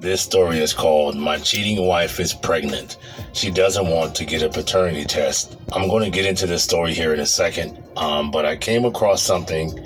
This 0.00 0.22
story 0.22 0.60
is 0.60 0.72
called 0.72 1.14
My 1.14 1.36
Cheating 1.36 1.86
Wife 1.86 2.20
is 2.20 2.32
Pregnant. 2.32 2.96
She 3.34 3.50
doesn't 3.50 3.86
want 3.86 4.14
to 4.14 4.24
get 4.24 4.42
a 4.42 4.48
paternity 4.48 5.04
test. 5.04 5.58
I'm 5.74 5.90
going 5.90 6.04
to 6.04 6.10
get 6.10 6.24
into 6.24 6.46
this 6.46 6.64
story 6.64 6.94
here 6.94 7.12
in 7.12 7.20
a 7.20 7.26
second, 7.26 7.76
um, 7.98 8.30
but 8.30 8.46
I 8.46 8.56
came 8.56 8.86
across 8.86 9.22
something 9.22 9.78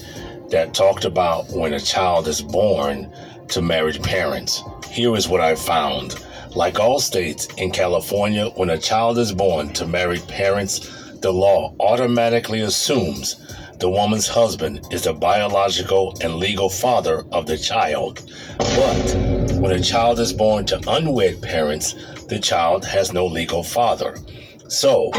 that 0.50 0.72
talked 0.72 1.04
about 1.04 1.48
when 1.50 1.72
a 1.72 1.80
child 1.80 2.28
is 2.28 2.40
born 2.40 3.12
to 3.48 3.60
married 3.60 4.04
parents. 4.04 4.62
Here 4.88 5.16
is 5.16 5.28
what 5.28 5.40
I 5.40 5.56
found. 5.56 6.24
Like 6.54 6.78
all 6.78 7.00
states, 7.00 7.48
in 7.56 7.72
California, 7.72 8.50
when 8.50 8.70
a 8.70 8.78
child 8.78 9.18
is 9.18 9.32
born 9.32 9.72
to 9.72 9.84
married 9.84 10.28
parents, 10.28 11.12
the 11.22 11.32
law 11.32 11.74
automatically 11.80 12.60
assumes 12.60 13.44
the 13.78 13.88
woman's 13.88 14.28
husband 14.28 14.86
is 14.90 15.04
the 15.04 15.12
biological 15.12 16.16
and 16.20 16.36
legal 16.36 16.68
father 16.68 17.24
of 17.32 17.46
the 17.46 17.58
child. 17.58 18.22
But 18.58 19.14
when 19.60 19.72
a 19.72 19.80
child 19.80 20.20
is 20.20 20.32
born 20.32 20.66
to 20.66 20.80
unwed 20.88 21.42
parents, 21.42 21.94
the 22.28 22.38
child 22.38 22.84
has 22.84 23.12
no 23.12 23.26
legal 23.26 23.62
father. 23.62 24.16
So, 24.68 25.10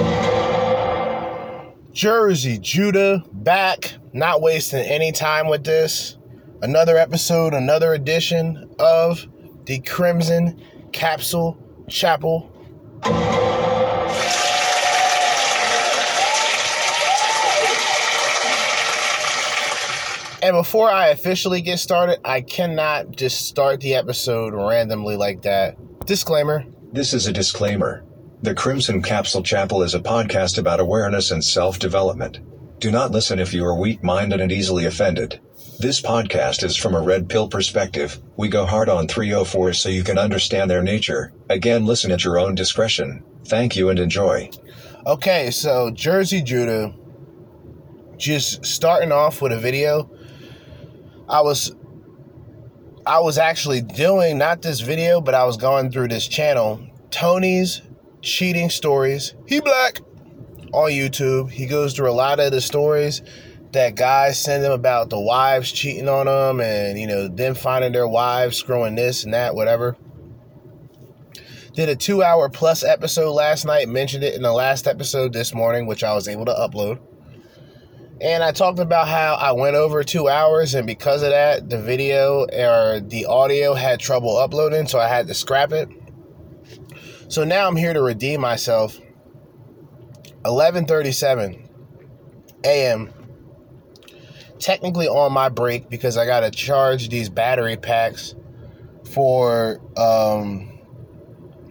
Jerzee 1.94 2.60
Judah 2.60 3.24
back, 3.32 3.94
not 4.14 4.42
wasting 4.42 4.86
any 4.86 5.12
time 5.12 5.48
with 5.48 5.64
this. 5.64 6.18
Another 6.62 6.98
episode, 6.98 7.54
another 7.54 7.94
edition 7.94 8.70
of 8.80 9.28
the 9.66 9.80
Crimson 9.80 10.62
Capsule 10.92 11.58
Chapel. 11.88 12.52
And 20.46 20.54
before 20.54 20.92
I 20.92 21.08
officially 21.08 21.60
get 21.62 21.80
started, 21.80 22.20
I 22.24 22.42
cannot 22.42 23.16
just 23.16 23.48
start 23.48 23.82
the 23.82 23.96
episode 23.96 24.54
randomly 24.54 25.18
like 25.18 25.42
that. 25.42 25.76
Disclaimer 26.06 26.64
This 26.92 27.16
is 27.16 27.26
a 27.26 27.34
disclaimer. 27.34 28.06
The 28.44 28.54
Crimson 28.54 29.02
Capsule 29.02 29.42
Chapel 29.42 29.82
is 29.82 29.96
a 29.96 30.00
podcast 30.00 30.60
about 30.60 30.80
awareness 30.80 31.32
and 31.32 31.44
self 31.44 31.80
development. 31.80 32.42
Do 32.80 32.92
not 32.92 33.10
listen 33.10 33.40
if 33.40 33.56
you 33.56 33.66
are 33.66 33.74
weak 33.74 34.04
minded 34.04 34.40
and 34.40 34.52
easily 34.52 34.86
offended. 34.86 35.40
This 35.80 36.00
podcast 36.00 36.64
is 36.64 36.78
from 36.78 36.94
a 36.94 37.02
red 37.02 37.28
pill 37.28 37.48
perspective. 37.48 38.22
We 38.38 38.48
go 38.48 38.68
hard 38.68 38.88
on 38.88 39.08
304 39.08 39.74
so 39.74 39.90
you 39.90 40.04
can 40.04 40.20
understand 40.20 40.70
their 40.70 40.84
nature. 40.84 41.34
Again, 41.50 41.88
listen 41.88 42.12
at 42.12 42.24
your 42.24 42.38
own 42.38 42.54
discretion. 42.54 43.24
Thank 43.48 43.76
you 43.76 43.90
and 43.90 43.98
enjoy. 43.98 44.52
Okay, 45.08 45.50
so 45.50 45.90
Jerzee 45.90 46.46
Judah, 46.46 46.94
just 48.18 48.64
starting 48.64 49.12
off 49.12 49.42
with 49.42 49.52
a 49.52 49.58
video. 49.58 50.12
I 51.30 51.42
was 51.42 51.76
I 53.06 53.20
was 53.20 53.38
actually 53.38 53.82
doing 53.82 54.38
not 54.38 54.62
this 54.62 54.80
video, 54.80 55.22
but 55.22 55.36
I 55.36 55.46
was 55.46 55.58
going 55.58 55.92
through 55.92 56.08
this 56.08 56.28
channel, 56.28 56.82
Tony's 57.12 57.82
cheating 58.22 58.70
stories. 58.70 59.36
He 59.46 59.60
black 59.60 60.00
on 60.74 60.90
YouTube. 60.92 61.52
He 61.52 61.68
goes 61.68 61.94
through 61.94 62.10
a 62.10 62.14
lot 62.14 62.40
of 62.40 62.52
the 62.52 62.62
stories 62.62 63.22
that 63.76 63.96
guys 63.96 64.40
send 64.40 64.64
him 64.64 64.72
about 64.72 65.10
the 65.10 65.20
wives 65.20 65.70
cheating 65.72 66.08
on 66.08 66.28
them 66.28 66.62
and 66.62 66.98
you 66.98 67.06
know 67.06 67.28
them 67.28 67.54
finding 67.54 67.92
their 67.92 68.08
wives 68.08 68.58
screwing 68.58 68.96
this 68.96 69.26
and 69.26 69.34
that 69.34 69.54
whatever 69.54 69.98
did 71.74 71.90
a 71.90 71.96
two 71.96 72.24
hour 72.24 72.48
plus 72.48 72.86
episode 72.86 73.34
last 73.34 73.66
night 73.66 73.90
mentioned 73.90 74.24
it 74.24 74.34
in 74.34 74.42
the 74.42 74.54
last 74.54 74.88
episode 74.88 75.34
this 75.34 75.54
morning 75.54 75.86
which 75.86 76.06
i 76.06 76.14
was 76.14 76.30
able 76.30 76.46
to 76.46 76.54
upload 76.54 76.98
and 78.22 78.44
i 78.44 78.52
talked 78.52 78.80
about 78.80 79.08
how 79.08 79.36
i 79.36 79.52
went 79.52 79.76
over 79.76 80.04
two 80.04 80.30
hours 80.30 80.74
and 80.74 80.88
because 80.88 81.22
of 81.22 81.30
that 81.30 81.70
the 81.70 81.82
video 81.82 82.46
or 82.54 83.00
the 83.00 83.26
audio 83.26 83.74
had 83.74 84.00
trouble 84.00 84.38
uploading 84.38 84.88
so 84.88 85.00
i 85.00 85.08
had 85.08 85.28
to 85.28 85.34
scrap 85.34 85.72
it 85.72 85.90
so 87.28 87.44
now 87.44 87.68
i'm 87.68 87.76
here 87.76 87.94
to 87.94 88.02
redeem 88.02 88.40
myself 88.40 89.00
11:37 90.46 91.66
a.m. 92.64 93.12
Technically 94.60 95.08
on 95.08 95.32
my 95.32 95.50
break 95.50 95.90
because 95.90 96.18
I 96.18 96.26
gotta 96.26 96.52
charge 96.52 97.10
these 97.10 97.30
battery 97.30 97.78
packs 97.78 98.36
for 99.04 99.80
um, 99.98 100.80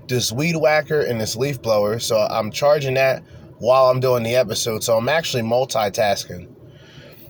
this 0.08 0.32
weed 0.32 0.56
whacker 0.56 1.00
and 1.00 1.20
this 1.20 1.36
leaf 1.36 1.62
blower. 1.62 1.98
So 1.98 2.18
I'm 2.18 2.50
charging 2.50 2.94
that 2.94 3.22
while 3.64 3.86
I'm 3.86 3.98
doing 3.98 4.22
the 4.22 4.36
episode. 4.36 4.84
So 4.84 4.96
I'm 4.96 5.08
actually 5.08 5.42
multitasking. 5.42 6.54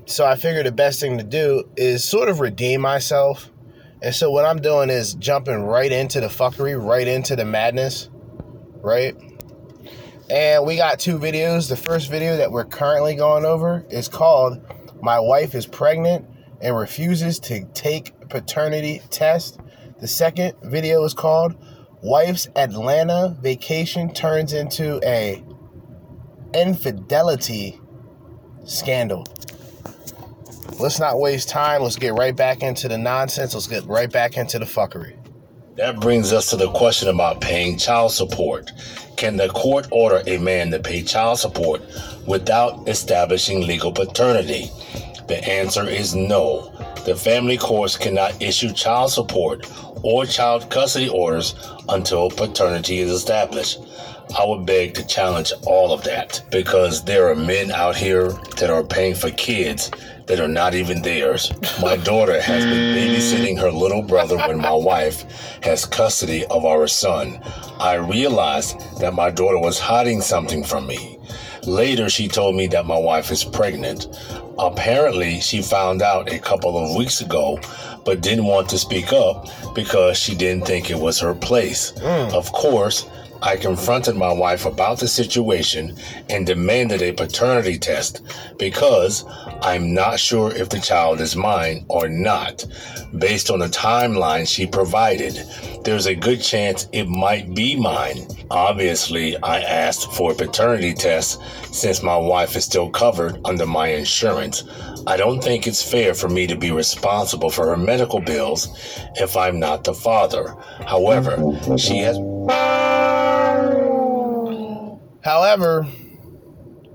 So 0.07 0.27
I 0.27 0.35
figured 0.35 0.67
the 0.67 0.73
best 0.73 0.99
thing 0.99 1.17
to 1.19 1.25
do 1.25 1.63
is 1.77 2.05
sort 2.05 2.29
of 2.29 2.41
redeem 2.41 2.81
myself. 2.81 3.51
And 4.03 4.13
so 4.13 4.31
what 4.33 4.45
I'm 4.45 4.61
doing 4.61 4.91
is 4.91 5.15
jumping 5.15 5.63
right 5.63 5.91
into 5.91 6.21
the 6.21 6.27
fuckery, 6.27 6.77
right 6.77 7.07
into 7.07 7.37
the 7.37 7.45
madness, 7.45 8.11
right? 8.83 9.15
And 10.29 10.67
we 10.67 10.77
got 10.77 10.99
two 10.99 11.19
videos. 11.21 11.69
The 11.69 11.77
first 11.77 12.11
video 12.11 12.37
that 12.37 12.51
we're 12.51 12.65
currently 12.65 13.15
going 13.15 13.45
over 13.45 13.87
is 13.89 14.09
called 14.09 14.61
My 15.01 15.21
Wife 15.21 15.55
is 15.55 15.67
Pregnant 15.67 16.27
and 16.61 16.77
Refuses 16.77 17.39
to 17.41 17.65
Take 17.75 18.13
Paternity 18.29 19.01
Test. 19.09 19.61
The 20.01 20.09
second 20.09 20.55
video 20.65 21.05
is 21.05 21.15
called 21.15 21.55
Wife's 22.03 22.49
Atlanta 22.57 23.37
Vacation 23.41 24.13
Turns 24.13 24.53
into 24.53 25.01
a 25.07 25.43
Infidelity 26.55 27.81
Scandal. 28.65 29.27
Let's 30.79 31.01
not 31.01 31.19
waste 31.19 31.49
time. 31.49 31.83
Let's 31.83 31.97
get 31.97 32.15
right 32.15 32.35
back 32.35 32.63
into 32.63 32.89
the 32.89 32.97
nonsense. 32.97 33.55
Let's 33.55 33.67
get 33.67 33.85
right 33.87 34.11
back 34.11 34.37
into 34.37 34.59
the 34.59 34.65
fuckery. 34.65 35.17
that 35.77 35.99
brings 36.01 36.33
us 36.33 36.51
to 36.51 36.57
the 36.57 36.71
question 36.71 37.09
about 37.09 37.41
paying 37.41 37.77
child 37.77 38.13
support. 38.13 38.71
Can 39.17 39.37
the 39.37 39.49
court 39.49 39.89
order 39.91 40.23
a 40.29 40.39
man 40.39 40.71
to 40.71 40.79
pay 40.79 41.03
child 41.03 41.41
support 41.41 41.83
without 42.27 42.89
establishing 42.89 43.67
legal 43.67 43.91
paternity? 43.93 44.71
The 45.27 45.45
answer 45.49 45.89
is 45.89 46.15
no. 46.15 46.71
The 47.05 47.17
family 47.17 47.59
courts 47.59 47.97
cannot 47.97 48.41
issue 48.41 48.73
child 48.73 49.11
support 49.11 49.67
or 50.03 50.27
child 50.27 50.71
custody 50.71 51.09
orders 51.09 51.55
until 51.89 52.31
paternity 52.31 53.01
is 53.01 53.11
established. 53.11 53.81
I 54.39 54.45
would 54.45 54.67
beg 54.67 54.95
to 54.95 55.07
challenge 55.07 55.53
all 55.67 55.93
of 55.93 56.03
that 56.05 56.43
because 56.51 57.05
there 57.05 57.29
are 57.31 57.35
men 57.37 57.71
out 57.71 57.97
here 57.97 58.31
that 58.59 58.71
are 58.71 58.83
paying 58.83 59.15
for 59.15 59.31
kids 59.31 59.91
that 60.27 60.41
are 60.41 60.49
not 60.49 60.75
even 60.75 61.03
theirs. 61.03 61.53
My 61.81 61.97
daughter 61.97 62.41
has 62.41 62.65
been 62.65 62.97
babysitting 62.97 63.61
her 63.61 63.71
little 63.71 64.03
brother 64.03 64.37
when 64.37 64.59
my 64.59 64.73
wife 64.73 65.23
has 65.63 65.85
custody 65.85 66.47
of 66.47 66.65
our 66.65 66.87
son. 66.87 67.39
I 67.79 67.95
realized 67.95 68.81
that 69.01 69.15
my 69.15 69.31
daughter 69.31 69.59
was 69.59 69.79
hiding 69.79 70.21
something 70.21 70.65
from 70.65 70.87
me. 70.87 71.19
Later, 71.67 72.09
she 72.09 72.29
told 72.29 72.57
me 72.57 72.67
that 72.69 72.87
my 72.87 72.99
wife 72.99 73.31
is 73.31 73.45
pregnant. 73.45 74.09
Apparently, 74.59 75.41
she 75.41 75.63
found 75.63 76.03
out 76.03 76.33
a 76.33 76.39
couple 76.39 76.77
of 76.77 76.95
weeks 76.97 77.21
ago, 77.21 77.59
but 78.05 78.21
didn't 78.21 78.45
want 78.45 78.69
to 78.71 78.79
speak 78.79 79.13
up 79.13 79.49
because 79.75 80.19
she 80.19 80.35
didn't 80.35 80.67
think 80.67 80.91
it 80.91 80.99
was 80.99 81.19
her 81.21 81.35
place. 81.35 81.93
Mm. 81.93 82.33
Of 82.33 82.53
course, 82.53 83.07
I 83.45 83.57
confronted 83.57 84.17
my 84.17 84.33
wife 84.33 84.65
about 84.65 85.01
the 85.01 85.07
situation 85.07 85.99
and 86.31 86.47
demanded 86.47 87.03
a 87.03 87.13
paternity 87.13 87.79
test 87.79 88.23
because 88.59 89.27
I'm 89.61 89.93
not 89.93 90.19
sure 90.19 90.51
if 90.51 90.71
the 90.71 90.81
child 90.81 91.21
is 91.21 91.37
mine 91.37 91.85
or 91.89 92.09
not. 92.09 92.65
Based 93.19 93.51
on 93.51 93.59
the 93.59 93.67
timeline 93.67 94.49
she 94.49 94.67
provided, 94.67 95.35
there's 95.85 96.07
a 96.07 96.15
good 96.15 96.41
chance 96.41 96.89
it 96.93 97.07
might 97.07 97.55
be 97.55 97.77
mine. 97.77 98.27
Obviously, 98.51 99.37
I 99.43 99.61
asked 99.61 100.11
for 100.15 100.33
a 100.33 100.35
paternity 100.35 100.95
test 100.95 101.43
since 101.71 102.03
my 102.03 102.17
wife 102.17 102.57
is 102.57 102.65
still 102.65 102.89
covered 102.89 103.39
under 103.45 103.67
my 103.67 103.89
insurance. 103.89 104.65
I 105.07 105.19
don't 105.19 105.45
think 105.45 105.67
it's 105.67 105.83
fair 105.83 106.15
for 106.15 106.31
me 106.31 106.47
to 106.47 106.57
be 106.57 106.71
responsible 106.71 107.51
for 107.51 107.67
her 107.67 107.77
medical 107.77 108.21
bills 108.21 108.69
if 109.17 109.37
I'm 109.37 109.61
not 109.61 109.85
the 109.85 109.93
father. 109.93 110.57
However, 110.87 111.37
she 111.77 111.99
has 111.99 112.17
However, 115.25 115.87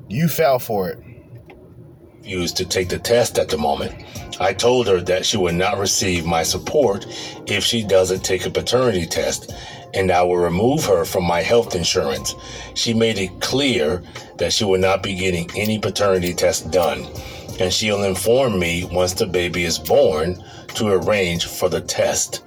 you 0.07 0.27
fell 0.27 0.59
for 0.59 0.89
it. 0.89 0.99
refused 2.17 2.57
to 2.57 2.65
take 2.65 2.89
the 2.89 2.99
test 2.99 3.39
at 3.39 3.49
the 3.49 3.57
moment. 3.57 3.95
I 4.39 4.53
told 4.53 4.87
her 4.87 5.01
that 5.01 5.25
she 5.25 5.37
would 5.37 5.55
not 5.55 5.79
receive 5.79 6.27
my 6.27 6.43
support 6.43 7.07
if 7.47 7.63
she 7.63 7.83
doesn't 7.83 8.23
take 8.23 8.45
a 8.45 8.51
paternity 8.51 9.07
test, 9.07 9.51
and 9.95 10.11
I 10.11 10.21
will 10.21 10.37
remove 10.37 10.85
her 10.85 11.05
from 11.05 11.23
my 11.23 11.41
health 11.41 11.75
insurance. 11.75 12.35
She 12.75 12.93
made 12.93 13.17
it 13.17 13.41
clear 13.41 14.03
that 14.37 14.53
she 14.53 14.63
will 14.63 14.79
not 14.79 15.01
be 15.01 15.15
getting 15.15 15.49
any 15.55 15.79
paternity 15.79 16.35
test 16.35 16.69
done, 16.69 17.07
and 17.59 17.73
she'll 17.73 18.03
inform 18.03 18.59
me 18.59 18.87
once 18.91 19.13
the 19.13 19.25
baby 19.25 19.63
is 19.63 19.79
born 19.79 20.43
to 20.75 20.89
arrange 20.89 21.47
for 21.47 21.67
the 21.67 21.81
test. 21.81 22.43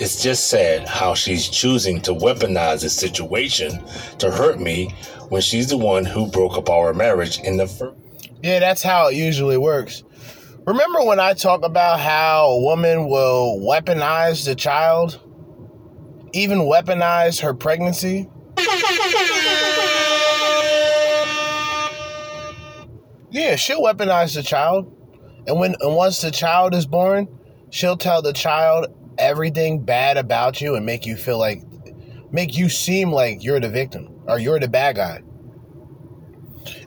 It's 0.00 0.22
just 0.22 0.48
sad 0.48 0.88
how 0.88 1.14
she's 1.14 1.48
choosing 1.48 2.00
to 2.02 2.12
weaponize 2.12 2.82
the 2.82 2.90
situation 2.90 3.84
to 4.18 4.30
hurt 4.30 4.58
me 4.58 4.94
when 5.28 5.42
she's 5.42 5.68
the 5.68 5.76
one 5.76 6.04
who 6.04 6.26
broke 6.26 6.56
up 6.56 6.70
our 6.70 6.92
marriage 6.92 7.38
in 7.40 7.56
the 7.56 7.66
first. 7.66 7.96
Yeah, 8.42 8.58
that's 8.58 8.82
how 8.82 9.08
it 9.08 9.14
usually 9.14 9.58
works. 9.58 10.02
Remember 10.66 11.04
when 11.04 11.20
I 11.20 11.34
talk 11.34 11.64
about 11.64 12.00
how 12.00 12.48
a 12.50 12.60
woman 12.62 13.08
will 13.08 13.60
weaponize 13.60 14.44
the 14.44 14.54
child? 14.54 15.20
even 16.32 16.60
weaponize 16.60 17.40
her 17.40 17.54
pregnancy. 17.54 18.28
Yeah, 23.30 23.56
she'll 23.56 23.82
weaponize 23.82 24.34
the 24.34 24.42
child. 24.42 24.92
And 25.46 25.58
when 25.58 25.74
and 25.80 25.96
once 25.96 26.20
the 26.20 26.30
child 26.30 26.74
is 26.74 26.86
born, 26.86 27.28
she'll 27.70 27.96
tell 27.96 28.22
the 28.22 28.32
child 28.32 28.86
everything 29.20 29.84
bad 29.84 30.16
about 30.16 30.60
you 30.60 30.74
and 30.74 30.84
make 30.84 31.06
you 31.06 31.16
feel 31.16 31.38
like 31.38 31.62
make 32.32 32.56
you 32.56 32.68
seem 32.68 33.12
like 33.12 33.42
you're 33.42 33.60
the 33.60 33.68
victim 33.68 34.08
or 34.26 34.38
you're 34.38 34.60
the 34.60 34.68
bad 34.68 34.96
guy. 34.96 35.22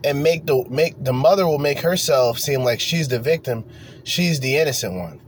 And 0.03 0.21
make 0.21 0.45
the 0.45 0.65
make 0.69 1.01
the 1.03 1.13
mother 1.13 1.47
will 1.47 1.59
make 1.59 1.79
herself 1.79 2.39
seem 2.39 2.63
like 2.63 2.79
she's 2.79 3.07
the 3.07 3.19
victim, 3.19 3.65
she's 4.03 4.39
the 4.39 4.57
innocent 4.57 4.95
one. 4.95 5.21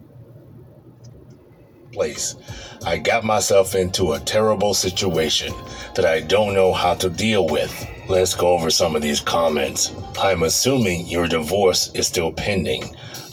Place. 1.92 2.36
I 2.86 2.98
got 2.98 3.24
myself 3.24 3.74
into 3.74 4.14
a 4.14 4.20
terrible 4.20 4.74
situation 4.74 5.54
that 5.96 6.06
I 6.06 6.20
don't 6.20 6.54
know 6.54 6.74
how 6.74 6.94
to 6.96 7.10
deal 7.10 7.48
with. 7.48 7.90
Let's 8.08 8.36
go 8.36 8.50
over 8.50 8.70
some 8.70 8.96
of 8.96 9.02
these 9.02 9.22
comments. 9.22 9.92
I'm 10.20 10.44
assuming 10.44 11.08
your 11.08 11.28
divorce 11.28 11.90
is 11.96 12.06
still 12.06 12.32
pending. 12.32 12.84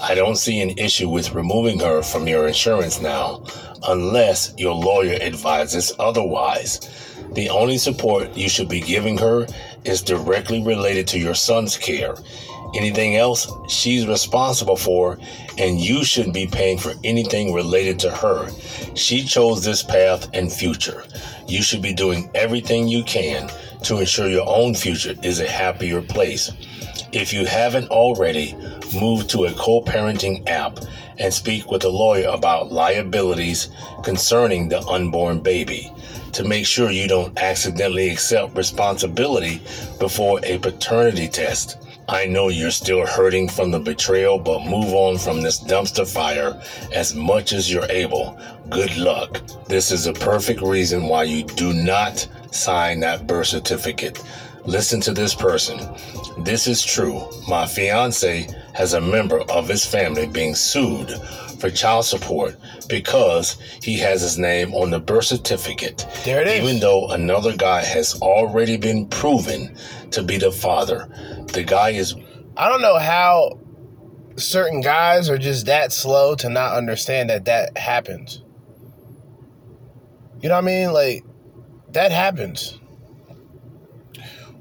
I 0.03 0.17
don't 0.17 0.35
see 0.35 0.61
an 0.61 0.77
issue 0.79 1.09
with 1.09 1.33
removing 1.33 1.79
her 1.79 2.03
from 2.03 2.27
your 2.27 2.49
insurance 2.49 3.01
now, 3.01 3.45
unless 3.87 4.53
your 4.59 4.75
lawyer 4.75 5.17
advises 5.23 5.93
otherwise. 5.97 6.81
The 7.35 7.49
only 7.49 7.79
support 7.79 8.37
you 8.37 8.49
should 8.49 8.69
be 8.69 8.81
giving 8.81 9.17
her 9.19 9.47
is 9.85 10.03
directly 10.03 10.61
related 10.61 11.07
to 11.09 11.21
your 11.21 11.35
son's 11.35 11.77
care. 11.77 12.17
Anything 12.75 13.15
else 13.15 13.49
she's 13.69 14.09
responsible 14.09 14.75
for, 14.75 15.21
and 15.57 15.81
you 15.81 16.03
shouldn't 16.05 16.35
be 16.35 16.49
paying 16.49 16.79
for 16.79 16.95
anything 17.05 17.55
related 17.55 18.01
to 18.01 18.11
her. 18.11 18.49
She 18.97 19.23
chose 19.23 19.63
this 19.63 19.85
path 19.85 20.29
and 20.35 20.53
future. 20.53 21.05
You 21.47 21.63
should 21.63 21.81
be 21.81 21.95
doing 21.95 22.29
everything 22.35 22.89
you 22.89 23.05
can 23.05 23.49
to 23.85 23.99
ensure 23.99 24.29
your 24.29 24.49
own 24.49 24.75
future 24.75 25.15
is 25.23 25.39
a 25.39 25.49
happier 25.49 26.03
place. 26.03 26.51
If 27.13 27.33
you 27.33 27.45
haven't 27.47 27.91
already, 27.91 28.55
move 28.95 29.29
to 29.29 29.45
a 29.45 29.53
co 29.53 29.83
parenting 29.83 30.49
app 30.49 30.79
and 31.19 31.33
speak 31.33 31.71
with 31.71 31.85
a 31.85 31.89
lawyer 31.89 32.29
about 32.29 32.73
liabilities 32.73 33.69
concerning 34.03 34.69
the 34.69 34.81
unborn 34.87 35.41
baby 35.41 35.93
to 36.33 36.45
make 36.45 36.67
sure 36.67 36.91
you 36.91 37.07
don't 37.07 37.39
accidentally 37.39 38.09
accept 38.09 38.57
responsibility 38.57 39.61
before 39.99 40.41
a 40.45 40.59
paternity 40.59 41.29
test. 41.29 41.79
I 42.09 42.27
know 42.27 42.49
you're 42.49 42.71
still 42.71 43.07
hurting 43.07 43.49
from 43.49 43.71
the 43.71 43.79
betrayal, 43.79 44.39
but 44.39 44.65
move 44.65 44.93
on 44.93 45.19
from 45.19 45.41
this 45.41 45.63
dumpster 45.63 46.11
fire 46.11 46.61
as 46.93 47.15
much 47.15 47.53
as 47.53 47.71
you're 47.71 47.91
able. 47.91 48.39
Good 48.71 48.97
luck. 48.97 49.41
This 49.69 49.93
is 49.93 50.07
a 50.07 50.13
perfect 50.13 50.63
reason 50.63 51.05
why 51.05 51.25
you 51.25 51.45
do 51.45 51.73
not 51.73 52.27
sign 52.51 53.01
that 53.01 53.27
birth 53.27 53.49
certificate. 53.49 54.21
Listen 54.65 55.01
to 55.01 55.13
this 55.13 55.35
person. 55.35 55.79
This 56.45 56.67
is 56.67 56.85
true. 56.85 57.29
My 57.49 57.67
fiance 57.67 58.49
has 58.75 58.95
a 58.95 59.01
member 59.01 59.41
of 59.51 59.69
his 59.69 59.85
family 59.85 60.27
being 60.27 60.55
sued 60.55 61.11
for 61.59 61.71
child 61.71 62.05
support 62.05 62.57
because 62.89 63.57
he 63.83 63.99
has 63.99 64.21
his 64.23 64.39
name 64.39 64.73
on 64.75 64.91
the 64.91 65.01
birth 65.01 65.27
certificate. 65.27 66.07
There 66.25 66.41
it 66.41 66.49
is. 66.49 66.63
Even 66.63 66.81
though 66.81 67.09
another 67.09 67.57
guy 67.57 67.83
has 67.83 68.21
already 68.21 68.77
been 68.77 69.07
proven 69.09 69.77
to 70.11 70.23
be 70.23 70.39
the 70.39 70.53
father. 70.53 71.09
The 71.53 71.65
guy 71.65 71.91
is 71.91 72.15
I 72.57 72.69
don't 72.69 72.83
know 72.83 72.99
how 72.99 73.59
certain 74.37 74.81
guys 74.81 75.29
are 75.29 75.39
just 75.39 75.67
that 75.67 75.93
slow 75.93 76.35
to 76.37 76.49
not 76.49 76.77
understand 76.77 77.31
that 77.31 77.47
that 77.47 77.77
happens. 77.77 78.43
You 80.41 80.49
know 80.49 80.57
what 80.57 80.65
I 80.65 80.67
mean? 80.67 80.93
Like 80.93 81.25
that 81.93 82.13
happens. 82.13 82.79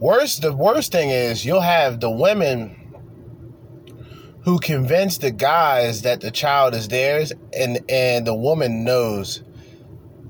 Worst, 0.01 0.42
the 0.42 0.51
worst 0.51 0.92
thing 0.92 1.12
is 1.12 1.45
you'll 1.45 1.62
have 1.62 2.00
the 2.00 2.09
women 2.09 2.75
who 4.44 4.57
convince 4.57 5.19
the 5.19 5.30
guys 5.30 6.01
that 6.01 6.21
the 6.21 6.31
child 6.31 6.74
is 6.74 6.88
theirs, 6.88 7.31
and 7.56 7.80
and 7.88 8.25
the 8.25 8.33
woman 8.33 8.83
knows 8.83 9.44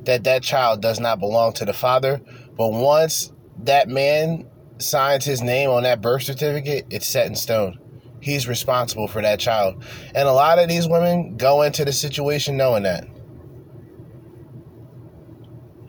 that 0.03 0.25
that 0.25 0.43
child 0.43 0.81
does 0.81 0.99
not 0.99 1.21
belong 1.21 1.53
to 1.53 1.63
the 1.63 1.71
father. 1.71 2.19
But 2.57 2.73
once 2.73 3.31
that 3.63 3.87
man 3.87 4.45
signs 4.77 5.23
his 5.23 5.41
name 5.41 5.69
on 5.69 5.83
that 5.83 6.01
birth 6.01 6.23
certificate, 6.23 6.87
it's 6.89 7.07
set 7.07 7.27
in 7.27 7.35
stone. 7.35 7.79
He's 8.19 8.49
responsible 8.49 9.07
for 9.07 9.21
that 9.21 9.39
child, 9.39 9.85
and 10.13 10.27
a 10.27 10.33
lot 10.33 10.59
of 10.59 10.67
these 10.67 10.85
women 10.85 11.37
go 11.37 11.61
into 11.61 11.85
the 11.85 11.93
situation 11.93 12.57
knowing 12.57 12.83
that. 12.83 13.07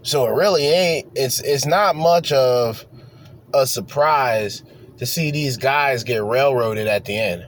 So 0.02 0.25
it 0.28 0.35
really 0.37 0.67
ain't. 0.67 1.08
It's 1.17 1.40
it's 1.40 1.67
not 1.67 1.96
much 1.96 2.31
of 2.31 2.87
a 3.54 3.66
surprise 3.66 4.62
to 4.99 5.06
see 5.06 5.31
these 5.31 5.56
guys 5.56 6.04
get 6.04 6.22
railroaded 6.25 6.87
at 6.87 7.04
the 7.04 7.19
end. 7.19 7.46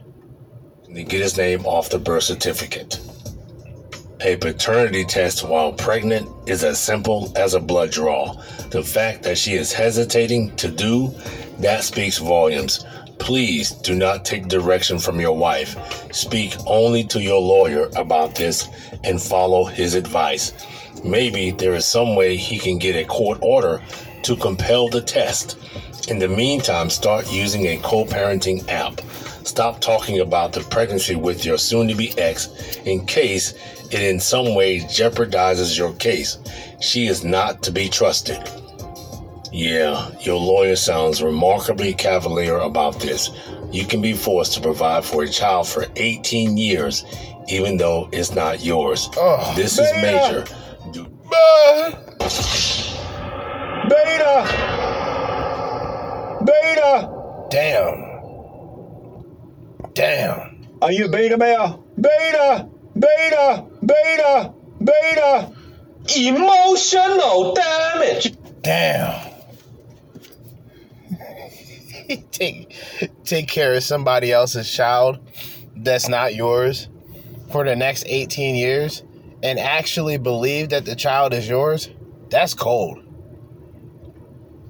to 0.93 1.03
get 1.03 1.21
his 1.21 1.37
name 1.37 1.65
off 1.65 1.89
the 1.89 1.99
birth 1.99 2.23
certificate. 2.23 2.99
A 4.21 4.37
paternity 4.37 5.03
test 5.03 5.47
while 5.47 5.73
pregnant 5.73 6.29
is 6.47 6.63
as 6.63 6.79
simple 6.79 7.31
as 7.35 7.53
a 7.53 7.59
blood 7.59 7.91
draw. 7.91 8.33
The 8.71 8.81
fact 8.83 9.23
that 9.23 9.37
she 9.37 9.55
is 9.55 9.73
hesitating 9.73 10.55
to 10.55 10.69
do 10.69 11.13
that 11.59 11.83
speaks 11.83 12.17
volumes. 12.17 12.85
Please 13.19 13.71
do 13.71 13.93
not 13.95 14.23
take 14.25 14.47
direction 14.47 14.99
from 14.99 15.19
your 15.19 15.35
wife. 15.37 15.75
Speak 16.13 16.55
only 16.65 17.03
to 17.05 17.21
your 17.21 17.41
lawyer 17.41 17.89
about 17.95 18.35
this 18.35 18.69
and 19.03 19.21
follow 19.21 19.65
his 19.65 19.95
advice. 19.95 20.53
Maybe 21.03 21.51
there 21.51 21.75
is 21.75 21.85
some 21.85 22.15
way 22.15 22.37
he 22.37 22.57
can 22.57 22.77
get 22.77 22.95
a 22.95 23.05
court 23.05 23.39
order 23.41 23.81
to 24.23 24.35
compel 24.37 24.87
the 24.89 25.01
test. 25.01 25.57
In 26.07 26.19
the 26.19 26.27
meantime, 26.27 26.89
start 26.91 27.31
using 27.31 27.65
a 27.67 27.77
co 27.77 28.05
parenting 28.05 28.67
app. 28.69 29.01
Stop 29.45 29.81
talking 29.81 30.19
about 30.19 30.53
the 30.53 30.61
pregnancy 30.61 31.15
with 31.15 31.45
your 31.45 31.57
soon 31.57 31.87
to 31.87 31.95
be 31.95 32.15
ex 32.19 32.77
in 32.85 33.05
case 33.05 33.53
it 33.91 34.01
in 34.01 34.19
some 34.19 34.53
way 34.53 34.79
jeopardizes 34.81 35.77
your 35.77 35.93
case. 35.93 36.37
She 36.79 37.07
is 37.07 37.23
not 37.23 37.63
to 37.63 37.71
be 37.71 37.89
trusted. 37.89 38.37
Yeah, 39.51 40.11
your 40.19 40.39
lawyer 40.39 40.75
sounds 40.75 41.23
remarkably 41.23 41.93
cavalier 41.93 42.57
about 42.57 42.99
this. 42.99 43.31
You 43.71 43.85
can 43.85 44.01
be 44.01 44.13
forced 44.13 44.53
to 44.53 44.61
provide 44.61 45.05
for 45.05 45.23
a 45.23 45.29
child 45.29 45.67
for 45.67 45.85
18 45.95 46.57
years, 46.57 47.03
even 47.47 47.77
though 47.77 48.09
it's 48.11 48.31
not 48.35 48.63
yours. 48.63 49.09
Oh, 49.17 49.53
this 49.55 49.79
is 49.79 49.91
major. 50.01 50.45
Do- 50.91 51.07
Beta! 53.89 54.74
Beta! 56.75 57.09
Damn. 57.49 59.23
Damn. 59.93 60.67
Are 60.81 60.91
you 60.91 61.07
beta 61.07 61.37
male? 61.37 61.85
Beta! 61.99 62.69
Beta! 62.93 63.65
Beta! 63.85 64.53
Beta! 64.83 65.51
Emotional 66.17 67.53
damage. 67.53 68.35
Damn. 68.61 69.31
take 72.31 72.75
take 73.23 73.47
care 73.47 73.73
of 73.73 73.83
somebody 73.83 74.31
else's 74.31 74.69
child 74.69 75.17
that's 75.77 76.09
not 76.09 76.35
yours 76.35 76.89
for 77.51 77.63
the 77.63 77.75
next 77.75 78.03
18 78.05 78.55
years 78.55 79.01
and 79.41 79.57
actually 79.59 80.17
believe 80.17 80.69
that 80.69 80.85
the 80.85 80.95
child 80.95 81.33
is 81.33 81.47
yours. 81.47 81.89
That's 82.29 82.53
cold. 82.53 82.99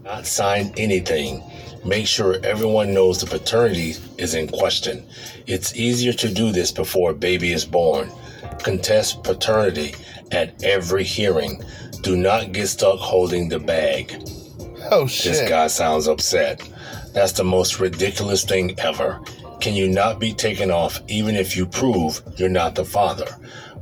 not 0.03 0.27
sign 0.27 0.71
anything. 0.77 1.43
Make 1.85 2.07
sure 2.07 2.43
everyone 2.43 2.93
knows 2.93 3.21
the 3.21 3.27
paternity 3.27 3.95
is 4.17 4.33
in 4.33 4.47
question. 4.47 5.05
It's 5.45 5.75
easier 5.75 6.13
to 6.13 6.33
do 6.33 6.51
this 6.51 6.71
before 6.71 7.11
a 7.11 7.15
baby 7.15 7.53
is 7.53 7.63
born. 7.63 8.09
Contest 8.59 9.23
paternity 9.23 9.93
at 10.31 10.63
every 10.63 11.03
hearing. 11.03 11.63
Do 12.01 12.17
not 12.17 12.53
get 12.53 12.67
stuck 12.67 12.97
holding 12.99 13.49
the 13.49 13.59
bag. 13.59 14.15
Oh 14.91 15.05
shit. 15.05 15.33
This 15.33 15.49
guy 15.49 15.67
sounds 15.67 16.07
upset. 16.07 16.67
That's 17.13 17.33
the 17.33 17.43
most 17.43 17.79
ridiculous 17.79 18.43
thing 18.43 18.79
ever. 18.79 19.21
Can 19.61 19.73
you 19.75 19.87
not 19.87 20.19
be 20.19 20.33
taken 20.33 20.71
off 20.71 21.01
even 21.07 21.35
if 21.35 21.55
you 21.55 21.65
prove 21.65 22.21
you're 22.35 22.49
not 22.49 22.75
the 22.75 22.85
father? 22.85 23.27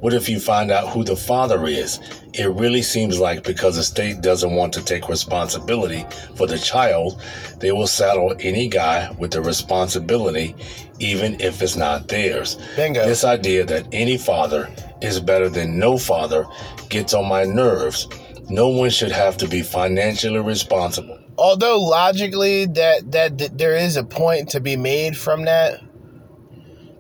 What 0.04 0.14
if 0.14 0.28
you 0.28 0.42
find 0.42 0.70
out 0.70 0.90
who 0.90 1.06
the 1.06 1.16
father 1.16 1.66
is? 1.66 2.02
It 2.34 2.50
really 2.50 2.82
seems 2.82 3.22
like 3.22 3.46
because 3.46 3.78
the 3.78 3.84
state 3.84 4.20
doesn't 4.20 4.54
want 4.54 4.74
to 4.74 4.84
take 4.84 5.08
responsibility 5.08 6.06
for 6.36 6.46
the 6.46 6.58
child, 6.58 7.22
they 7.60 7.72
will 7.72 7.88
saddle 7.88 8.36
any 8.42 8.68
guy 8.68 9.10
with 9.18 9.32
the 9.32 9.42
responsibility, 9.42 10.58
even 11.00 11.40
if 11.40 11.62
it's 11.62 11.78
not 11.78 12.10
theirs. 12.10 12.58
Bingo. 12.76 13.06
This 13.06 13.24
idea 13.24 13.64
that 13.64 13.88
any 13.94 14.18
father 14.18 14.70
is 15.02 15.22
better 15.22 15.48
than 15.48 15.80
no 15.80 15.98
father 15.98 16.48
gets 16.90 17.14
on 17.14 17.30
my 17.30 17.46
nerves. 17.46 18.10
No 18.50 18.68
one 18.68 18.90
should 18.90 19.14
have 19.14 19.38
to 19.38 19.48
be 19.48 19.62
financially 19.62 20.42
responsible. 20.42 21.18
Although 21.38 21.80
logically 21.80 22.66
that, 22.66 23.10
that 23.14 23.38
that 23.38 23.58
there 23.58 23.78
is 23.78 23.96
a 23.96 24.04
point 24.04 24.50
to 24.50 24.60
be 24.60 24.76
made 24.76 25.16
from 25.16 25.46
that, 25.46 25.80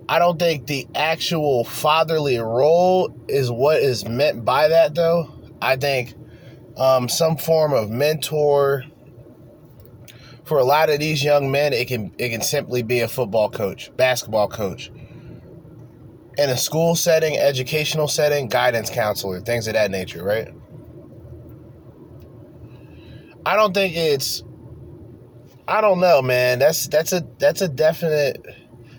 I 0.10 0.20
don't 0.20 0.38
think 0.38 0.68
the 0.68 0.88
actual 0.96 1.64
fatherly 1.64 2.38
role 2.38 3.16
is 3.28 3.50
what 3.50 3.78
is 3.78 4.06
meant 4.06 4.44
by 4.44 4.68
that 4.68 4.96
though. 4.96 5.34
I 5.62 5.76
think 5.78 6.14
um, 6.78 7.10
some 7.10 7.38
form 7.38 7.74
of 7.74 7.90
mentor. 7.90 8.84
For 10.46 10.60
a 10.60 10.64
lot 10.66 10.90
of 10.90 11.00
these 11.00 11.24
young 11.24 11.52
men, 11.52 11.72
it 11.72 11.88
can 11.88 12.14
it 12.18 12.30
can 12.30 12.42
simply 12.42 12.84
be 12.84 13.00
a 13.00 13.08
football 13.08 13.50
coach, 13.50 13.96
basketball 13.96 14.50
coach, 14.50 14.92
in 16.38 16.50
a 16.50 16.58
school 16.58 16.96
setting, 16.96 17.38
educational 17.38 18.10
setting, 18.10 18.50
guidance 18.50 18.90
counselor, 18.90 19.40
things 19.40 19.68
of 19.68 19.74
that 19.74 19.90
nature, 19.90 20.22
right? 20.22 20.50
I 23.46 23.56
don't 23.56 23.74
think 23.74 23.96
it's 23.96 24.44
I 25.68 25.80
don't 25.80 26.02
know, 26.02 26.22
man. 26.22 26.60
That's 26.60 26.88
that's 26.88 27.14
a 27.14 27.26
that's 27.40 27.62
a 27.62 27.70
definite 27.70 28.46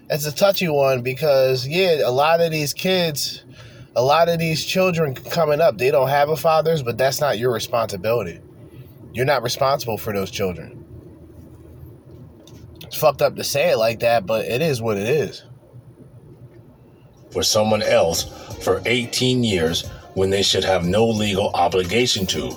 that's 0.09 0.27
a 0.27 0.35
touchy 0.35 0.69
one 0.69 1.03
because 1.03 1.67
yeah, 1.67 2.01
a 2.05 2.11
lot 2.11 2.41
of 2.41 2.51
these 2.51 2.73
kids, 2.73 3.45
a 3.97 4.03
lot 4.03 4.29
of 4.29 4.39
these 4.39 4.65
children 4.65 5.15
coming 5.15 5.61
up, 5.61 5.79
they 5.79 5.91
don't 5.91 6.09
have 6.09 6.29
a 6.29 6.37
father's, 6.37 6.83
but 6.83 6.99
that's 6.99 7.21
not 7.21 7.39
your 7.39 7.53
responsibility. 7.53 8.41
You're 9.13 9.25
not 9.25 9.43
responsible 9.43 9.97
for 9.97 10.13
those 10.13 10.31
children. 10.31 10.85
It's 12.83 12.97
fucked 12.97 13.23
up 13.23 13.37
to 13.37 13.45
say 13.45 13.71
it 13.71 13.77
like 13.77 14.01
that, 14.01 14.27
but 14.27 14.45
it 14.45 14.61
is 14.61 14.83
what 14.83 14.97
it 14.97 15.09
is. 15.09 15.45
For 17.31 17.43
someone 17.43 17.83
else 17.83 18.25
for 18.63 18.83
18 18.87 19.43
years 19.43 19.89
when 20.15 20.31
they 20.31 20.43
should 20.43 20.65
have 20.65 20.85
no 20.85 21.07
legal 21.07 21.51
obligation 21.51 22.27
to. 22.27 22.57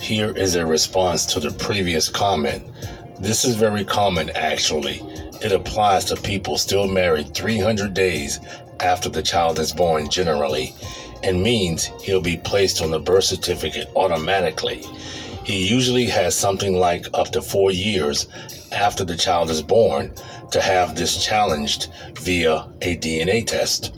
Here 0.00 0.36
is 0.36 0.54
a 0.54 0.64
response 0.64 1.26
to 1.26 1.40
the 1.40 1.50
previous 1.50 2.08
comment. 2.08 2.70
This 3.18 3.44
is 3.44 3.56
very 3.56 3.84
common 3.84 4.30
actually. 4.30 5.02
It 5.42 5.52
applies 5.52 6.04
to 6.06 6.16
people 6.16 6.56
still 6.58 6.88
married 6.88 7.34
300 7.34 7.94
days 7.94 8.40
after 8.80 9.08
the 9.08 9.22
child 9.22 9.58
is 9.58 9.72
born 9.72 10.08
generally 10.08 10.74
and 11.22 11.42
means 11.42 11.86
he'll 12.02 12.20
be 12.20 12.36
placed 12.38 12.82
on 12.82 12.90
the 12.90 12.98
birth 12.98 13.24
certificate 13.24 13.88
automatically. 13.96 14.82
He 15.44 15.68
usually 15.68 16.06
has 16.06 16.34
something 16.34 16.76
like 16.76 17.06
up 17.14 17.30
to 17.32 17.42
four 17.42 17.70
years 17.70 18.28
after 18.72 19.04
the 19.04 19.16
child 19.16 19.50
is 19.50 19.62
born 19.62 20.12
to 20.50 20.60
have 20.60 20.94
this 20.94 21.24
challenged 21.24 21.88
via 22.18 22.68
a 22.82 22.96
DNA 22.96 23.46
test. 23.46 23.94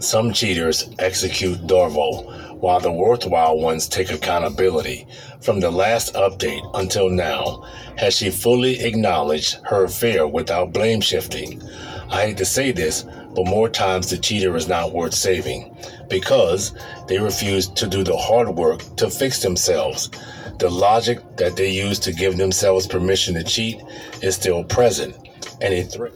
Some 0.00 0.32
cheaters 0.32 0.90
execute 0.98 1.66
DARVO 1.66 2.45
while 2.66 2.80
the 2.80 2.90
worthwhile 2.90 3.56
ones 3.56 3.86
take 3.86 4.10
accountability. 4.10 5.06
From 5.40 5.60
the 5.60 5.70
last 5.70 6.14
update 6.14 6.68
until 6.74 7.08
now, 7.08 7.62
has 7.96 8.16
she 8.16 8.28
fully 8.28 8.80
acknowledged 8.80 9.60
her 9.66 9.84
affair 9.84 10.26
without 10.26 10.72
blame 10.72 11.00
shifting? 11.00 11.62
I 12.10 12.22
hate 12.22 12.38
to 12.38 12.44
say 12.44 12.72
this, 12.72 13.04
but 13.36 13.46
more 13.46 13.68
times 13.68 14.10
the 14.10 14.18
cheater 14.18 14.56
is 14.56 14.66
not 14.66 14.92
worth 14.92 15.14
saving 15.14 15.76
because 16.10 16.74
they 17.06 17.20
refuse 17.20 17.68
to 17.68 17.86
do 17.86 18.02
the 18.02 18.16
hard 18.16 18.48
work 18.48 18.80
to 18.96 19.10
fix 19.10 19.40
themselves. 19.40 20.10
The 20.58 20.68
logic 20.68 21.20
that 21.36 21.54
they 21.54 21.70
use 21.70 22.00
to 22.00 22.12
give 22.12 22.36
themselves 22.36 22.88
permission 22.88 23.34
to 23.34 23.44
cheat 23.44 23.80
is 24.22 24.34
still 24.34 24.64
present, 24.64 25.14
and 25.60 25.88
threat. 25.92 26.14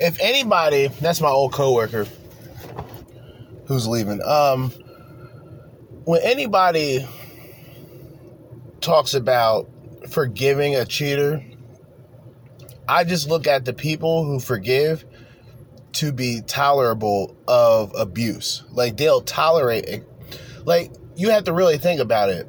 If 0.00 0.20
anybody, 0.20 0.88
that's 1.00 1.22
my 1.22 1.30
old 1.30 1.54
coworker 1.54 2.06
who's 3.72 3.88
leaving. 3.88 4.22
Um, 4.22 4.70
when 6.04 6.20
anybody 6.22 7.06
talks 8.80 9.14
about 9.14 9.70
forgiving 10.10 10.76
a 10.76 10.84
cheater, 10.84 11.42
I 12.86 13.04
just 13.04 13.28
look 13.28 13.46
at 13.46 13.64
the 13.64 13.72
people 13.72 14.24
who 14.24 14.40
forgive 14.40 15.04
to 15.92 16.12
be 16.12 16.42
tolerable 16.42 17.36
of 17.48 17.92
abuse. 17.96 18.62
Like 18.70 18.96
they'll 18.96 19.22
tolerate 19.22 19.84
it. 19.84 20.08
Like 20.64 20.92
you 21.16 21.30
have 21.30 21.44
to 21.44 21.52
really 21.52 21.78
think 21.78 22.00
about 22.00 22.28
it. 22.28 22.46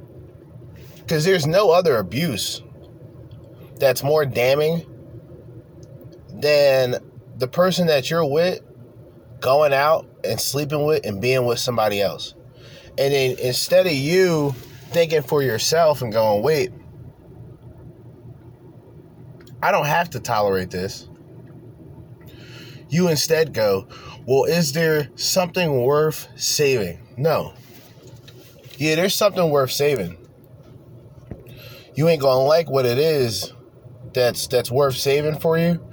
Cuz 1.08 1.24
there's 1.24 1.46
no 1.46 1.72
other 1.72 1.98
abuse 1.98 2.62
that's 3.78 4.04
more 4.04 4.26
damning 4.26 4.86
than 6.30 6.98
the 7.38 7.48
person 7.48 7.88
that 7.88 8.10
you're 8.10 8.26
with 8.26 8.62
going 9.40 9.74
out 9.74 10.08
and 10.24 10.40
sleeping 10.40 10.86
with 10.86 11.06
and 11.06 11.22
being 11.22 11.46
with 11.46 11.60
somebody 11.60 12.02
else. 12.02 12.36
And 12.98 13.14
then 13.14 13.38
instead 13.40 13.88
of 13.88 13.94
you 13.94 14.54
thinking 14.92 15.24
for 15.24 15.42
yourself 15.42 16.02
and 16.02 16.12
going, 16.12 16.44
wait, 16.44 16.72
I 19.62 19.72
don't 19.72 19.86
have 19.88 20.10
to 20.12 20.20
tolerate 20.20 20.70
this. 20.70 21.08
You 22.90 23.08
instead 23.08 23.54
go, 23.54 23.88
well, 24.28 24.44
is 24.44 24.74
there 24.74 25.10
something 25.16 25.84
worth 25.84 26.28
saving? 26.36 27.00
No. 27.18 27.54
Yeah, 28.78 28.96
there's 28.96 29.16
something 29.16 29.50
worth 29.50 29.72
saving. 29.72 30.18
You 31.96 32.10
ain't 32.10 32.22
gonna 32.22 32.44
like 32.44 32.70
what 32.70 32.86
it 32.86 32.98
is 32.98 33.54
that's 34.14 34.48
that's 34.48 34.72
worth 34.72 34.96
saving 34.96 35.40
for 35.40 35.58
you. 35.58 35.84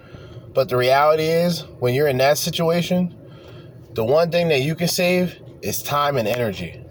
But 0.53 0.69
the 0.69 0.77
reality 0.77 1.25
is, 1.25 1.61
when 1.79 1.95
you're 1.95 2.09
in 2.09 2.19
that 2.19 2.39
situation, 2.39 3.17
the 3.95 4.05
one 4.05 4.31
thing 4.31 4.49
that 4.49 4.61
you 4.61 4.75
can 4.75 4.89
save 4.89 5.41
is 5.63 5.83
time 5.83 6.17
and 6.17 6.29
energy. 6.29 6.85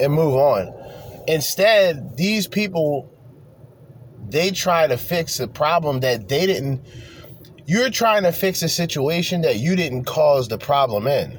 And 0.00 0.12
move 0.12 0.34
on. 0.34 0.74
Instead, 1.28 2.16
these 2.16 2.48
people 2.48 3.08
they 4.28 4.50
try 4.50 4.86
to 4.86 4.96
fix 4.96 5.38
a 5.40 5.46
problem 5.46 6.00
that 6.00 6.28
they 6.28 6.46
didn't 6.46 6.84
you're 7.66 7.90
trying 7.90 8.24
to 8.24 8.32
fix 8.32 8.62
a 8.62 8.68
situation 8.68 9.42
that 9.42 9.56
you 9.56 9.76
didn't 9.76 10.04
cause 10.04 10.48
the 10.48 10.58
problem 10.58 11.06
in. 11.06 11.38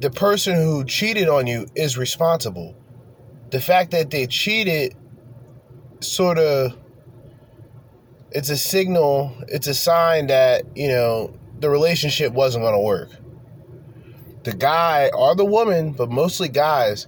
The 0.00 0.10
person 0.10 0.54
who 0.54 0.84
cheated 0.84 1.28
on 1.28 1.46
you 1.46 1.66
is 1.74 1.98
responsible. 1.98 2.74
The 3.50 3.60
fact 3.60 3.90
that 3.90 4.10
they 4.10 4.26
cheated 4.26 4.96
sort 6.00 6.38
of 6.38 6.76
it's 8.34 8.50
a 8.50 8.56
signal, 8.56 9.32
it's 9.46 9.68
a 9.68 9.74
sign 9.74 10.26
that, 10.26 10.64
you 10.76 10.88
know, 10.88 11.32
the 11.60 11.70
relationship 11.70 12.32
wasn't 12.32 12.64
going 12.64 12.74
to 12.74 12.80
work. 12.80 13.10
The 14.42 14.52
guy 14.52 15.10
or 15.14 15.36
the 15.36 15.44
woman, 15.44 15.92
but 15.92 16.10
mostly 16.10 16.48
guys 16.48 17.06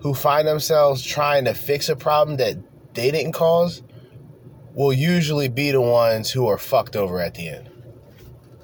who 0.00 0.14
find 0.14 0.46
themselves 0.46 1.04
trying 1.04 1.44
to 1.46 1.52
fix 1.52 1.88
a 1.88 1.96
problem 1.96 2.36
that 2.36 2.56
they 2.94 3.10
didn't 3.10 3.32
cause 3.32 3.82
will 4.72 4.92
usually 4.92 5.48
be 5.48 5.72
the 5.72 5.80
ones 5.80 6.30
who 6.30 6.46
are 6.46 6.56
fucked 6.56 6.94
over 6.94 7.20
at 7.20 7.34
the 7.34 7.48
end. 7.48 7.68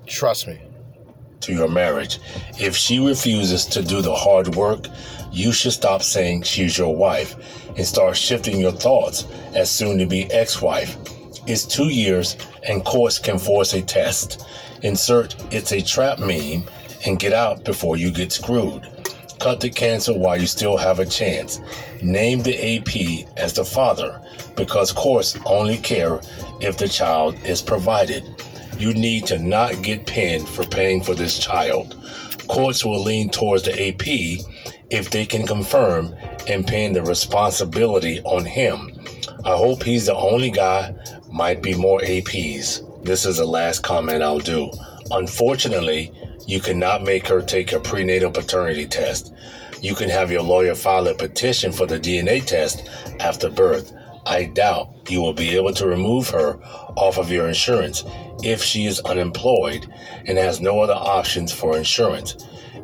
Trust 0.07 0.47
me. 0.47 0.61
To 1.41 1.53
your 1.53 1.69
marriage. 1.69 2.21
If 2.61 2.77
she 2.77 3.05
refuses 3.05 3.67
to 3.67 3.83
do 3.83 4.01
the 4.01 4.15
hard 4.15 4.55
work, 4.55 4.87
you 5.33 5.53
should 5.53 5.73
stop 5.73 6.03
saying 6.03 6.43
she's 6.43 6.79
your 6.79 6.95
wife 6.95 7.35
and 7.77 7.85
start 7.85 8.17
shifting 8.17 8.61
your 8.61 8.73
thoughts 8.73 9.25
as 9.55 9.69
soon 9.69 9.99
to 9.99 10.07
be 10.07 10.31
ex 10.31 10.63
wife 10.63 10.97
is 11.47 11.65
two 11.65 11.89
years 11.89 12.37
and 12.67 12.85
courts 12.85 13.19
can 13.19 13.39
force 13.39 13.75
a 13.75 13.83
test. 13.83 14.47
Insert 14.83 15.37
it's 15.53 15.73
a 15.73 15.83
trap 15.83 16.19
meme 16.19 16.65
and 17.07 17.19
get 17.19 17.33
out 17.33 17.65
before 17.65 17.97
you 17.97 18.11
get 18.11 18.33
screwed. 18.33 18.89
Cut 19.41 19.61
the 19.61 19.71
cancer 19.71 20.17
while 20.17 20.41
you 20.41 20.47
still 20.47 20.77
have 20.77 21.01
a 21.01 21.07
chance. 21.07 21.61
Name 22.03 22.43
the 22.43 22.79
AP 22.79 23.29
as 23.37 23.53
the 23.53 23.65
father 23.65 24.21
because 24.57 24.93
courts 24.93 25.39
only 25.45 25.77
care 25.79 26.21
if 26.61 26.79
the 26.79 26.89
child 26.89 27.37
is 27.45 27.61
provided. 27.61 28.25
You 28.79 28.95
need 28.95 29.27
to 29.27 29.39
not 29.39 29.83
get 29.83 30.07
pinned 30.07 30.49
for 30.49 30.65
paying 30.65 31.03
for 31.03 31.15
this 31.15 31.39
child. 31.39 31.97
Courts 32.49 32.85
will 32.85 33.03
lean 33.03 33.31
towards 33.31 33.65
the 33.65 33.89
AP 33.89 34.45
if 34.91 35.11
they 35.11 35.27
can 35.27 35.47
confirm 35.47 36.15
and 36.49 36.67
pin 36.67 36.93
the 36.93 37.03
responsibility 37.03 38.21
on 38.23 38.45
him. 38.45 38.93
I 39.45 39.57
hope 39.57 39.83
he's 39.83 40.07
the 40.07 40.15
only 40.15 40.51
guy 40.51 40.95
might 41.35 41.61
be 41.61 41.75
more 41.75 41.99
APs. 41.99 42.81
This 43.03 43.27
is 43.27 43.39
the 43.39 43.45
last 43.45 43.83
comment 43.83 44.23
I'll 44.23 44.39
do. 44.39 44.71
Unfortunately, 45.11 46.13
you 46.47 46.61
cannot 46.61 47.03
make 47.03 47.27
her 47.27 47.43
take 47.43 47.73
a 47.73 47.81
prenatal 47.81 48.31
paternity 48.31 48.87
test. 48.87 49.35
You 49.81 49.97
can 49.97 50.09
have 50.11 50.31
your 50.31 50.43
lawyer 50.43 50.77
file 50.77 51.09
a 51.09 51.15
petition 51.15 51.73
for 51.73 51.87
the 51.87 51.99
DNA 51.99 52.47
test 52.47 52.89
after 53.19 53.51
birth. 53.51 53.93
I 54.25 54.45
doubt 54.45 54.91
you 55.09 55.21
will 55.21 55.33
be 55.33 55.57
able 55.57 55.73
to 55.73 55.89
remove 55.89 56.31
her 56.31 56.57
off 56.95 57.19
of 57.19 57.33
your 57.33 57.49
insurance 57.49 58.05
if 58.45 58.63
she 58.63 58.87
is 58.87 59.01
unemployed 59.01 59.93
and 60.27 60.39
has 60.39 60.61
no 60.61 60.79
other 60.83 60.95
options 60.95 61.53
for 61.53 61.77
insurance. 61.77 62.37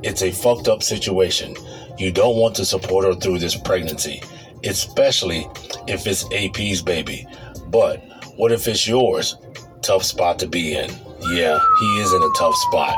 It's 0.03 0.23
a 0.23 0.33
fucked 0.33 0.67
up 0.67 0.83
situation. 0.83 1.55
You 1.99 2.11
don't 2.11 2.37
want 2.37 2.57
to 2.57 2.65
support 2.65 3.05
her 3.05 3.15
through 3.15 3.39
this 3.39 3.55
pregnancy, 3.55 4.21
especially 4.65 5.47
if 5.87 6.05
it's 6.09 6.25
AP's 6.35 6.83
baby. 6.83 7.29
But 7.69 8.03
what 8.41 8.53
if 8.53 8.67
it's 8.67 8.89
yours? 8.89 9.37
Tough 9.83 10.03
spot 10.03 10.39
to 10.39 10.47
be 10.47 10.75
in. 10.75 10.89
Yeah, 11.33 11.59
he 11.79 12.01
is 12.01 12.11
in 12.15 12.23
a 12.23 12.31
tough 12.39 12.57
spot. 12.57 12.97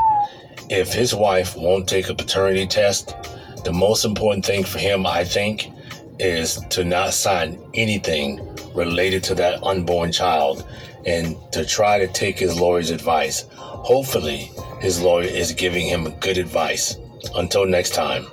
If 0.71 0.93
his 0.93 1.17
wife 1.17 1.57
won't 1.57 1.89
take 1.89 2.09
a 2.09 2.15
paternity 2.15 2.65
test, 2.65 3.17
the 3.65 3.73
most 3.73 4.05
important 4.05 4.47
thing 4.47 4.63
for 4.63 4.79
him, 4.79 5.05
I 5.05 5.25
think, 5.25 5.73
is 6.21 6.61
to 6.71 6.85
not 6.85 7.13
sign 7.13 7.59
anything 7.75 8.41
related 8.73 9.25
to 9.25 9.35
that 9.35 9.61
unborn 9.65 10.13
child 10.13 10.65
and 11.07 11.37
to 11.51 11.67
try 11.67 11.99
to 11.99 12.07
take 12.07 12.39
his 12.39 12.61
lawyer's 12.61 12.91
advice. 12.91 13.45
Hopefully, 13.51 14.49
His 14.81 15.01
lawyer 15.01 15.27
is 15.27 15.51
giving 15.53 15.89
him 15.89 16.15
good 16.21 16.39
advice. 16.39 16.97
Until 17.35 17.67
next 17.67 17.95
time. 17.95 18.27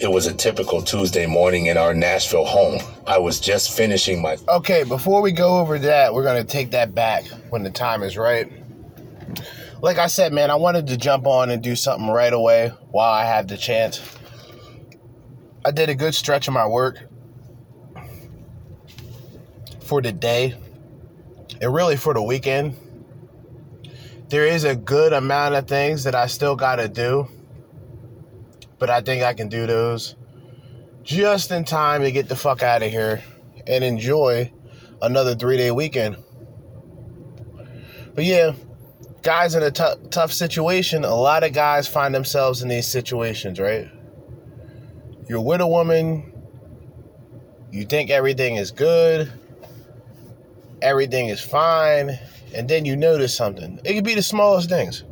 It 0.00 0.10
was 0.10 0.26
a 0.26 0.32
typical 0.32 0.80
Tuesday 0.80 1.26
morning 1.26 1.66
in 1.66 1.76
our 1.76 1.92
Nashville 1.92 2.46
home. 2.46 2.80
I 3.06 3.18
was 3.18 3.38
just 3.38 3.76
finishing 3.76 4.22
my 4.22 4.38
Okay, 4.48 4.82
before 4.82 5.20
we 5.20 5.30
go 5.30 5.58
over 5.58 5.78
that, 5.78 6.14
we're 6.14 6.24
gonna 6.24 6.42
take 6.42 6.70
that 6.70 6.94
back 6.94 7.26
when 7.50 7.64
the 7.64 7.70
time 7.70 8.02
is 8.02 8.16
right. 8.16 8.50
Like 9.82 9.98
I 9.98 10.06
said, 10.06 10.32
man, 10.32 10.50
I 10.50 10.54
wanted 10.54 10.86
to 10.86 10.96
jump 10.96 11.26
on 11.26 11.50
and 11.50 11.62
do 11.62 11.76
something 11.76 12.08
right 12.08 12.32
away 12.32 12.72
while 12.90 13.12
I 13.12 13.26
had 13.26 13.48
the 13.48 13.58
chance. 13.58 14.00
I 15.66 15.70
did 15.70 15.90
a 15.90 15.94
good 15.94 16.14
stretch 16.14 16.48
of 16.48 16.54
my 16.54 16.66
work 16.66 16.96
for 19.82 20.00
the 20.00 20.12
day 20.12 20.54
and 21.60 21.74
really 21.74 21.96
for 21.96 22.14
the 22.14 22.22
weekend. 22.22 22.74
There 24.30 24.46
is 24.46 24.64
a 24.64 24.74
good 24.74 25.12
amount 25.12 25.56
of 25.56 25.68
things 25.68 26.04
that 26.04 26.14
I 26.14 26.26
still 26.26 26.56
gotta 26.56 26.88
do, 26.88 27.28
but 28.80 28.90
I 28.90 29.00
think 29.02 29.22
I 29.22 29.34
can 29.34 29.48
do 29.48 29.66
those 29.68 30.16
just 31.04 31.52
in 31.52 31.64
time 31.64 32.02
to 32.02 32.10
get 32.10 32.28
the 32.28 32.34
fuck 32.34 32.62
out 32.62 32.82
of 32.82 32.90
here 32.90 33.22
and 33.66 33.84
enjoy 33.84 34.50
another 35.02 35.36
three 35.36 35.56
day 35.56 35.70
weekend. 35.70 36.16
But 38.14 38.24
yeah, 38.24 38.54
guys 39.22 39.54
in 39.54 39.62
a 39.62 39.70
tough 39.70 39.98
tough 40.10 40.32
situation, 40.32 41.04
a 41.04 41.14
lot 41.14 41.44
of 41.44 41.52
guys 41.52 41.86
find 41.86 42.14
themselves 42.14 42.62
in 42.62 42.68
these 42.68 42.88
situations, 42.88 43.60
right? 43.60 43.88
You're 45.28 45.40
with 45.42 45.60
a 45.60 45.66
woman, 45.66 46.32
you 47.70 47.84
think 47.84 48.10
everything 48.10 48.56
is 48.56 48.72
good, 48.72 49.30
everything 50.82 51.28
is 51.28 51.40
fine, 51.40 52.18
and 52.54 52.68
then 52.68 52.84
you 52.84 52.96
notice 52.96 53.36
something. 53.36 53.78
It 53.84 53.94
could 53.94 54.04
be 54.04 54.14
the 54.14 54.22
smallest 54.22 54.68
things. 54.68 55.04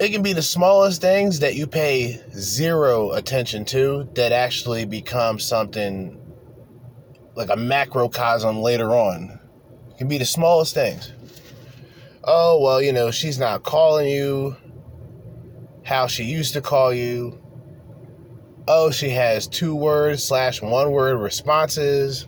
It 0.00 0.10
can 0.10 0.22
be 0.22 0.32
the 0.32 0.42
smallest 0.42 1.00
things 1.00 1.38
that 1.38 1.54
you 1.54 1.68
pay 1.68 2.20
zero 2.36 3.12
attention 3.12 3.64
to 3.66 4.08
that 4.14 4.32
actually 4.32 4.84
become 4.86 5.38
something 5.38 6.20
like 7.36 7.48
a 7.48 7.56
macrocosm 7.56 8.60
later 8.60 8.90
on. 8.90 9.38
It 9.90 9.98
can 9.98 10.08
be 10.08 10.18
the 10.18 10.24
smallest 10.24 10.74
things. 10.74 11.12
Oh, 12.24 12.60
well, 12.60 12.82
you 12.82 12.92
know, 12.92 13.12
she's 13.12 13.38
not 13.38 13.62
calling 13.62 14.08
you 14.08 14.56
how 15.84 16.08
she 16.08 16.24
used 16.24 16.54
to 16.54 16.60
call 16.60 16.92
you. 16.92 17.40
Oh, 18.66 18.90
she 18.90 19.10
has 19.10 19.46
two 19.46 19.76
word 19.76 20.18
slash 20.18 20.60
one 20.60 20.90
word 20.90 21.18
responses. 21.18 22.26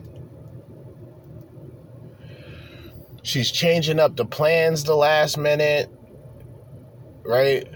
She's 3.23 3.51
changing 3.51 3.99
up 3.99 4.15
the 4.15 4.25
plans 4.25 4.85
the 4.85 4.95
last 4.95 5.37
minute, 5.37 5.91
right? 7.27 7.69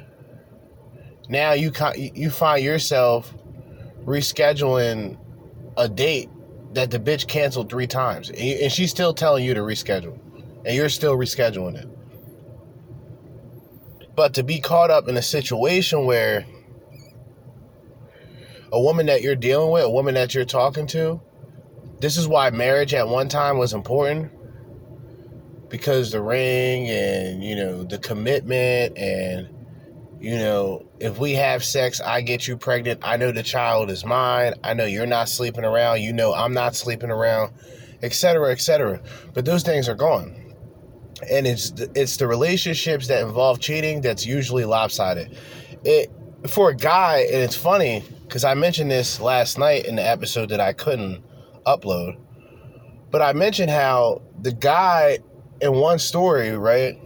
Now 1.28 1.52
you 1.52 1.72
you 1.96 2.30
find 2.30 2.64
yourself 2.64 3.32
rescheduling 4.04 5.18
a 5.76 5.88
date 5.88 6.28
that 6.72 6.90
the 6.90 6.98
bitch 6.98 7.26
canceled 7.26 7.68
three 7.70 7.86
times, 7.86 8.30
and 8.30 8.70
she's 8.72 8.90
still 8.90 9.14
telling 9.14 9.44
you 9.44 9.54
to 9.54 9.60
reschedule, 9.60 10.18
and 10.64 10.74
you're 10.74 10.88
still 10.88 11.16
rescheduling 11.16 11.76
it. 11.76 11.88
But 14.14 14.34
to 14.34 14.42
be 14.42 14.60
caught 14.60 14.90
up 14.90 15.08
in 15.08 15.16
a 15.16 15.22
situation 15.22 16.04
where 16.04 16.44
a 18.72 18.80
woman 18.80 19.06
that 19.06 19.22
you're 19.22 19.36
dealing 19.36 19.70
with, 19.70 19.84
a 19.84 19.90
woman 19.90 20.14
that 20.14 20.34
you're 20.34 20.44
talking 20.44 20.86
to, 20.88 21.20
this 22.00 22.16
is 22.16 22.28
why 22.28 22.50
marriage 22.50 22.94
at 22.94 23.08
one 23.08 23.28
time 23.28 23.58
was 23.58 23.72
important 23.72 24.32
because 25.70 26.10
the 26.10 26.20
ring 26.20 26.88
and 26.90 27.42
you 27.42 27.56
know 27.56 27.84
the 27.84 27.98
commitment 27.98 28.98
and 28.98 29.48
you 30.20 30.36
know 30.36 30.84
if 30.98 31.18
we 31.18 31.32
have 31.32 31.64
sex 31.64 32.00
i 32.00 32.20
get 32.20 32.46
you 32.46 32.56
pregnant. 32.56 33.00
I 33.02 33.16
know 33.16 33.32
the 33.32 33.42
child 33.42 33.90
is 33.90 34.04
mine. 34.04 34.54
I 34.62 34.74
know 34.74 34.84
you're 34.84 35.06
not 35.06 35.28
sleeping 35.28 35.64
around. 35.64 36.02
You 36.02 36.12
know 36.12 36.34
i'm 36.34 36.52
not 36.52 36.74
sleeping 36.74 37.10
around 37.10 37.52
etc 38.02 38.50
etc 38.50 39.00
but 39.32 39.44
those 39.44 39.62
things 39.62 39.88
are 39.88 39.94
gone. 39.94 40.36
And 41.30 41.46
it's 41.46 41.72
it's 41.94 42.16
the 42.16 42.26
relationships 42.26 43.06
that 43.08 43.22
involve 43.22 43.60
cheating 43.60 44.00
that's 44.00 44.26
usually 44.26 44.64
lopsided. 44.64 45.36
It 45.84 46.10
for 46.48 46.70
a 46.70 46.74
guy 46.74 47.18
and 47.18 47.42
it's 47.42 47.56
funny 47.56 48.02
because 48.22 48.44
i 48.44 48.54
mentioned 48.54 48.90
this 48.90 49.20
last 49.20 49.58
night 49.58 49.84
in 49.84 49.96
the 49.96 50.06
episode 50.06 50.48
that 50.48 50.60
i 50.60 50.72
couldn't 50.72 51.22
upload 51.66 52.16
but 53.10 53.20
i 53.20 53.32
mentioned 53.32 53.70
how 53.70 54.22
the 54.40 54.52
guy 54.52 55.18
in 55.60 55.74
one 55.74 55.98
story, 55.98 56.56
right? 56.56 56.98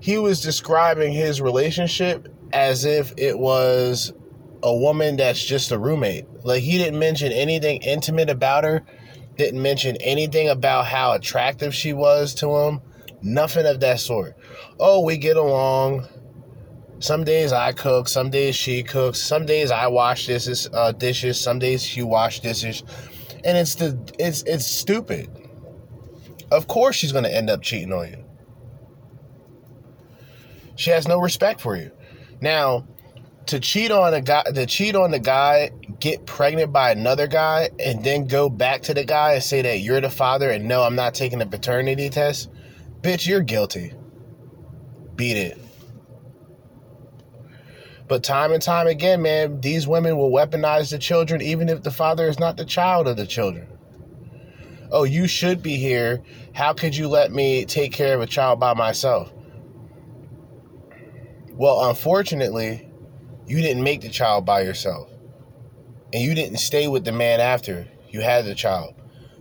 He 0.00 0.18
was 0.18 0.40
describing 0.40 1.12
his 1.12 1.40
relationship 1.40 2.28
as 2.52 2.84
if 2.84 3.14
it 3.16 3.38
was 3.38 4.12
a 4.62 4.74
woman 4.74 5.16
that's 5.16 5.42
just 5.42 5.70
a 5.72 5.78
roommate. 5.78 6.26
Like 6.44 6.62
he 6.62 6.78
didn't 6.78 6.98
mention 6.98 7.32
anything 7.32 7.80
intimate 7.82 8.28
about 8.28 8.64
her, 8.64 8.82
didn't 9.36 9.62
mention 9.62 9.96
anything 10.00 10.48
about 10.48 10.86
how 10.86 11.12
attractive 11.12 11.74
she 11.74 11.92
was 11.92 12.34
to 12.34 12.50
him, 12.50 12.80
nothing 13.22 13.66
of 13.66 13.80
that 13.80 14.00
sort. 14.00 14.36
Oh, 14.78 15.00
we 15.04 15.16
get 15.16 15.36
along. 15.36 16.06
Some 16.98 17.24
days 17.24 17.52
I 17.52 17.72
cook, 17.72 18.06
some 18.06 18.30
days 18.30 18.54
she 18.54 18.82
cooks, 18.82 19.20
some 19.20 19.44
days 19.44 19.72
I 19.72 19.88
wash 19.88 20.26
dishes, 20.26 20.68
uh, 20.72 20.92
dishes, 20.92 21.40
some 21.40 21.58
days 21.58 21.82
she 21.82 22.02
wash 22.02 22.40
dishes, 22.40 22.84
and 23.44 23.58
it's 23.58 23.74
the 23.74 23.98
it's 24.20 24.42
it's 24.42 24.66
stupid 24.66 25.41
of 26.52 26.68
course 26.68 26.96
she's 26.96 27.12
going 27.12 27.24
to 27.24 27.34
end 27.34 27.50
up 27.50 27.62
cheating 27.62 27.92
on 27.92 28.08
you. 28.08 28.24
She 30.76 30.90
has 30.90 31.06
no 31.06 31.18
respect 31.20 31.60
for 31.60 31.76
you. 31.76 31.90
Now, 32.40 32.86
to 33.46 33.60
cheat 33.60 33.90
on 33.90 34.14
a 34.14 34.20
guy, 34.20 34.42
to 34.42 34.66
cheat 34.66 34.94
on 34.94 35.10
the 35.10 35.18
guy, 35.18 35.70
get 36.00 36.26
pregnant 36.26 36.72
by 36.72 36.90
another 36.90 37.26
guy, 37.26 37.70
and 37.78 38.04
then 38.04 38.26
go 38.26 38.48
back 38.48 38.82
to 38.82 38.94
the 38.94 39.04
guy 39.04 39.34
and 39.34 39.42
say 39.42 39.62
that 39.62 39.80
you're 39.80 40.00
the 40.00 40.10
father 40.10 40.50
and 40.50 40.66
no, 40.66 40.82
I'm 40.82 40.94
not 40.94 41.14
taking 41.14 41.42
a 41.42 41.46
paternity 41.46 42.08
test, 42.08 42.50
bitch, 43.00 43.26
you're 43.26 43.42
guilty. 43.42 43.92
Beat 45.16 45.36
it. 45.36 45.58
But 48.08 48.22
time 48.22 48.52
and 48.52 48.62
time 48.62 48.86
again, 48.86 49.22
man, 49.22 49.60
these 49.60 49.86
women 49.86 50.16
will 50.16 50.30
weaponize 50.30 50.90
the 50.90 50.98
children 50.98 51.40
even 51.40 51.68
if 51.68 51.82
the 51.82 51.90
father 51.90 52.28
is 52.28 52.38
not 52.38 52.56
the 52.56 52.64
child 52.64 53.08
of 53.08 53.16
the 53.16 53.26
children 53.26 53.66
oh, 54.92 55.04
you 55.04 55.26
should 55.26 55.62
be 55.62 55.76
here. 55.76 56.22
How 56.54 56.72
could 56.72 56.94
you 56.94 57.08
let 57.08 57.32
me 57.32 57.64
take 57.64 57.92
care 57.92 58.14
of 58.14 58.20
a 58.20 58.26
child 58.26 58.60
by 58.60 58.74
myself? 58.74 59.32
Well, 61.52 61.88
unfortunately, 61.88 62.88
you 63.46 63.60
didn't 63.60 63.82
make 63.82 64.02
the 64.02 64.08
child 64.08 64.44
by 64.44 64.62
yourself. 64.62 65.08
And 66.12 66.22
you 66.22 66.34
didn't 66.34 66.58
stay 66.58 66.88
with 66.88 67.04
the 67.04 67.12
man 67.12 67.40
after 67.40 67.88
you 68.10 68.20
had 68.20 68.44
the 68.44 68.54
child. 68.54 68.94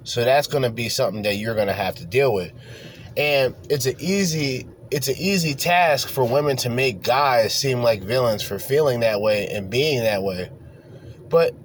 So 0.03 0.23
that's 0.23 0.47
going 0.47 0.63
to 0.63 0.69
be 0.69 0.89
something 0.89 1.21
that 1.23 1.35
you're 1.35 1.55
going 1.55 1.67
to 1.67 1.73
have 1.73 1.95
to 1.95 2.05
deal 2.05 2.33
with. 2.33 2.51
And 3.17 3.55
it's 3.69 3.85
an 3.85 3.95
easy 3.99 4.67
it's 4.89 5.07
an 5.07 5.15
easy 5.17 5.53
task 5.53 6.09
for 6.09 6.25
women 6.25 6.57
to 6.57 6.69
make 6.69 7.01
guys 7.01 7.53
seem 7.53 7.81
like 7.81 8.03
villains 8.03 8.43
for 8.43 8.59
feeling 8.59 8.99
that 8.99 9.21
way 9.21 9.47
and 9.47 9.69
being 9.69 10.01
that 10.01 10.21
way. 10.21 10.51
But 11.29 11.55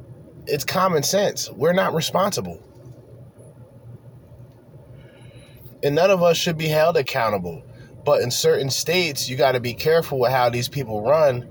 it's 0.46 0.64
common 0.64 1.03
sense. 1.03 1.51
We're 1.51 1.72
not 1.72 1.92
responsible. 1.92 2.62
And 5.87 5.94
none 5.94 6.11
of 6.11 6.22
us 6.22 6.37
should 6.37 6.59
be 6.59 6.68
held 6.68 6.96
accountable. 6.96 7.62
But 8.05 8.20
in 8.20 8.31
certain 8.31 8.70
states, 8.70 9.29
you 9.29 9.37
got 9.37 9.53
to 9.53 9.61
be 9.61 9.75
careful 9.75 10.18
with 10.18 10.33
how 10.33 10.51
these 10.51 10.68
people 10.68 11.03
run 11.03 11.49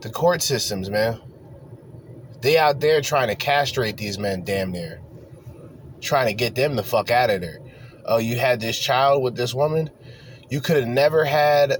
the 0.00 0.10
court 0.10 0.42
systems, 0.42 0.90
man. 0.90 1.20
They 2.40 2.58
out 2.58 2.80
there 2.80 3.00
trying 3.00 3.28
to 3.28 3.34
castrate 3.34 3.96
these 3.96 4.18
men 4.18 4.44
damn 4.44 4.72
near. 4.72 5.00
Trying 6.00 6.26
to 6.28 6.34
get 6.34 6.54
them 6.54 6.76
the 6.76 6.82
fuck 6.82 7.10
out 7.10 7.30
of 7.30 7.40
there. 7.40 7.60
Oh, 8.06 8.18
you 8.18 8.38
had 8.38 8.60
this 8.60 8.78
child 8.78 9.22
with 9.22 9.36
this 9.36 9.54
woman? 9.54 9.90
You 10.48 10.60
could 10.60 10.76
have 10.76 10.88
never 10.88 11.24
had 11.24 11.78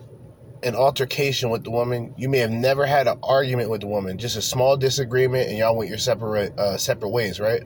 an 0.62 0.74
altercation 0.74 1.50
with 1.50 1.64
the 1.64 1.70
woman. 1.70 2.14
You 2.18 2.29
may 2.29 2.38
have 2.38 2.50
never 2.50 2.85
had 2.85 3.09
an 3.09 3.18
argument 3.22 3.70
with 3.70 3.81
the 3.81 3.87
woman. 3.87 4.18
Just 4.18 4.37
a 4.37 4.42
small 4.42 4.76
disagreement 4.76 5.48
and 5.48 5.59
y'all 5.59 5.76
went 5.76 5.88
your 5.88 5.98
separate 5.98 6.59
uh, 6.59 6.76
separate 6.76 7.09
ways, 7.09 7.40
right? 7.40 7.62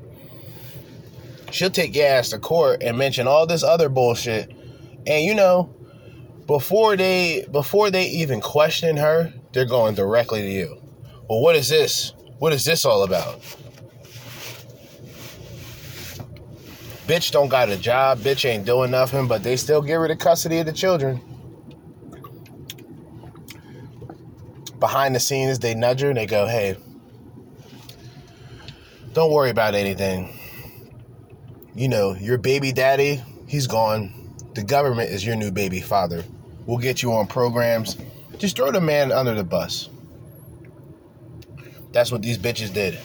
She'll 1.55 1.71
take 1.71 1.95
your 1.95 2.07
ass 2.07 2.31
to 2.31 2.39
court 2.39 2.83
and 2.83 2.99
mention 2.99 3.29
all 3.29 3.47
this 3.47 3.63
other 3.63 3.89
bullshit. 3.89 4.51
And 5.07 5.25
you 5.25 5.35
know, 5.35 5.75
before 6.47 6.97
they 6.97 7.47
before 7.51 7.91
they 7.91 8.07
even 8.07 8.41
question 8.41 8.97
her, 8.97 9.33
they're 9.53 9.65
going 9.65 9.95
directly 9.95 10.43
to 10.43 10.51
you. 10.51 10.77
Well, 11.31 11.41
what 11.41 11.55
is 11.55 11.69
this? 11.69 12.13
What 12.39 12.53
is 12.53 12.65
this 12.65 12.85
all 12.85 13.05
about? 13.05 13.41
Bitch 17.07 17.31
don't 17.31 17.49
got 17.49 17.69
a 17.69 17.77
job, 17.77 18.19
bitch 18.21 18.49
ain't 18.49 18.65
doing 18.65 18.91
nothing, 18.91 19.29
but 19.29 19.43
they 19.43 19.57
still 19.57 19.83
give 19.83 20.01
her 20.01 20.09
the 20.09 20.17
custody 20.17 20.59
of 20.59 20.67
the 20.67 20.73
children. 20.73 21.21
Behind 24.81 25.15
the 25.15 25.21
scenes, 25.21 25.59
they 25.59 25.75
nudge 25.75 26.01
her 26.01 26.09
and 26.09 26.17
they 26.17 26.27
go, 26.27 26.47
hey, 26.47 26.77
don't 29.13 29.31
worry 29.33 29.51
about 29.51 29.75
anything 29.75 30.33
you 31.75 31.89
know, 31.89 32.15
your 32.15 32.39
baby 32.39 32.73
daddy, 32.73 33.23
he's 33.47 33.67
gone. 33.67 34.13
the 34.55 34.63
government 34.63 35.11
is 35.11 35.27
your 35.27 35.35
new 35.35 35.51
baby 35.51 35.81
father. 35.81 36.23
We'll 36.67 36.79
get 36.79 37.03
you 37.03 37.13
on 37.13 37.27
programs. 37.27 37.97
Just 38.39 38.57
throw 38.57 38.71
the 38.71 38.81
man 38.81 39.11
under 39.11 39.35
the 39.35 39.45
bus. 39.45 39.89
That's 41.93 42.13
what 42.13 42.23
these 42.23 42.39
bitches 42.39 42.73
did. 42.73 42.99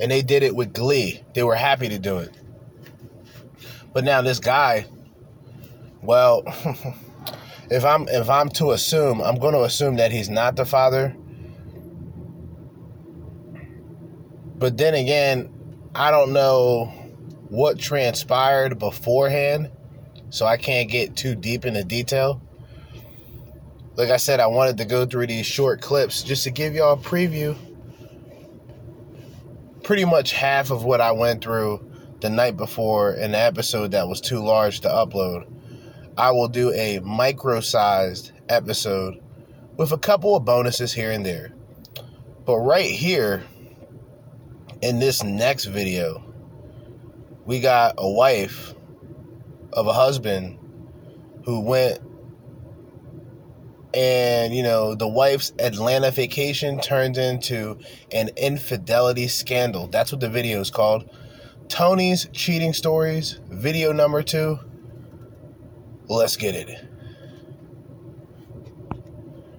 And 0.00 0.10
they 0.10 0.22
did 0.22 0.42
it 0.42 0.54
with 0.54 0.72
glee. 0.72 1.22
They 1.34 1.42
were 1.42 1.54
happy 1.54 1.88
to 1.88 1.98
do 1.98 2.18
it. 2.18 2.30
But 3.92 4.04
now 4.04 4.22
this 4.22 4.38
guy, 4.38 4.86
well, 6.00 6.42
if 7.70 7.84
I'm 7.84 8.08
if 8.08 8.30
I'm 8.30 8.48
to 8.50 8.72
assume, 8.72 9.20
I'm 9.20 9.36
going 9.36 9.54
to 9.54 9.62
assume 9.62 9.96
that 9.96 10.10
he's 10.12 10.30
not 10.30 10.56
the 10.56 10.64
father. 10.64 11.14
But 14.56 14.76
then 14.76 14.94
again, 14.94 15.52
I 15.94 16.10
don't 16.10 16.32
know 16.32 17.01
what 17.52 17.78
transpired 17.78 18.78
beforehand, 18.78 19.70
so 20.30 20.46
I 20.46 20.56
can't 20.56 20.90
get 20.90 21.16
too 21.16 21.34
deep 21.34 21.66
into 21.66 21.84
detail. 21.84 22.40
Like 23.94 24.08
I 24.08 24.16
said, 24.16 24.40
I 24.40 24.46
wanted 24.46 24.78
to 24.78 24.86
go 24.86 25.04
through 25.04 25.26
these 25.26 25.44
short 25.44 25.82
clips 25.82 26.22
just 26.22 26.44
to 26.44 26.50
give 26.50 26.74
y'all 26.74 26.94
a 26.94 26.96
preview. 26.96 27.54
Pretty 29.82 30.06
much 30.06 30.32
half 30.32 30.70
of 30.70 30.84
what 30.84 31.02
I 31.02 31.12
went 31.12 31.44
through 31.44 31.86
the 32.22 32.30
night 32.30 32.56
before 32.56 33.10
an 33.10 33.34
episode 33.34 33.90
that 33.90 34.08
was 34.08 34.22
too 34.22 34.42
large 34.42 34.80
to 34.80 34.88
upload. 34.88 35.44
I 36.16 36.30
will 36.30 36.48
do 36.48 36.72
a 36.72 37.00
micro 37.00 37.60
sized 37.60 38.32
episode 38.48 39.22
with 39.76 39.92
a 39.92 39.98
couple 39.98 40.34
of 40.34 40.46
bonuses 40.46 40.94
here 40.94 41.10
and 41.10 41.26
there. 41.26 41.52
But 42.46 42.60
right 42.60 42.90
here 42.90 43.44
in 44.80 45.00
this 45.00 45.22
next 45.22 45.66
video, 45.66 46.31
we 47.44 47.60
got 47.60 47.94
a 47.98 48.10
wife 48.10 48.74
of 49.72 49.86
a 49.86 49.92
husband 49.92 50.58
who 51.44 51.60
went 51.60 51.98
and 53.94 54.54
you 54.54 54.62
know 54.62 54.94
the 54.94 55.08
wife's 55.08 55.52
Atlanta 55.58 56.10
vacation 56.10 56.80
turned 56.80 57.18
into 57.18 57.78
an 58.10 58.30
infidelity 58.36 59.28
scandal. 59.28 59.86
That's 59.88 60.12
what 60.12 60.20
the 60.20 60.30
video 60.30 60.60
is 60.60 60.70
called. 60.70 61.08
Tony's 61.68 62.28
cheating 62.32 62.72
stories, 62.72 63.40
video 63.48 63.92
number 63.92 64.22
two. 64.22 64.58
Let's 66.08 66.36
get 66.36 66.54
it. 66.54 66.68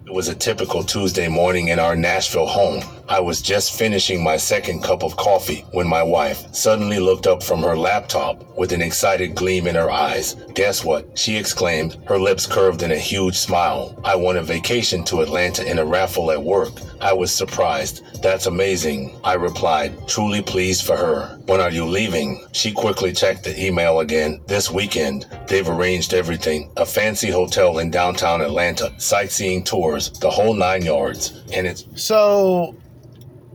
It 0.06 0.14
was 0.14 0.28
a 0.28 0.36
typical 0.36 0.84
Tuesday 0.84 1.28
morning 1.28 1.70
in 1.70 1.80
our 1.80 1.96
Nashville 1.96 2.46
home. 2.46 2.84
I 3.10 3.20
was 3.20 3.42
just 3.42 3.78
finishing 3.78 4.24
my 4.24 4.38
second 4.38 4.82
cup 4.84 5.04
of 5.04 5.18
coffee 5.18 5.66
when 5.72 5.88
my 5.88 6.02
wife 6.02 6.54
suddenly 6.54 7.00
looked 7.00 7.28
up 7.28 7.44
from 7.44 7.62
her 7.62 7.76
laptop 7.76 8.44
with 8.58 8.72
an 8.72 8.82
excited 8.82 9.36
gleam 9.36 9.68
in 9.68 9.76
her 9.76 9.92
eyes. 9.92 10.36
Guess 10.54 10.86
what? 10.86 11.18
She 11.18 11.36
exclaimed, 11.36 11.98
her 12.06 12.18
lips 12.18 12.46
curved 12.46 12.82
in 12.82 12.92
a 12.92 12.98
huge 12.98 13.36
smile. 13.36 14.00
I 14.06 14.16
won 14.16 14.38
a 14.38 14.42
vacation 14.42 15.04
to 15.06 15.22
Atlanta 15.22 15.70
in 15.70 15.80
a 15.80 15.86
raffle 15.86 16.32
at 16.32 16.42
work. 16.42 16.72
I 17.02 17.12
was 17.12 17.36
surprised. 17.36 18.22
That's 18.24 18.46
amazing. 18.46 19.20
I 19.24 19.34
replied, 19.34 20.08
truly 20.08 20.42
pleased 20.42 20.86
for 20.86 20.96
her. 20.96 21.40
When 21.46 21.60
are 21.60 21.72
you 21.72 21.86
leaving? 21.86 22.46
She 22.54 22.72
quickly 22.72 23.12
checked 23.12 23.44
the 23.44 23.62
email 23.62 24.00
again. 24.00 24.40
This 24.48 24.72
weekend. 24.72 25.26
They've 25.48 25.68
arranged 25.68 26.14
everything. 26.14 26.72
A 26.78 26.86
fancy 26.86 27.30
hotel 27.30 27.80
in 27.80 27.92
downtown 27.92 28.40
Atlanta, 28.42 28.94
sightseeing 28.98 29.66
tours, 29.66 30.10
the 30.20 30.30
whole 30.30 30.54
nine 30.54 30.84
yards. 30.84 31.44
And 31.54 31.68
it's 31.68 31.86
So, 31.96 32.76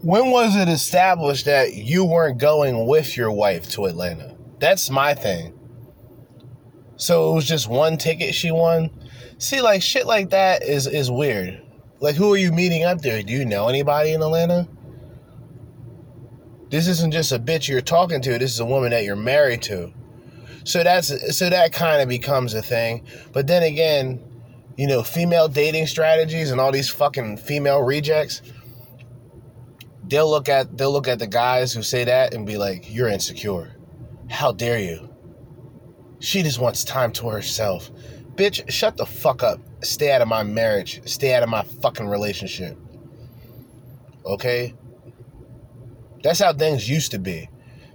when 0.02 0.30
was 0.30 0.56
it 0.56 0.68
established 0.68 1.46
that 1.46 1.74
you 1.74 2.04
weren't 2.04 2.38
going 2.38 2.86
with 2.86 3.16
your 3.16 3.30
wife 3.30 3.68
to 3.70 3.86
Atlanta? 3.86 4.36
That's 4.58 4.90
my 4.90 5.14
thing. 5.14 5.58
So 6.96 7.30
it 7.30 7.34
was 7.34 7.46
just 7.46 7.68
one 7.68 7.96
ticket 7.96 8.34
she 8.34 8.50
won. 8.50 8.90
See, 9.38 9.60
like 9.60 9.82
shit 9.82 10.06
like 10.06 10.30
that 10.30 10.62
is 10.62 10.86
is 10.86 11.10
weird. 11.10 11.62
Like, 12.00 12.16
who 12.16 12.32
are 12.32 12.36
you 12.36 12.52
meeting 12.52 12.84
up 12.84 13.00
there? 13.00 13.22
Do 13.22 13.32
you 13.32 13.44
know 13.44 13.68
anybody 13.68 14.12
in 14.12 14.22
Atlanta? 14.22 14.68
This 16.70 16.86
isn't 16.86 17.12
just 17.12 17.32
a 17.32 17.38
bitch 17.38 17.68
you're 17.68 17.80
talking 17.80 18.20
to. 18.22 18.38
This 18.38 18.52
is 18.52 18.60
a 18.60 18.66
woman 18.66 18.90
that 18.90 19.04
you're 19.04 19.16
married 19.16 19.62
to. 19.62 19.92
So 20.64 20.84
that's 20.84 21.36
so 21.36 21.48
that 21.48 21.72
kind 21.72 22.02
of 22.02 22.08
becomes 22.08 22.54
a 22.54 22.62
thing. 22.62 23.06
But 23.32 23.46
then 23.46 23.62
again, 23.62 24.22
you 24.76 24.86
know, 24.86 25.02
female 25.02 25.48
dating 25.48 25.86
strategies 25.86 26.50
and 26.50 26.60
all 26.60 26.70
these 26.70 26.90
fucking 26.90 27.38
female 27.38 27.80
rejects. 27.80 28.42
They'll 30.08 30.30
look 30.30 30.48
at 30.48 30.76
they'll 30.76 30.92
look 30.92 31.08
at 31.08 31.18
the 31.18 31.26
guys 31.26 31.72
who 31.72 31.82
say 31.82 32.04
that 32.04 32.34
and 32.34 32.46
be 32.46 32.56
like, 32.56 32.92
"You're 32.92 33.08
insecure. 33.08 33.76
How 34.30 34.52
dare 34.52 34.78
you? 34.78 35.14
She 36.20 36.42
just 36.42 36.58
wants 36.58 36.84
time 36.84 37.12
to 37.12 37.28
herself." 37.28 37.90
Bitch, 38.34 38.70
shut 38.70 38.96
the 38.96 39.04
fuck 39.04 39.42
up. 39.42 39.60
Stay 39.82 40.12
out 40.12 40.22
of 40.22 40.28
my 40.28 40.44
marriage. 40.44 41.02
Stay 41.06 41.34
out 41.34 41.42
of 41.42 41.48
my 41.48 41.62
fucking 41.62 42.06
relationship. 42.06 42.78
Okay? 44.24 44.74
That's 46.22 46.38
how 46.38 46.52
things 46.52 46.88
used 46.88 47.10
to 47.10 47.18
be. 47.18 47.48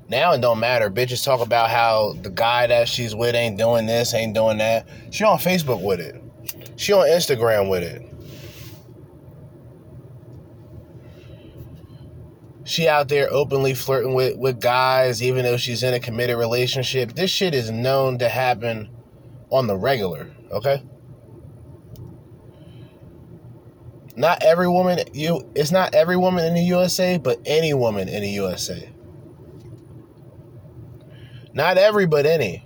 Now 0.10 0.34
it 0.34 0.42
don't 0.42 0.60
matter. 0.60 0.90
Bitches 0.90 1.24
talk 1.24 1.40
about 1.40 1.70
how 1.70 2.14
the 2.22 2.30
guy 2.30 2.68
that 2.68 2.90
she's 2.90 3.16
with 3.16 3.36
ain't 3.36 3.58
doing 3.58 3.86
this, 3.86 4.14
ain't 4.14 4.34
doing 4.34 4.58
that. 4.58 4.88
She 5.12 5.24
on 5.24 5.38
Facebook 5.38 5.82
with 5.82 6.02
it. 6.02 6.22
She 6.76 6.92
on 6.92 7.08
Instagram 7.08 7.70
with 7.70 7.84
it. 7.84 8.13
She 12.66 12.88
out 12.88 13.10
there 13.10 13.28
openly 13.30 13.74
flirting 13.74 14.14
with, 14.14 14.38
with 14.38 14.62
guys, 14.62 15.22
even 15.22 15.44
though 15.44 15.58
she's 15.58 15.84
in 15.84 15.94
a 15.94 16.00
committed 16.00 16.38
relationship. 16.38 17.14
This 17.14 17.30
shit 17.30 17.54
is 17.54 17.70
known 17.70 18.20
to 18.20 18.30
happen 18.30 18.90
on 19.50 19.68
the 19.68 19.76
regular, 19.76 20.32
okay? 20.52 20.82
Not 24.16 24.44
every 24.44 24.68
woman 24.68 25.00
you 25.14 25.50
it's 25.56 25.72
not 25.72 25.96
every 25.96 26.18
woman 26.18 26.46
in 26.46 26.54
the 26.54 26.62
USA, 26.62 27.18
but 27.18 27.40
any 27.46 27.74
woman 27.74 28.08
in 28.08 28.22
the 28.22 28.30
USA. 28.30 28.90
Not 31.54 31.78
every, 31.78 32.06
but 32.06 32.26
any. 32.26 32.64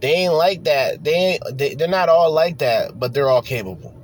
They 0.00 0.12
ain't 0.12 0.34
like 0.34 0.64
that. 0.64 1.04
They 1.04 1.12
ain't 1.12 1.58
they, 1.58 1.74
they're 1.74 1.88
not 1.88 2.08
all 2.08 2.32
like 2.32 2.58
that, 2.58 2.98
but 2.98 3.12
they're 3.12 3.28
all 3.28 3.42
capable. 3.42 3.94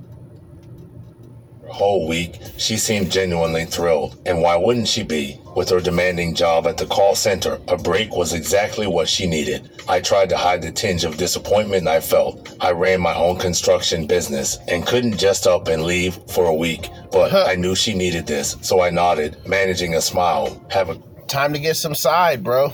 Whole 1.69 2.09
week, 2.09 2.39
she 2.57 2.77
seemed 2.77 3.11
genuinely 3.11 3.65
thrilled. 3.65 4.19
And 4.27 4.41
why 4.41 4.57
wouldn't 4.57 4.89
she 4.89 5.03
be? 5.03 5.41
With 5.55 5.71
her 5.71 5.81
demanding 5.81 6.35
job 6.35 6.67
at 6.67 6.77
the 6.77 6.87
call 6.87 7.15
center, 7.15 7.59
a 7.69 7.77
break 7.77 8.15
was 8.15 8.33
exactly 8.33 8.87
what 8.87 9.09
she 9.09 9.27
needed. 9.27 9.71
I 9.89 10.01
tried 10.01 10.29
to 10.31 10.37
hide 10.37 10.63
the 10.63 10.71
tinge 10.71 11.05
of 11.05 11.17
disappointment 11.17 11.89
I 11.89 12.01
felt. 12.01 12.57
I 12.61 12.73
ran 12.73 13.01
my 13.01 13.15
own 13.15 13.39
construction 13.39 14.07
business 14.07 14.59
and 14.69 14.87
couldn't 14.87 15.19
just 15.19 15.47
up 15.47 15.69
and 15.69 15.85
leave 15.85 16.19
for 16.29 16.47
a 16.47 16.55
week, 16.55 16.91
but 17.11 17.33
I 17.33 17.55
knew 17.55 17.75
she 17.75 17.95
needed 17.95 18.27
this, 18.27 18.57
so 18.61 18.83
I 18.83 18.91
nodded, 18.91 19.37
managing 19.47 19.95
a 19.95 20.01
smile. 20.01 20.65
Have 20.71 20.91
a 20.91 21.01
Time 21.29 21.53
to 21.55 21.59
get 21.59 21.77
some 21.77 21.95
side, 21.95 22.45
bro. 22.45 22.73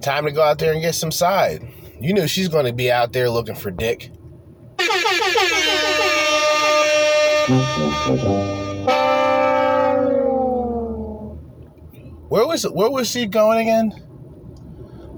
Time 0.00 0.24
to 0.24 0.32
go 0.32 0.42
out 0.42 0.58
there 0.58 0.72
and 0.72 0.80
get 0.80 0.94
some 0.94 1.12
side. 1.12 1.62
You 2.00 2.14
knew 2.14 2.26
she's 2.26 2.48
going 2.48 2.64
to 2.64 2.72
be 2.72 2.90
out 2.90 3.12
there 3.12 3.28
looking 3.28 3.56
for 3.56 3.70
dick. 3.70 4.10
Where 7.48 7.56
was 12.46 12.64
where 12.64 12.90
was 12.90 13.08
she 13.08 13.24
going 13.24 13.60
again? 13.60 13.94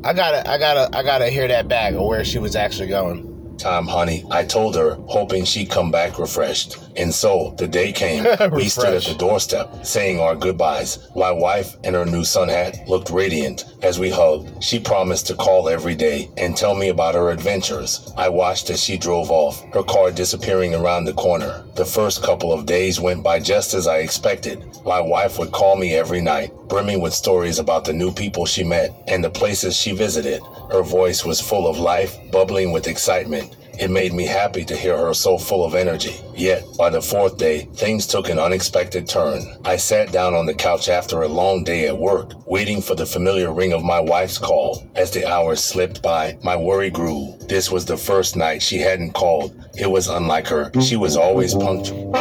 I 0.05 0.13
gotta 0.13 0.49
I 0.49 0.57
gotta 0.59 0.97
I 0.97 1.03
gotta 1.03 1.29
hear 1.29 1.49
that 1.49 1.67
back 1.67 1.95
of 1.95 2.03
where 2.03 2.25
she 2.25 2.39
was 2.39 2.55
actually 2.55 2.87
going. 2.87 3.30
Time, 3.61 3.87
honey, 3.87 4.25
I 4.31 4.47
told 4.47 4.75
her, 4.77 4.95
hoping 5.07 5.45
she'd 5.45 5.69
come 5.69 5.91
back 5.91 6.19
refreshed. 6.19 6.79
And 6.97 7.15
so 7.15 7.55
the 7.59 7.69
day 7.69 7.93
came. 7.93 8.25
we 8.53 8.71
stood 8.71 8.95
at 8.95 9.03
the 9.03 9.15
doorstep, 9.15 9.85
saying 9.85 10.19
our 10.19 10.35
goodbyes. 10.35 11.11
My 11.15 11.31
wife 11.31 11.77
and 11.85 11.95
her 11.95 12.07
new 12.07 12.25
sun 12.25 12.49
hat 12.49 12.89
looked 12.89 13.11
radiant 13.11 13.67
as 13.83 13.99
we 13.99 14.09
hugged. 14.09 14.65
She 14.65 14.81
promised 14.81 15.27
to 15.27 15.35
call 15.35 15.69
every 15.69 15.95
day 15.95 16.31
and 16.39 16.57
tell 16.57 16.75
me 16.75 16.89
about 16.89 17.15
her 17.15 17.31
adventures. 17.31 18.11
I 18.17 18.31
watched 18.31 18.71
as 18.71 18.83
she 18.83 18.97
drove 18.97 19.31
off, 19.31 19.63
her 19.75 19.83
car 19.83 20.11
disappearing 20.11 20.75
around 20.75 21.05
the 21.05 21.13
corner. 21.13 21.63
The 21.77 21.85
first 21.85 22.23
couple 22.23 22.55
of 22.55 22.65
days 22.65 22.99
went 22.99 23.23
by 23.23 23.41
just 23.41 23.75
as 23.75 23.87
I 23.87 23.99
expected. 23.99 24.65
My 24.87 25.01
wife 25.01 25.39
would 25.39 25.53
call 25.53 25.77
me 25.77 25.95
every 25.95 26.23
night, 26.23 26.53
brimming 26.69 27.03
with 27.03 27.13
stories 27.13 27.59
about 27.59 27.85
the 27.85 27.93
new 27.93 28.11
people 28.11 28.47
she 28.47 28.65
met 28.65 28.91
and 29.07 29.23
the 29.23 29.31
places 29.31 29.77
she 29.77 29.93
visited. 29.93 30.41
Her 30.71 30.83
voice 30.83 31.25
was 31.25 31.41
full 31.41 31.67
of 31.67 31.79
life, 31.79 32.17
bubbling 32.31 32.73
with 32.73 32.87
excitement. 32.87 33.50
It 33.81 33.91
made 33.91 34.13
me 34.13 34.27
happy 34.27 34.63
to 34.67 34.77
hear 34.77 34.95
her 34.95 35.15
so 35.15 35.39
full 35.39 35.65
of 35.65 35.75
energy. 35.75 36.15
Yet, 36.37 36.65
by 36.77 36.91
the 36.91 37.01
fourth 37.01 37.39
day, 37.39 37.61
things 37.77 38.07
took 38.07 38.29
an 38.29 38.39
unexpected 38.39 39.09
turn. 39.09 39.43
I 39.65 39.77
sat 39.77 40.13
down 40.13 40.35
on 40.35 40.45
the 40.45 40.53
couch 40.53 40.91
after 40.91 41.23
a 41.23 41.29
long 41.29 41.65
day 41.65 41.89
at 41.89 41.97
work, 41.97 42.47
waiting 42.47 42.83
for 42.83 42.95
the 42.95 43.07
familiar 43.07 43.51
ring 43.55 43.73
of 43.73 43.83
my 43.83 43.99
wife's 43.99 44.37
call. 44.37 44.87
As 44.97 45.11
the 45.13 45.27
hours 45.27 45.65
slipped 45.65 46.03
by, 46.03 46.37
my 46.45 46.57
worry 46.57 46.91
grew. 46.91 47.35
This 47.49 47.71
was 47.71 47.87
the 47.87 47.97
first 47.97 48.37
night 48.37 48.61
she 48.61 48.77
hadn't 48.77 49.15
called. 49.15 49.57
It 49.79 49.91
was 49.91 50.09
unlike 50.09 50.49
her. 50.49 50.71
She 50.83 50.97
was 50.97 51.17
always 51.17 51.55
punctual. 51.55 52.13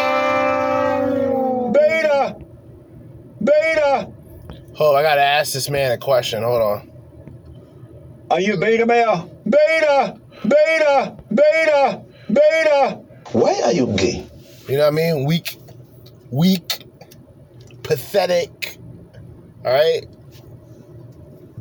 Beta! 1.73 2.37
Beta! 3.43 4.09
Oh, 4.79 4.95
I 4.95 5.03
gotta 5.03 5.21
ask 5.21 5.51
this 5.51 5.69
man 5.69 5.91
a 5.91 5.97
question. 5.97 6.41
Hold 6.41 6.61
on. 6.61 6.91
Are 8.31 8.39
you 8.39 8.55
beta 8.55 8.85
male? 8.85 9.29
Beta! 9.43 10.21
Beta! 10.43 11.17
Beta! 11.33 12.01
Beta! 12.27 13.01
Why 13.31 13.61
are 13.65 13.73
you 13.73 13.87
gay? 13.97 14.25
You 14.67 14.77
know 14.77 14.83
what 14.83 14.93
I 14.93 14.95
mean? 14.95 15.25
Weak, 15.25 15.57
weak, 16.31 16.83
pathetic. 17.83 18.77
All 19.65 19.73
right, 19.73 20.05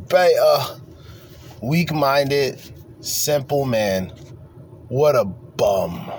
but 0.09 0.31
uh, 0.41 0.77
weak-minded, 1.63 2.61
simple 3.01 3.65
man. 3.65 4.11
What 4.89 5.17
a 5.17 5.25
bum. 5.25 6.11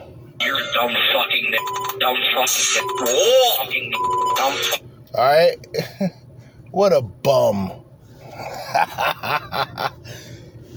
You're 0.41 0.57
a 0.57 0.73
dumb 0.73 0.93
fucking 1.13 1.45
n- 1.53 1.99
dumb 1.99 2.17
fucking 2.35 2.81
n- 2.81 3.15
fucking 3.57 3.85
n- 3.85 4.35
dumb. 4.35 4.53
fu- 4.53 4.85
All 5.17 5.25
right, 5.25 5.57
what 6.71 6.91
a 6.93 7.01
bum. 7.01 7.71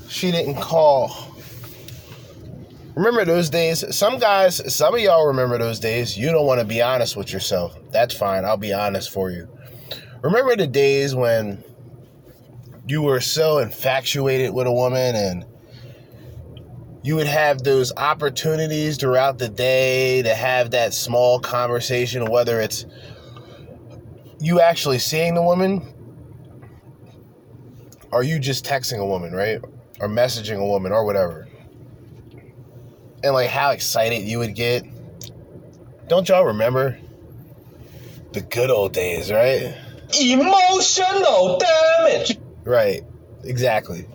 she 0.08 0.30
didn't 0.30 0.56
call. 0.60 1.31
Remember 2.94 3.24
those 3.24 3.48
days? 3.48 3.96
Some 3.96 4.18
guys, 4.18 4.74
some 4.74 4.94
of 4.94 5.00
y'all 5.00 5.26
remember 5.26 5.56
those 5.58 5.80
days. 5.80 6.16
You 6.18 6.30
don't 6.30 6.46
want 6.46 6.60
to 6.60 6.66
be 6.66 6.82
honest 6.82 7.16
with 7.16 7.32
yourself. 7.32 7.74
That's 7.90 8.14
fine. 8.14 8.44
I'll 8.44 8.58
be 8.58 8.74
honest 8.74 9.10
for 9.10 9.30
you. 9.30 9.48
Remember 10.22 10.54
the 10.56 10.66
days 10.66 11.14
when 11.14 11.64
you 12.86 13.00
were 13.00 13.20
so 13.20 13.58
infatuated 13.58 14.52
with 14.52 14.66
a 14.66 14.72
woman 14.72 15.16
and 15.16 15.46
you 17.02 17.16
would 17.16 17.26
have 17.26 17.62
those 17.62 17.92
opportunities 17.96 18.98
throughout 18.98 19.38
the 19.38 19.48
day 19.48 20.22
to 20.22 20.34
have 20.34 20.70
that 20.72 20.92
small 20.92 21.40
conversation, 21.40 22.26
whether 22.26 22.60
it's 22.60 22.84
you 24.38 24.60
actually 24.60 24.98
seeing 24.98 25.34
the 25.34 25.42
woman 25.42 25.94
or 28.12 28.22
you 28.22 28.38
just 28.38 28.64
texting 28.66 28.98
a 28.98 29.06
woman, 29.06 29.32
right? 29.32 29.60
Or 29.98 30.08
messaging 30.08 30.58
a 30.58 30.66
woman 30.66 30.92
or 30.92 31.04
whatever. 31.06 31.48
And 33.24 33.34
like 33.34 33.50
how 33.50 33.70
excited 33.70 34.22
you 34.22 34.38
would 34.38 34.54
get. 34.54 34.84
Don't 36.08 36.28
y'all 36.28 36.44
remember 36.44 36.98
the 38.32 38.40
good 38.40 38.70
old 38.70 38.92
days, 38.92 39.30
right? 39.30 39.74
Emotional 40.20 41.58
damage. 41.58 42.38
Right. 42.64 43.02
Exactly. 43.44 44.06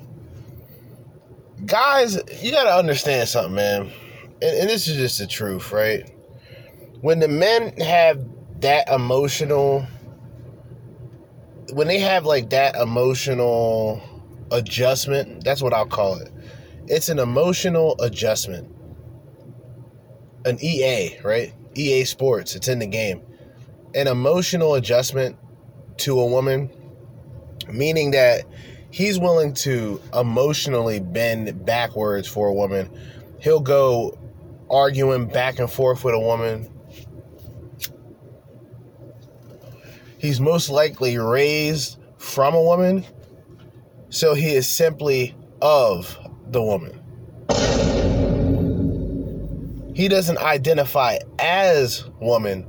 Guys, 1.65 2.19
you 2.41 2.51
got 2.51 2.65
to 2.65 2.75
understand 2.75 3.27
something, 3.27 3.55
man. 3.55 3.91
And, 4.41 4.57
and 4.57 4.69
this 4.69 4.87
is 4.87 4.97
just 4.97 5.19
the 5.19 5.27
truth, 5.27 5.71
right? 5.71 6.09
When 7.01 7.19
the 7.19 7.27
men 7.27 7.75
have 7.77 8.23
that 8.61 8.89
emotional, 8.89 9.85
when 11.73 11.87
they 11.87 11.99
have 11.99 12.25
like 12.25 12.49
that 12.51 12.75
emotional 12.75 14.01
adjustment, 14.51 15.43
that's 15.43 15.61
what 15.61 15.73
I'll 15.73 15.87
call 15.87 16.15
it. 16.15 16.31
It's 16.87 17.09
an 17.09 17.19
emotional 17.19 17.95
adjustment. 17.99 18.73
An 20.47 20.57
EA, 20.63 21.19
right? 21.23 21.53
EA 21.75 22.05
Sports, 22.05 22.55
it's 22.55 22.67
in 22.67 22.79
the 22.79 22.87
game. 22.87 23.21
An 23.93 24.07
emotional 24.07 24.75
adjustment 24.75 25.37
to 25.97 26.19
a 26.19 26.25
woman 26.25 26.69
meaning 27.71 28.11
that 28.11 28.43
he's 28.91 29.19
willing 29.19 29.53
to 29.53 30.01
emotionally 30.13 30.99
bend 30.99 31.65
backwards 31.65 32.27
for 32.27 32.47
a 32.47 32.53
woman. 32.53 32.89
He'll 33.39 33.59
go 33.59 34.17
arguing 34.69 35.27
back 35.27 35.59
and 35.59 35.71
forth 35.71 36.03
with 36.03 36.15
a 36.15 36.19
woman. 36.19 36.71
He's 40.17 40.39
most 40.39 40.69
likely 40.69 41.17
raised 41.17 41.97
from 42.17 42.55
a 42.55 42.61
woman, 42.61 43.05
so 44.09 44.33
he 44.33 44.55
is 44.55 44.67
simply 44.67 45.35
of 45.61 46.17
the 46.49 46.61
woman. 46.61 46.99
He 49.97 50.07
doesn't 50.09 50.37
identify 50.37 51.17
as 51.39 52.07
woman, 52.21 52.67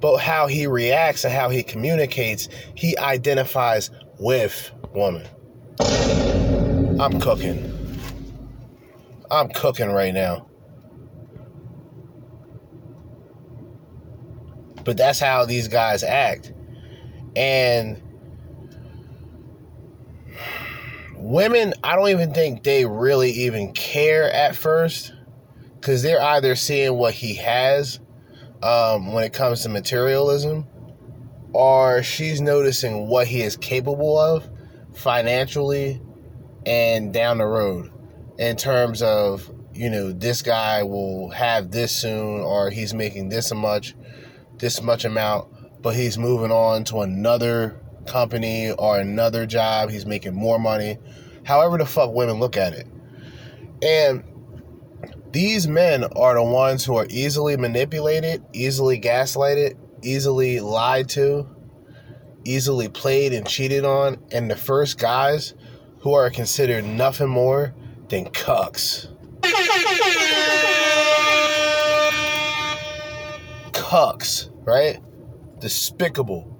but 0.00 0.18
how 0.18 0.46
he 0.46 0.68
reacts 0.68 1.24
and 1.24 1.34
how 1.34 1.48
he 1.48 1.64
communicates, 1.64 2.48
he 2.76 2.96
identifies 2.96 3.90
with 4.20 4.70
woman. 4.94 5.26
I'm 7.00 7.18
cooking. 7.18 7.98
I'm 9.32 9.48
cooking 9.48 9.90
right 9.90 10.14
now. 10.14 10.46
But 14.84 14.96
that's 14.96 15.18
how 15.18 15.46
these 15.46 15.66
guys 15.66 16.04
act. 16.04 16.52
And 17.34 18.00
women, 21.16 21.74
I 21.82 21.96
don't 21.96 22.10
even 22.10 22.32
think 22.32 22.62
they 22.62 22.84
really 22.84 23.32
even 23.32 23.72
care 23.72 24.32
at 24.32 24.54
first 24.54 25.13
because 25.84 26.00
they're 26.00 26.22
either 26.22 26.56
seeing 26.56 26.96
what 26.96 27.12
he 27.12 27.34
has 27.34 28.00
um, 28.62 29.12
when 29.12 29.22
it 29.22 29.34
comes 29.34 29.62
to 29.62 29.68
materialism 29.68 30.66
or 31.52 32.02
she's 32.02 32.40
noticing 32.40 33.06
what 33.06 33.26
he 33.26 33.42
is 33.42 33.54
capable 33.58 34.18
of 34.18 34.48
financially 34.94 36.00
and 36.64 37.12
down 37.12 37.36
the 37.36 37.44
road 37.44 37.92
in 38.38 38.56
terms 38.56 39.02
of 39.02 39.50
you 39.74 39.90
know 39.90 40.10
this 40.10 40.40
guy 40.40 40.82
will 40.82 41.28
have 41.28 41.70
this 41.70 41.94
soon 41.94 42.40
or 42.40 42.70
he's 42.70 42.94
making 42.94 43.28
this 43.28 43.52
much 43.52 43.94
this 44.56 44.80
much 44.80 45.04
amount 45.04 45.46
but 45.82 45.94
he's 45.94 46.16
moving 46.16 46.50
on 46.50 46.82
to 46.82 47.02
another 47.02 47.78
company 48.06 48.70
or 48.72 48.98
another 48.98 49.44
job. 49.44 49.90
He's 49.90 50.06
making 50.06 50.34
more 50.34 50.58
money. 50.58 50.96
However 51.44 51.76
the 51.76 51.84
fuck 51.84 52.14
women 52.14 52.40
look 52.40 52.56
at 52.56 52.72
it. 52.72 52.86
And 53.82 54.24
these 55.34 55.68
men 55.68 56.04
are 56.16 56.34
the 56.34 56.42
ones 56.42 56.84
who 56.84 56.96
are 56.96 57.06
easily 57.10 57.56
manipulated 57.58 58.42
easily 58.54 58.98
gaslighted 58.98 59.76
easily 60.04 60.60
lied 60.60 61.08
to, 61.10 61.46
easily 62.44 62.88
played 62.88 63.32
and 63.32 63.46
cheated 63.46 63.84
on, 63.84 64.18
and 64.30 64.50
the 64.50 64.56
first 64.56 64.98
guys 64.98 65.54
who 66.00 66.12
are 66.12 66.30
considered 66.30 66.84
nothing 66.84 67.28
more 67.28 67.74
than 68.08 68.26
cucks. 68.26 69.08
Cucks, 73.72 74.50
right? 74.66 75.00
Despicable. 75.60 76.50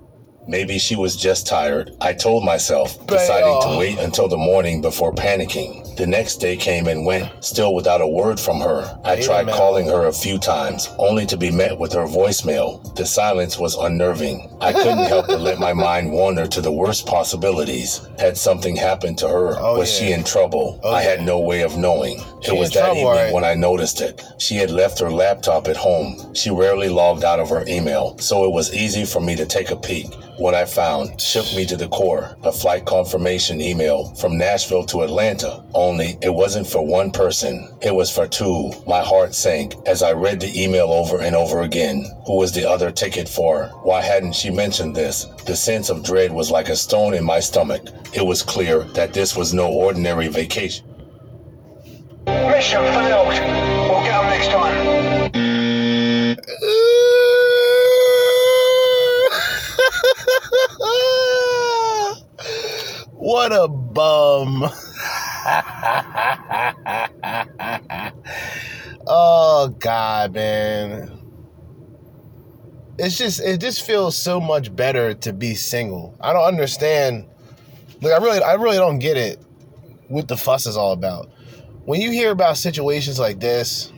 Maybe 0.46 0.78
she 0.78 0.96
was 0.96 1.16
just 1.16 1.46
tired. 1.46 1.90
I 2.00 2.12
told 2.12 2.44
myself, 2.44 3.06
deciding 3.06 3.60
to 3.62 3.78
wait 3.78 3.98
until 3.98 4.28
the 4.28 4.37
morning 4.37 4.80
before 4.80 5.12
panicking. 5.12 5.84
The 5.96 6.07
next 6.07 6.37
day 6.37 6.57
came 6.57 6.88
and 6.88 7.07
went, 7.07 7.30
still 7.44 7.74
without 7.74 8.00
a 8.00 8.07
word 8.07 8.40
from 8.40 8.61
her. 8.61 8.98
I 9.04 9.20
tried 9.20 9.48
calling 9.48 9.87
her 9.87 10.07
a 10.07 10.12
few 10.12 10.38
times, 10.38 10.88
only 10.98 11.24
to 11.26 11.37
be 11.37 11.52
met 11.52 11.78
with 11.78 11.92
her 11.92 12.04
voicemail. 12.04 12.94
The 12.96 13.07
silence 13.07 13.59
was 13.59 13.76
unnerving. 13.76 14.57
I 14.61 14.72
couldn't 14.72 15.04
help 15.04 15.28
but 15.28 15.40
let 15.40 15.61
my 15.61 15.72
mind 15.72 16.11
wander 16.11 16.46
to 16.48 16.61
the 16.61 16.72
worst 16.72 17.07
possibilities. 17.07 18.09
Had 18.18 18.37
something 18.37 18.74
happened 18.74 19.18
to 19.18 19.28
her? 19.28 19.54
Oh, 19.59 19.78
was 19.78 20.00
yeah. 20.00 20.07
she 20.09 20.12
in 20.12 20.24
trouble? 20.24 20.80
Oh, 20.83 20.92
I 20.92 21.02
yeah. 21.02 21.11
had 21.11 21.22
no 21.22 21.38
way 21.38 21.62
of 21.62 21.76
knowing. 21.76 22.18
She 22.42 22.50
it 22.50 22.59
was 22.59 22.70
that 22.72 22.80
trouble, 22.80 22.96
evening 22.96 23.07
alright. 23.07 23.33
when 23.33 23.44
I 23.44 23.54
noticed 23.54 24.00
it. 24.00 24.20
She 24.38 24.57
had 24.57 24.70
left 24.70 24.98
her 24.98 25.11
laptop 25.11 25.68
at 25.68 25.76
home. 25.76 26.35
She 26.35 26.50
rarely 26.50 26.88
logged 26.88 27.24
out 27.24 27.38
of 27.38 27.48
her 27.50 27.64
email, 27.68 28.18
so 28.18 28.44
it 28.44 28.52
was 28.52 28.74
easy 28.74 29.04
for 29.04 29.20
me 29.20 29.37
to 29.37 29.46
take 29.46 29.70
a 29.70 29.76
peek. 29.76 30.12
What 30.37 30.54
I 30.54 30.64
found 30.64 31.20
shook 31.20 31.46
me 31.54 31.64
to 31.66 31.76
the 31.76 31.87
core. 31.88 32.37
A 32.42 32.50
flight 32.50 32.85
confirmation 32.85 33.61
email 33.61 34.12
from 34.16 34.37
Nashville 34.37 34.85
to 34.87 35.02
Atlanta. 35.02 35.62
Only 35.85 36.16
it 36.23 36.33
wasn't 36.33 36.66
for 36.66 36.81
one 36.81 37.11
person. 37.11 37.68
It 37.83 37.94
was 37.94 38.11
for 38.11 38.27
two. 38.27 38.73
My 38.87 39.03
heart 39.03 39.35
sank 39.35 39.75
as 39.85 40.03
I 40.03 40.12
read 40.12 40.40
the 40.40 40.51
email 40.59 40.90
over 40.90 41.20
and 41.20 41.37
over 41.37 41.61
again. 41.61 42.07
Who 42.27 42.38
was 42.38 42.53
the 42.53 42.66
other 42.66 42.90
ticket 42.90 43.29
for? 43.29 43.66
Why 43.83 44.01
hadn't 44.01 44.35
she 44.35 44.49
mentioned 44.49 44.97
this? 44.97 45.27
The 45.44 45.55
sense 45.55 45.90
of 45.90 46.03
dread 46.03 46.33
was 46.33 46.51
like 46.51 46.70
a 46.70 46.75
stone 46.77 47.12
in 47.12 47.23
my 47.23 47.38
stomach. 47.38 47.83
It 48.14 48.25
was 48.25 48.42
clear 48.42 48.85
that 48.94 49.12
this 49.12 49.37
was 49.37 49.53
no 49.53 49.70
ordinary 49.70 50.29
vacation. 50.29 50.87
Mission 52.25 52.81
failed. 52.97 53.29
We'll 53.29 54.05
get 54.05 54.07
get 54.07 54.25
'em 54.25 54.31
next 54.31 54.49
time. 54.49 54.75
what 63.12 63.53
a 63.53 63.68
bum. 63.68 64.73
oh 69.07 69.74
god, 69.78 70.33
man. 70.33 71.20
It's 72.98 73.18
just 73.18 73.40
it 73.40 73.61
just 73.61 73.85
feels 73.85 74.16
so 74.16 74.40
much 74.40 74.74
better 74.74 75.14
to 75.14 75.33
be 75.33 75.54
single. 75.54 76.16
I 76.20 76.33
don't 76.33 76.44
understand. 76.44 77.26
Like 78.00 78.12
I 78.12 78.24
really 78.24 78.42
I 78.42 78.54
really 78.54 78.78
don't 78.78 79.00
get 79.00 79.16
it 79.16 79.40
what 80.09 80.28
the 80.28 80.37
fuss 80.37 80.66
is 80.66 80.76
all 80.76 80.92
about. 80.92 81.30
When 81.85 82.00
you 82.00 82.11
hear 82.11 82.30
about 82.30 82.57
situations 82.57 83.18
like 83.18 83.40
this, 83.40 83.92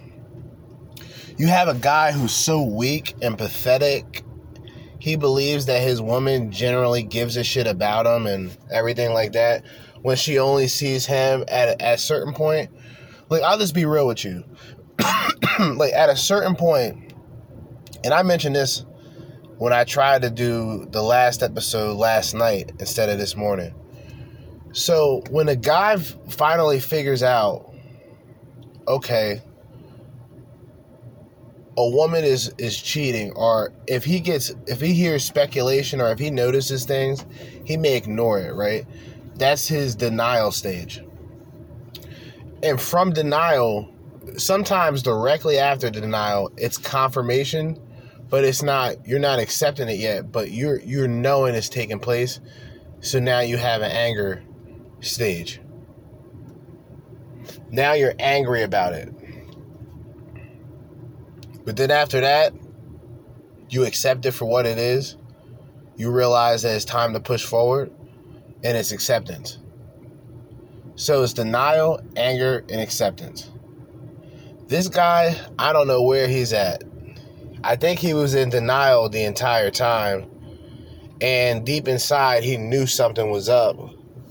you 1.38 1.46
have 1.46 1.68
a 1.68 1.74
guy 1.74 2.10
who's 2.10 2.32
so 2.32 2.62
weak 2.62 3.14
and 3.22 3.38
pathetic. 3.38 4.24
He 4.98 5.14
believes 5.14 5.66
that 5.66 5.82
his 5.82 6.02
woman 6.02 6.50
generally 6.50 7.04
gives 7.04 7.36
a 7.36 7.44
shit 7.44 7.68
about 7.68 8.06
him 8.06 8.26
and 8.26 8.56
everything 8.72 9.12
like 9.12 9.32
that. 9.32 9.64
When 10.02 10.16
she 10.16 10.38
only 10.38 10.68
sees 10.68 11.06
him 11.06 11.44
at 11.48 11.80
at 11.80 11.94
a 11.94 11.98
certain 11.98 12.34
point. 12.34 12.70
Like 13.28 13.42
I'll 13.42 13.58
just 13.58 13.74
be 13.74 13.84
real 13.84 14.06
with 14.06 14.24
you. 14.24 14.44
like 15.58 15.92
at 15.92 16.08
a 16.08 16.16
certain 16.16 16.54
point, 16.54 17.12
and 18.04 18.14
I 18.14 18.22
mentioned 18.22 18.56
this 18.56 18.84
when 19.58 19.72
I 19.72 19.84
tried 19.84 20.22
to 20.22 20.30
do 20.30 20.86
the 20.90 21.02
last 21.02 21.42
episode 21.42 21.96
last 21.96 22.34
night 22.34 22.72
instead 22.78 23.08
of 23.08 23.18
this 23.18 23.36
morning. 23.36 23.74
So 24.72 25.22
when 25.30 25.48
a 25.48 25.56
guy 25.56 25.96
finally 25.96 26.80
figures 26.80 27.22
out, 27.22 27.72
okay, 28.86 29.40
a 31.78 31.88
woman 31.88 32.24
is 32.24 32.52
is 32.58 32.80
cheating, 32.80 33.32
or 33.32 33.72
if 33.86 34.04
he 34.04 34.20
gets 34.20 34.52
if 34.66 34.80
he 34.80 34.92
hears 34.92 35.24
speculation 35.24 36.00
or 36.00 36.10
if 36.10 36.18
he 36.18 36.30
notices 36.30 36.84
things, 36.84 37.24
he 37.64 37.76
may 37.76 37.96
ignore 37.96 38.38
it, 38.38 38.54
right? 38.54 38.86
That's 39.36 39.68
his 39.68 39.94
denial 39.94 40.50
stage. 40.50 41.02
And 42.62 42.80
from 42.80 43.12
denial, 43.12 43.92
sometimes 44.36 45.02
directly 45.02 45.58
after 45.58 45.90
the 45.90 46.00
denial, 46.00 46.50
it's 46.56 46.78
confirmation, 46.78 47.80
but 48.28 48.44
it's 48.44 48.62
not 48.62 49.06
you're 49.06 49.18
not 49.18 49.38
accepting 49.38 49.88
it 49.88 49.98
yet, 49.98 50.32
but 50.32 50.50
you're 50.50 50.80
you're 50.80 51.08
knowing 51.08 51.54
it's 51.54 51.68
taking 51.68 51.98
place. 51.98 52.40
So 53.00 53.20
now 53.20 53.40
you 53.40 53.56
have 53.56 53.82
an 53.82 53.90
anger 53.90 54.42
stage. 55.00 55.60
Now 57.70 57.92
you're 57.92 58.14
angry 58.18 58.62
about 58.62 58.94
it. 58.94 59.12
But 61.64 61.76
then 61.76 61.90
after 61.90 62.20
that, 62.20 62.52
you 63.68 63.84
accept 63.84 64.24
it 64.24 64.32
for 64.32 64.44
what 64.46 64.66
it 64.66 64.78
is. 64.78 65.16
You 65.96 66.10
realize 66.10 66.62
that 66.62 66.76
it's 66.76 66.84
time 66.84 67.12
to 67.14 67.20
push 67.20 67.44
forward, 67.44 67.92
and 68.62 68.76
it's 68.76 68.92
acceptance. 68.92 69.58
So 70.96 71.22
it's 71.22 71.32
denial, 71.32 72.00
anger, 72.16 72.64
and 72.70 72.80
acceptance. 72.80 73.50
This 74.66 74.88
guy, 74.88 75.36
I 75.58 75.72
don't 75.72 75.86
know 75.86 76.02
where 76.02 76.26
he's 76.26 76.52
at. 76.52 76.82
I 77.62 77.76
think 77.76 77.98
he 77.98 78.14
was 78.14 78.34
in 78.34 78.48
denial 78.48 79.08
the 79.08 79.24
entire 79.24 79.70
time. 79.70 80.30
And 81.20 81.64
deep 81.64 81.88
inside, 81.88 82.44
he 82.44 82.56
knew 82.56 82.86
something 82.86 83.30
was 83.30 83.48
up 83.48 83.76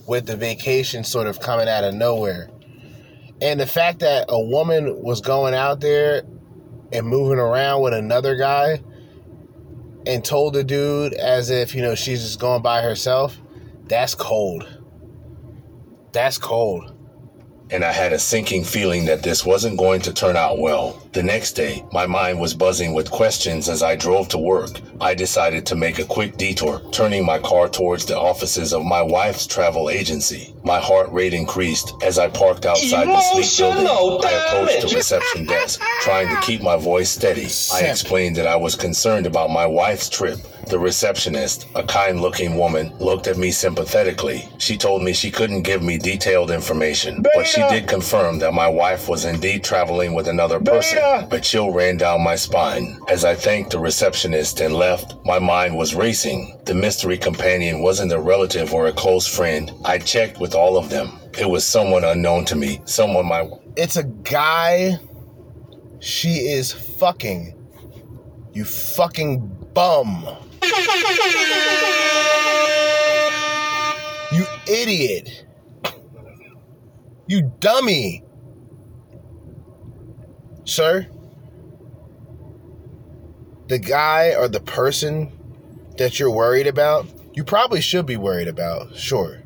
with 0.08 0.26
the 0.26 0.36
vacation 0.36 1.04
sort 1.04 1.28
of 1.28 1.40
coming 1.40 1.68
out 1.68 1.84
of 1.84 1.94
nowhere. 1.94 2.50
And 3.42 3.60
the 3.60 3.66
fact 3.66 4.00
that 4.00 4.26
a 4.30 4.40
woman 4.40 5.02
was 5.02 5.22
going 5.22 5.54
out 5.54 5.82
there 5.82 6.24
and 6.92 7.08
moving 7.08 7.40
around 7.40 7.82
with 7.82 7.94
another 7.94 8.36
guy 8.36 8.82
and 10.06 10.24
told 10.24 10.54
the 10.54 10.64
dude 10.64 11.14
as 11.14 11.50
if, 11.50 11.76
you 11.76 11.82
know, 11.82 11.96
she's 11.96 12.22
just 12.22 12.40
going 12.40 12.62
by 12.62 12.82
herself, 12.82 13.38
that's 13.88 14.16
cold. 14.16 14.68
That's 16.12 16.38
cold. 16.38 16.92
and 17.72 17.84
I 17.84 17.92
had 17.92 18.14
a 18.14 18.20
sinking 18.20 18.64
feeling 18.64 19.06
that 19.06 19.24
this 19.24 19.44
wasn't 19.44 19.80
going 19.80 20.00
to 20.02 20.14
turn 20.14 20.36
out 20.38 20.60
well. 20.60 21.02
The 21.14 21.24
next 21.24 21.54
day, 21.54 21.84
my 21.92 22.06
mind 22.06 22.40
was 22.40 22.54
buzzing 22.54 22.94
with 22.94 23.10
questions 23.10 23.68
as 23.70 23.82
I 23.82 23.96
drove 23.96 24.28
to 24.30 24.38
work. 24.38 24.70
I 25.02 25.16
decided 25.16 25.66
to 25.66 25.76
make 25.76 25.98
a 25.98 26.06
quick 26.06 26.38
detour, 26.38 26.80
turning 26.92 27.26
my 27.26 27.40
car 27.40 27.68
towards 27.68 28.06
the 28.06 28.20
offices 28.20 28.72
of 28.72 28.86
my 28.86 29.02
wife's 29.02 29.48
travel 29.48 29.90
agency. 29.90 30.54
My 30.64 30.80
heart 30.80 31.12
rate 31.12 31.34
increased 31.34 31.92
as 32.04 32.20
I 32.20 32.28
parked 32.30 32.68
outside 32.68 33.08
the 33.08 33.20
sleep 33.22 33.48
building. 33.58 33.86
Emotional 33.88 34.26
I 34.26 34.32
approached 34.32 34.82
the 34.88 34.96
reception 34.96 35.46
desk, 35.46 35.82
trying 36.02 36.30
to 36.30 36.40
keep 36.42 36.62
my 36.62 36.78
voice 36.78 37.10
steady. 37.10 37.48
I 37.74 37.90
explained 37.90 38.36
that 38.36 38.46
I 38.46 38.58
was 38.58 38.76
concerned 38.76 39.26
about 39.26 39.50
my 39.50 39.66
wife's 39.66 40.08
trip. 40.08 40.38
The 40.68 40.80
receptionist, 40.80 41.68
a 41.76 41.84
kind 41.84 42.22
looking 42.22 42.58
woman, 42.58 42.96
looked 43.00 43.28
at 43.28 43.38
me 43.38 43.52
sympathetically. 43.52 44.48
She 44.58 44.78
told 44.78 45.04
me 45.04 45.14
she 45.14 45.32
couldn't 45.32 45.62
give 45.62 45.84
me 45.84 45.98
detailed 45.98 46.52
information, 46.52 47.24
but 47.36 47.46
she 47.46 47.62
did 47.70 47.88
confirm 47.88 48.40
that 48.40 48.54
my 48.54 48.68
wife 48.68 49.08
was 49.08 49.26
indeed 49.26 49.64
traveling 49.64 50.14
with 50.14 50.28
another 50.28 50.60
person. 50.60 50.98
Beta. 50.98 51.28
A 51.32 51.40
chill 51.40 51.72
ran 51.72 51.98
down 51.98 52.24
my 52.24 52.36
spine. 52.36 53.00
As 53.08 53.24
I 53.26 53.36
thanked 53.36 53.72
the 53.72 53.80
receptionist 53.80 54.60
and 54.62 54.74
left, 54.74 55.16
my 55.26 55.40
mind 55.40 55.76
was 55.78 55.96
racing. 55.96 56.60
The 56.66 56.74
mystery 56.74 57.18
companion 57.18 57.82
wasn't 57.82 58.12
a 58.12 58.20
relative 58.20 58.74
or 58.74 58.88
a 58.88 58.94
close 58.94 59.28
friend. 59.28 59.72
I 59.86 60.00
checked 60.00 60.40
with 60.40 60.56
all 60.56 60.78
of 60.78 60.90
them. 60.90 61.20
It 61.38 61.50
was 61.50 61.66
someone 61.66 62.04
unknown 62.04 62.46
to 62.46 62.56
me, 62.56 62.82
someone 62.86 63.28
my 63.28 63.48
It's 63.76 63.98
a 63.98 64.04
guy 64.04 65.00
she 66.00 66.48
is 66.48 66.72
fucking. 66.72 67.54
You 68.54 68.64
fucking 68.64 69.40
bum. 69.74 70.26
You 74.32 74.46
idiot. 74.68 75.46
You 77.28 77.52
dummy. 77.60 78.24
Sir, 80.66 81.08
the 83.68 83.80
guy 83.80 84.34
or 84.36 84.48
the 84.48 84.60
person 84.60 85.32
that 85.98 86.20
you're 86.20 86.32
worried 86.32 86.68
about, 86.68 87.08
you 87.34 87.44
probably 87.44 87.82
should 87.82 88.06
be 88.06 88.18
worried 88.18 88.48
about, 88.48 88.96
sure. 88.96 89.44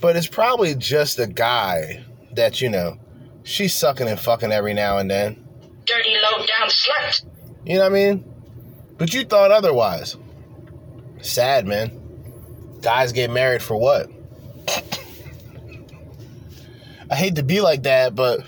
But 0.00 0.16
it's 0.16 0.26
probably 0.26 0.74
just 0.74 1.18
a 1.18 1.26
guy 1.26 2.04
that, 2.32 2.60
you 2.60 2.68
know, 2.68 2.98
she's 3.42 3.74
sucking 3.74 4.06
and 4.06 4.20
fucking 4.20 4.52
every 4.52 4.74
now 4.74 4.98
and 4.98 5.10
then. 5.10 5.44
Dirty 5.86 6.14
low 6.22 6.38
down 6.38 6.68
slut. 6.68 7.24
You 7.64 7.74
know 7.74 7.80
what 7.80 7.92
I 7.92 7.94
mean? 7.94 8.37
But 8.98 9.14
you 9.14 9.24
thought 9.24 9.50
otherwise. 9.50 10.16
Sad, 11.22 11.66
man. 11.66 11.98
Guys 12.82 13.12
get 13.12 13.30
married 13.30 13.62
for 13.62 13.76
what? 13.76 14.10
I 17.10 17.14
hate 17.14 17.36
to 17.36 17.42
be 17.42 17.60
like 17.60 17.84
that, 17.84 18.14
but 18.14 18.40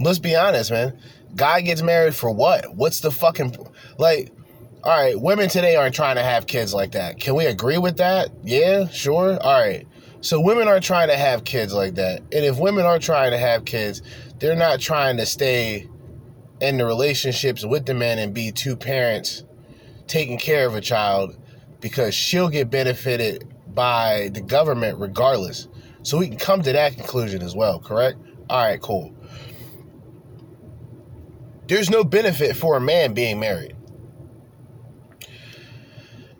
let's 0.00 0.18
be 0.18 0.34
honest, 0.34 0.70
man. 0.70 0.98
Guy 1.34 1.60
gets 1.60 1.82
married 1.82 2.14
for 2.14 2.30
what? 2.30 2.74
What's 2.74 3.00
the 3.00 3.10
fucking 3.10 3.56
like? 3.98 4.32
All 4.82 4.96
right, 4.96 5.20
women 5.20 5.48
today 5.48 5.76
aren't 5.76 5.94
trying 5.94 6.16
to 6.16 6.22
have 6.22 6.46
kids 6.46 6.72
like 6.72 6.92
that. 6.92 7.18
Can 7.18 7.34
we 7.34 7.46
agree 7.46 7.76
with 7.76 7.96
that? 7.96 8.30
Yeah, 8.44 8.88
sure. 8.88 9.38
All 9.42 9.60
right. 9.60 9.86
So 10.20 10.40
women 10.40 10.68
aren't 10.68 10.84
trying 10.84 11.08
to 11.08 11.16
have 11.16 11.44
kids 11.44 11.74
like 11.74 11.96
that. 11.96 12.20
And 12.20 12.44
if 12.44 12.58
women 12.58 12.86
are 12.86 12.98
trying 12.98 13.32
to 13.32 13.38
have 13.38 13.64
kids, 13.64 14.00
they're 14.38 14.56
not 14.56 14.80
trying 14.80 15.16
to 15.18 15.26
stay 15.26 15.88
in 16.60 16.78
the 16.78 16.86
relationships 16.86 17.64
with 17.64 17.86
the 17.86 17.94
men 17.94 18.18
and 18.18 18.32
be 18.32 18.50
two 18.50 18.76
parents 18.76 19.44
taking 20.06 20.38
care 20.38 20.66
of 20.66 20.74
a 20.74 20.80
child 20.80 21.36
because 21.80 22.14
she'll 22.14 22.48
get 22.48 22.70
benefited 22.70 23.46
by 23.74 24.30
the 24.32 24.40
government 24.40 24.98
regardless. 24.98 25.68
So 26.02 26.18
we 26.18 26.28
can 26.28 26.38
come 26.38 26.62
to 26.62 26.72
that 26.72 26.94
conclusion 26.94 27.42
as 27.42 27.54
well, 27.54 27.80
correct? 27.80 28.18
All 28.48 28.64
right, 28.64 28.80
cool. 28.80 29.14
There's 31.68 31.90
no 31.90 32.04
benefit 32.04 32.56
for 32.56 32.76
a 32.76 32.80
man 32.80 33.12
being 33.12 33.40
married 33.40 33.74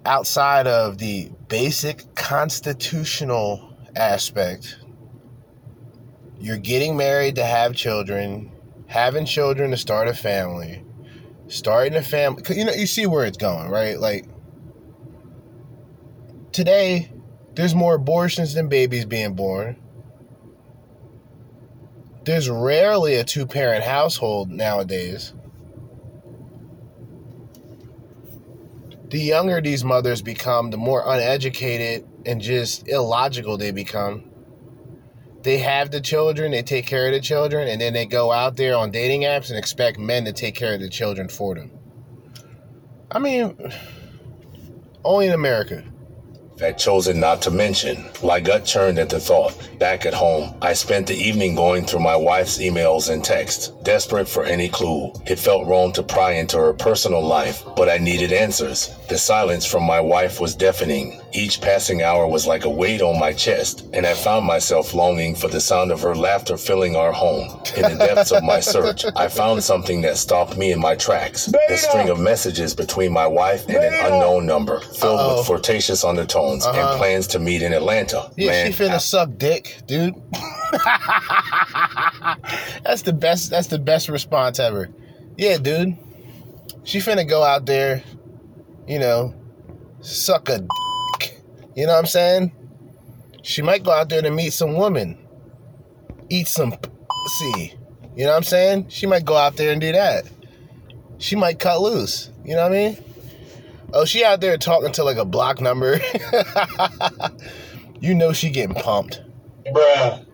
outside 0.04 0.68
of 0.68 0.98
the 0.98 1.30
basic 1.48 2.14
constitutional 2.14 3.76
aspect. 3.96 4.78
You're 6.38 6.58
getting 6.58 6.96
married 6.96 7.34
to 7.36 7.44
have 7.44 7.74
children, 7.74 8.52
having 8.88 9.26
children 9.26 9.70
to 9.70 9.76
start 9.76 10.08
a 10.08 10.14
family, 10.14 10.84
starting 11.48 11.94
a 11.94 12.02
family. 12.02 12.42
You 12.56 12.64
know, 12.64 12.72
you 12.72 12.86
see 12.86 13.06
where 13.06 13.24
it's 13.24 13.38
going, 13.38 13.68
right? 13.68 13.98
Like 13.98 14.26
today, 16.52 17.12
there's 17.54 17.74
more 17.74 17.94
abortions 17.94 18.54
than 18.54 18.68
babies 18.68 19.04
being 19.04 19.34
born. 19.34 19.76
There's 22.24 22.50
rarely 22.50 23.14
a 23.14 23.24
two 23.24 23.46
parent 23.46 23.84
household 23.84 24.50
nowadays. 24.50 25.32
The 29.08 29.20
younger 29.20 29.60
these 29.60 29.84
mothers 29.84 30.20
become, 30.20 30.70
the 30.70 30.76
more 30.76 31.02
uneducated 31.06 32.04
and 32.26 32.40
just 32.40 32.88
illogical 32.88 33.56
they 33.56 33.70
become. 33.70 34.25
They 35.46 35.58
have 35.58 35.92
the 35.92 36.00
children, 36.00 36.50
they 36.50 36.64
take 36.64 36.86
care 36.86 37.06
of 37.06 37.12
the 37.12 37.20
children, 37.20 37.68
and 37.68 37.80
then 37.80 37.92
they 37.92 38.04
go 38.04 38.32
out 38.32 38.56
there 38.56 38.74
on 38.74 38.90
dating 38.90 39.20
apps 39.20 39.48
and 39.48 39.56
expect 39.56 39.96
men 39.96 40.24
to 40.24 40.32
take 40.32 40.56
care 40.56 40.74
of 40.74 40.80
the 40.80 40.88
children 40.88 41.28
for 41.28 41.54
them. 41.54 41.70
I 43.12 43.20
mean, 43.20 43.56
only 45.04 45.28
in 45.28 45.32
America. 45.32 45.84
Had 46.60 46.78
chosen 46.78 47.20
not 47.20 47.42
to 47.42 47.50
mention. 47.50 48.04
My 48.24 48.40
gut 48.40 48.64
churned 48.64 48.98
at 48.98 49.08
the 49.10 49.20
thought. 49.20 49.54
Back 49.78 50.06
at 50.06 50.14
home, 50.14 50.54
I 50.62 50.72
spent 50.72 51.06
the 51.06 51.14
evening 51.14 51.54
going 51.54 51.84
through 51.84 52.00
my 52.00 52.16
wife's 52.16 52.58
emails 52.58 53.12
and 53.12 53.22
texts, 53.22 53.68
desperate 53.82 54.28
for 54.28 54.44
any 54.44 54.68
clue. 54.68 55.12
It 55.26 55.38
felt 55.38 55.66
wrong 55.66 55.92
to 55.92 56.02
pry 56.02 56.32
into 56.32 56.56
her 56.58 56.72
personal 56.72 57.22
life, 57.22 57.62
but 57.76 57.88
I 57.88 57.98
needed 57.98 58.32
answers. 58.32 58.94
The 59.08 59.18
silence 59.18 59.66
from 59.66 59.84
my 59.84 60.00
wife 60.00 60.40
was 60.40 60.54
deafening. 60.54 61.20
Each 61.32 61.60
passing 61.60 62.02
hour 62.02 62.26
was 62.26 62.46
like 62.46 62.64
a 62.64 62.70
weight 62.70 63.02
on 63.02 63.18
my 63.18 63.32
chest, 63.32 63.86
and 63.92 64.06
I 64.06 64.14
found 64.14 64.46
myself 64.46 64.94
longing 64.94 65.34
for 65.34 65.48
the 65.48 65.60
sound 65.60 65.92
of 65.92 66.00
her 66.00 66.14
laughter 66.14 66.56
filling 66.56 66.96
our 66.96 67.12
home. 67.12 67.60
In 67.76 67.82
the 67.82 67.96
depths 67.98 68.32
of 68.32 68.42
my 68.42 68.60
search, 68.60 69.04
I 69.14 69.28
found 69.28 69.62
something 69.62 70.00
that 70.00 70.16
stopped 70.16 70.56
me 70.56 70.72
in 70.72 70.80
my 70.80 70.94
tracks. 70.96 71.46
The 71.68 71.76
string 71.76 72.08
of 72.08 72.18
messages 72.18 72.74
between 72.74 73.12
my 73.12 73.26
wife 73.26 73.68
and 73.68 73.76
an 73.76 73.94
unknown 74.12 74.46
number, 74.46 74.80
filled 74.80 75.20
Uh-oh. 75.20 75.36
with 75.38 75.46
flirtatious 75.46 76.02
undertones. 76.02 76.45
Uh-huh. 76.52 76.70
and 76.90 76.98
plans 76.98 77.26
to 77.28 77.38
meet 77.38 77.62
in 77.62 77.72
Atlanta. 77.72 78.30
Yeah, 78.36 78.50
Man, 78.50 78.72
she 78.72 78.82
finna 78.84 78.94
I- 78.94 78.98
suck 78.98 79.30
dick, 79.36 79.82
dude. 79.86 80.14
that's 82.84 83.02
the 83.02 83.12
best. 83.12 83.50
That's 83.50 83.68
the 83.68 83.78
best 83.78 84.08
response 84.08 84.58
ever. 84.58 84.88
Yeah, 85.36 85.58
dude. 85.58 85.96
She 86.84 86.98
finna 86.98 87.28
go 87.28 87.42
out 87.42 87.66
there, 87.66 88.02
you 88.86 88.98
know, 88.98 89.34
suck 90.00 90.48
a 90.48 90.58
dick. 90.58 91.42
You 91.74 91.86
know 91.86 91.92
what 91.92 91.98
I'm 92.00 92.06
saying? 92.06 92.52
She 93.42 93.62
might 93.62 93.82
go 93.84 93.92
out 93.92 94.08
there 94.08 94.22
to 94.22 94.30
meet 94.30 94.52
some 94.52 94.74
woman, 94.74 95.18
eat 96.28 96.48
some 96.48 96.72
pussy. 96.72 97.74
You 98.16 98.24
know 98.24 98.30
what 98.30 98.36
I'm 98.38 98.42
saying? 98.44 98.88
She 98.88 99.06
might 99.06 99.24
go 99.24 99.36
out 99.36 99.56
there 99.56 99.72
and 99.72 99.80
do 99.80 99.92
that. 99.92 100.24
She 101.18 101.36
might 101.36 101.58
cut 101.58 101.80
loose. 101.80 102.30
You 102.44 102.54
know 102.54 102.62
what 102.62 102.72
I 102.72 102.74
mean? 102.74 102.98
Oh, 103.92 104.04
she 104.04 104.24
out 104.24 104.40
there 104.40 104.58
talking 104.58 104.92
to 104.92 105.04
like 105.04 105.16
a 105.16 105.24
block 105.24 105.60
number. 105.60 106.00
you 108.00 108.14
know 108.14 108.32
she 108.32 108.50
getting 108.50 108.74
pumped. 108.74 109.22
Bruh. 109.66 110.24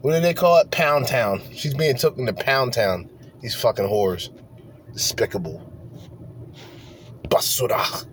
What 0.00 0.12
do 0.12 0.20
they 0.20 0.34
call 0.34 0.58
it? 0.58 0.70
Pound 0.70 1.06
Town. 1.06 1.42
She's 1.52 1.74
being 1.74 1.96
taken 1.96 2.26
to 2.26 2.32
Pound 2.32 2.72
Town. 2.72 3.10
These 3.40 3.54
fucking 3.54 3.86
whores. 3.86 4.30
Despicable. 4.92 5.72
Basura. 7.28 8.06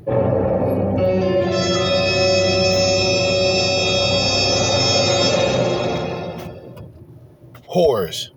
Whores. 7.74 8.30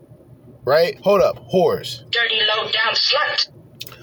Right? 0.65 0.99
Hold 1.01 1.21
up. 1.23 1.51
Whores. 1.51 2.11
Dirty 2.11 2.41
low 2.41 2.71
down 2.71 2.95
slut. 2.95 3.56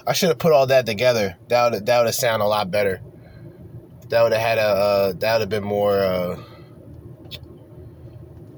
I 0.05 0.13
should 0.13 0.29
have 0.29 0.39
put 0.39 0.51
all 0.51 0.67
that 0.67 0.85
together. 0.85 1.37
That 1.47 1.71
would 1.71 1.85
that 1.85 1.97
would 1.99 2.07
have 2.07 2.15
sounded 2.15 2.45
a 2.45 2.47
lot 2.47 2.71
better. 2.71 3.01
That 4.09 4.23
would 4.23 4.33
have 4.33 4.41
had 4.41 4.57
a 4.57 4.61
uh, 4.61 5.13
that 5.13 5.33
would 5.33 5.41
have 5.41 5.49
been 5.49 5.63
more. 5.63 5.99
Uh, 5.99 6.35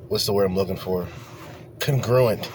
what's 0.07 0.25
the 0.25 0.33
word 0.33 0.45
I'm 0.45 0.55
looking 0.55 0.77
for? 0.77 1.07
Congruent. 1.79 2.49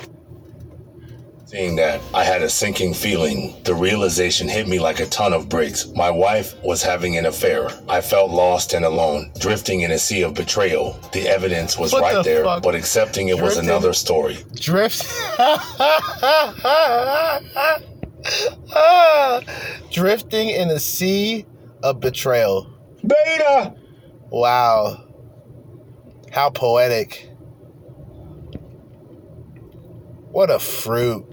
Seeing 1.46 1.74
that, 1.76 2.00
I 2.14 2.22
had 2.22 2.42
a 2.42 2.48
sinking 2.48 2.94
feeling. 2.94 3.60
The 3.64 3.74
realization 3.74 4.48
hit 4.48 4.68
me 4.68 4.78
like 4.78 5.00
a 5.00 5.06
ton 5.06 5.32
of 5.32 5.48
bricks. 5.48 5.88
My 5.96 6.08
wife 6.08 6.54
was 6.62 6.80
having 6.80 7.16
an 7.16 7.26
affair. 7.26 7.68
I 7.88 8.00
felt 8.02 8.30
lost 8.30 8.72
and 8.72 8.84
alone, 8.84 9.32
drifting 9.40 9.80
in 9.80 9.90
a 9.90 9.98
sea 9.98 10.22
of 10.22 10.34
betrayal. 10.34 10.92
The 11.12 11.26
evidence 11.28 11.76
was 11.76 11.92
What 11.92 12.02
right 12.02 12.14
the 12.14 12.22
there, 12.22 12.44
fuck? 12.44 12.62
but 12.62 12.76
accepting 12.76 13.30
it 13.30 13.40
was 13.40 13.56
another 13.56 13.92
story. 13.94 14.38
Drift. 14.54 15.02
Ah, 18.74 19.40
drifting 19.90 20.48
in 20.48 20.70
a 20.70 20.78
sea 20.78 21.46
of 21.82 22.00
betrayal. 22.00 22.70
Beta. 23.06 23.74
Wow. 24.30 25.04
How 26.30 26.50
poetic. 26.50 27.28
What 30.30 30.50
a 30.50 30.58
fruit. 30.58 31.26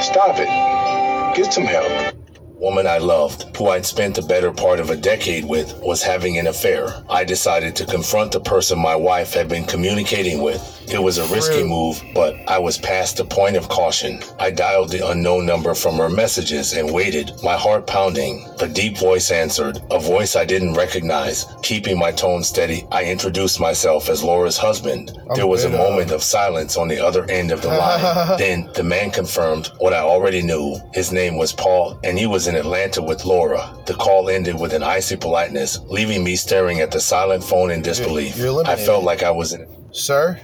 Stop 0.00 0.36
it. 0.38 1.36
Get 1.36 1.52
some 1.52 1.64
help. 1.64 2.14
Woman 2.58 2.88
I 2.88 2.98
loved, 2.98 3.56
who 3.56 3.68
I'd 3.68 3.86
spent 3.86 4.16
the 4.16 4.22
better 4.22 4.50
part 4.50 4.80
of 4.80 4.90
a 4.90 4.96
decade 4.96 5.44
with, 5.44 5.78
was 5.80 6.02
having 6.02 6.38
an 6.38 6.48
affair. 6.48 7.04
I 7.08 7.22
decided 7.22 7.76
to 7.76 7.86
confront 7.86 8.32
the 8.32 8.40
person 8.40 8.80
my 8.80 8.96
wife 8.96 9.32
had 9.32 9.48
been 9.48 9.64
communicating 9.64 10.42
with. 10.42 10.74
It 10.90 11.00
was 11.00 11.18
a 11.18 11.26
risky 11.26 11.62
move, 11.62 12.02
but 12.14 12.34
I 12.48 12.58
was 12.58 12.78
past 12.78 13.18
the 13.18 13.24
point 13.24 13.56
of 13.56 13.68
caution. 13.68 14.20
I 14.40 14.50
dialed 14.50 14.90
the 14.90 15.06
unknown 15.06 15.46
number 15.46 15.74
from 15.74 15.98
her 15.98 16.08
messages 16.08 16.72
and 16.72 16.92
waited, 16.92 17.30
my 17.44 17.56
heart 17.56 17.86
pounding. 17.86 18.48
A 18.60 18.66
deep 18.66 18.96
voice 18.96 19.30
answered, 19.30 19.80
a 19.90 20.00
voice 20.00 20.34
I 20.34 20.44
didn't 20.44 20.74
recognize. 20.74 21.46
Keeping 21.62 21.98
my 21.98 22.10
tone 22.10 22.42
steady, 22.42 22.86
I 22.90 23.04
introduced 23.04 23.60
myself 23.60 24.08
as 24.08 24.24
Laura's 24.24 24.56
husband. 24.56 25.12
There 25.34 25.46
was 25.46 25.64
a 25.64 25.68
moment 25.70 26.10
of 26.10 26.22
silence 26.22 26.76
on 26.76 26.88
the 26.88 26.98
other 26.98 27.30
end 27.30 27.52
of 27.52 27.62
the 27.62 27.68
line. 27.68 28.38
then 28.38 28.68
the 28.74 28.82
man 28.82 29.10
confirmed 29.10 29.70
what 29.78 29.92
I 29.92 30.00
already 30.00 30.42
knew. 30.42 30.76
His 30.94 31.12
name 31.12 31.36
was 31.36 31.52
Paul, 31.52 32.00
and 32.02 32.18
he 32.18 32.26
was 32.26 32.47
in 32.48 32.56
Atlanta 32.56 33.00
with 33.02 33.24
Laura. 33.24 33.78
The 33.86 33.94
call 33.94 34.28
ended 34.28 34.58
with 34.58 34.72
an 34.72 34.82
icy 34.82 35.16
politeness, 35.16 35.78
leaving 35.86 36.24
me 36.24 36.34
staring 36.34 36.80
at 36.80 36.90
the 36.90 37.00
silent 37.00 37.44
phone 37.44 37.70
in 37.70 37.82
disbelief. 37.82 38.36
you're 38.36 38.66
I 38.66 38.76
felt 38.76 39.04
like 39.04 39.22
I 39.22 39.30
was 39.30 39.52
in. 39.52 39.66
Sir, 39.92 40.40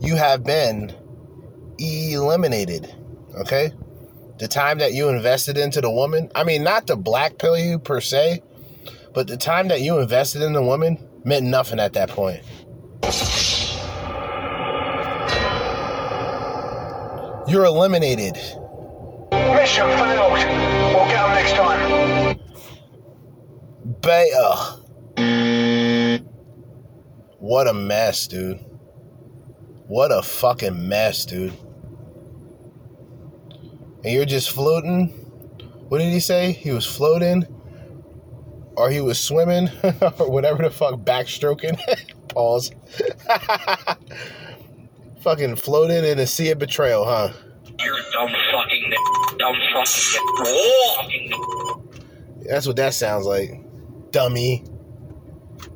you 0.00 0.16
have 0.16 0.42
been 0.42 0.92
eliminated. 1.78 2.92
Okay? 3.36 3.70
The 4.38 4.48
time 4.48 4.78
that 4.78 4.94
you 4.94 5.08
invested 5.08 5.56
into 5.56 5.80
the 5.80 5.90
woman, 5.90 6.30
I 6.34 6.42
mean, 6.44 6.64
not 6.64 6.86
to 6.88 6.96
black 6.96 7.38
pill 7.38 7.56
you 7.56 7.78
per 7.78 8.00
se, 8.00 8.42
but 9.14 9.26
the 9.26 9.36
time 9.36 9.68
that 9.68 9.82
you 9.82 9.98
invested 9.98 10.42
in 10.42 10.52
the 10.52 10.62
woman 10.62 10.98
meant 11.24 11.46
nothing 11.46 11.80
at 11.80 11.92
that 11.92 12.10
point. 12.10 12.42
You're 17.48 17.64
eliminated. 17.64 18.36
Mission 19.56 19.86
failed. 19.98 20.32
We'll 20.32 21.08
get 21.08 21.24
'em 21.24 21.34
next 21.34 21.52
time. 21.54 22.38
Beta. 24.02 24.76
What 27.38 27.68
a 27.68 27.74
mess, 27.74 28.26
dude. 28.26 28.58
What 29.88 30.10
a 30.12 30.22
fucking 30.22 30.88
mess, 30.88 31.24
dude. 31.24 31.52
And 34.04 34.12
you're 34.12 34.24
just 34.24 34.50
floating. 34.50 35.08
What 35.88 35.98
did 35.98 36.12
he 36.12 36.20
say? 36.20 36.52
He 36.52 36.70
was 36.72 36.84
floating, 36.86 37.44
or 38.76 38.90
he 38.90 39.00
was 39.00 39.18
swimming, 39.18 39.68
or 40.18 40.30
whatever 40.30 40.62
the 40.64 40.70
fuck, 40.70 40.94
backstroking. 41.00 41.78
Pause. 42.28 42.72
fucking 45.20 45.56
floating 45.56 46.04
in 46.04 46.18
a 46.18 46.26
sea 46.26 46.50
of 46.50 46.58
betrayal, 46.58 47.04
huh? 47.04 47.30
You're 47.80 47.96
dumb 48.12 48.28
fucking 48.28 48.34
n- 48.52 48.65
That's 52.48 52.66
what 52.66 52.76
that 52.76 52.94
sounds 52.94 53.26
like. 53.26 53.60
Dummy. 54.10 54.64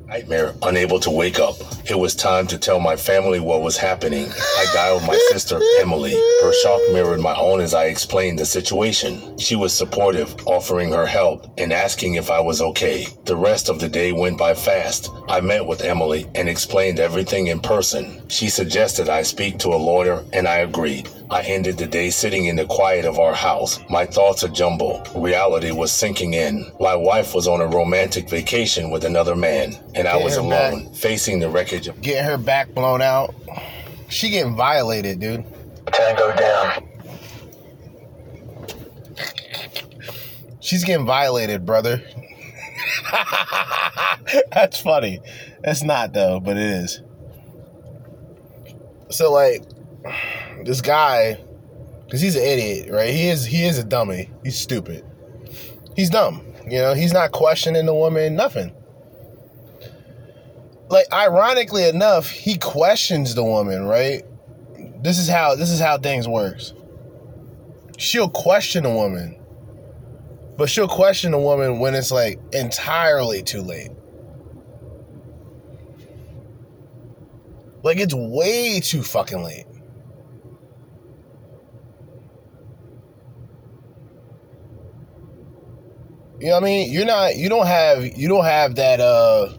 Nightmare, 0.07 0.55
unable 0.61 0.99
to 0.99 1.09
wake 1.09 1.39
up. 1.39 1.55
It 1.89 1.97
was 1.97 2.15
time 2.15 2.47
to 2.47 2.57
tell 2.57 2.79
my 2.79 2.95
family 2.95 3.39
what 3.39 3.61
was 3.61 3.75
happening. 3.75 4.29
I 4.29 4.65
dialed 4.73 5.03
my 5.03 5.17
sister, 5.29 5.59
Emily. 5.79 6.13
Her 6.41 6.53
shock 6.61 6.79
mirrored 6.93 7.19
my 7.19 7.35
own 7.35 7.59
as 7.59 7.73
I 7.73 7.85
explained 7.85 8.39
the 8.39 8.45
situation. 8.45 9.37
She 9.37 9.55
was 9.55 9.73
supportive, 9.73 10.35
offering 10.45 10.91
her 10.91 11.05
help 11.05 11.51
and 11.57 11.73
asking 11.73 12.15
if 12.15 12.29
I 12.29 12.39
was 12.39 12.61
okay. 12.61 13.07
The 13.25 13.35
rest 13.35 13.69
of 13.69 13.79
the 13.79 13.89
day 13.89 14.11
went 14.11 14.37
by 14.37 14.53
fast. 14.53 15.09
I 15.27 15.41
met 15.41 15.65
with 15.65 15.83
Emily 15.83 16.27
and 16.35 16.47
explained 16.47 16.99
everything 16.99 17.47
in 17.47 17.59
person. 17.59 18.21
She 18.29 18.49
suggested 18.49 19.09
I 19.09 19.23
speak 19.23 19.57
to 19.59 19.69
a 19.69 19.75
lawyer, 19.75 20.23
and 20.33 20.47
I 20.47 20.57
agreed. 20.57 21.09
I 21.31 21.43
ended 21.43 21.77
the 21.77 21.87
day 21.87 22.09
sitting 22.09 22.45
in 22.45 22.57
the 22.57 22.65
quiet 22.65 23.05
of 23.05 23.17
our 23.17 23.33
house. 23.33 23.79
My 23.89 24.05
thoughts 24.05 24.43
a 24.43 24.49
jumble. 24.49 25.01
Reality 25.15 25.71
was 25.71 25.91
sinking 25.91 26.33
in. 26.33 26.69
My 26.79 26.95
wife 26.95 27.33
was 27.33 27.47
on 27.47 27.61
a 27.61 27.67
romantic 27.67 28.29
vacation 28.29 28.91
with 28.91 29.05
another 29.05 29.35
man, 29.35 29.77
and 29.95 30.09
I 30.09 30.17
was 30.17 30.35
alone, 30.35 30.93
facing 30.93 31.39
the 31.39 31.49
wreckage 31.81 31.87
of 31.87 32.01
Getting 32.01 32.25
her 32.25 32.37
back 32.37 32.73
blown 32.73 33.01
out. 33.01 33.33
She 34.09 34.29
getting 34.29 34.55
violated, 34.55 35.19
dude. 35.19 35.45
Tango 35.87 36.35
down. 36.35 36.87
She's 40.59 40.83
getting 40.83 41.05
violated, 41.05 41.65
brother. 41.65 42.03
That's 44.51 44.79
funny. 44.79 45.19
That's 45.63 45.83
not 45.83 46.13
though, 46.13 46.39
but 46.39 46.57
it 46.57 46.63
is. 46.63 47.01
So 49.09 49.31
like 49.31 49.63
this 50.63 50.81
guy, 50.81 51.39
because 52.05 52.21
he's 52.21 52.35
an 52.35 52.43
idiot, 52.43 52.89
right? 52.91 53.09
He 53.09 53.29
is 53.29 53.45
he 53.45 53.65
is 53.65 53.77
a 53.77 53.83
dummy. 53.83 54.29
He's 54.43 54.59
stupid. 54.59 55.05
He's 55.95 56.09
dumb. 56.09 56.45
You 56.65 56.79
know, 56.79 56.93
he's 56.93 57.11
not 57.11 57.31
questioning 57.31 57.85
the 57.85 57.95
woman, 57.95 58.35
nothing. 58.35 58.71
Like 60.91 61.11
ironically 61.11 61.87
enough, 61.87 62.29
he 62.29 62.57
questions 62.57 63.33
the 63.33 63.43
woman, 63.43 63.85
right? 63.85 64.23
This 65.01 65.17
is 65.17 65.27
how 65.27 65.55
this 65.55 65.71
is 65.71 65.79
how 65.79 65.97
things 65.97 66.27
works. 66.27 66.73
She'll 67.97 68.29
question 68.29 68.85
a 68.85 68.93
woman 68.93 69.41
but 70.61 70.69
she'll 70.69 70.87
question 70.87 71.33
a 71.33 71.39
woman 71.39 71.79
when 71.79 71.95
it's 71.95 72.11
like 72.11 72.39
entirely 72.53 73.41
too 73.41 73.63
late. 73.63 73.89
Like 77.81 77.97
it's 77.97 78.13
way 78.13 78.79
too 78.79 79.01
fucking 79.01 79.41
late. 79.41 79.65
You 86.39 86.49
know 86.49 86.53
what 86.53 86.61
I 86.61 86.65
mean? 86.65 86.91
You're 86.91 87.05
not 87.05 87.37
you 87.37 87.49
don't 87.49 87.65
have 87.65 88.05
you 88.15 88.27
don't 88.27 88.45
have 88.45 88.75
that 88.75 88.99
uh 88.99 89.57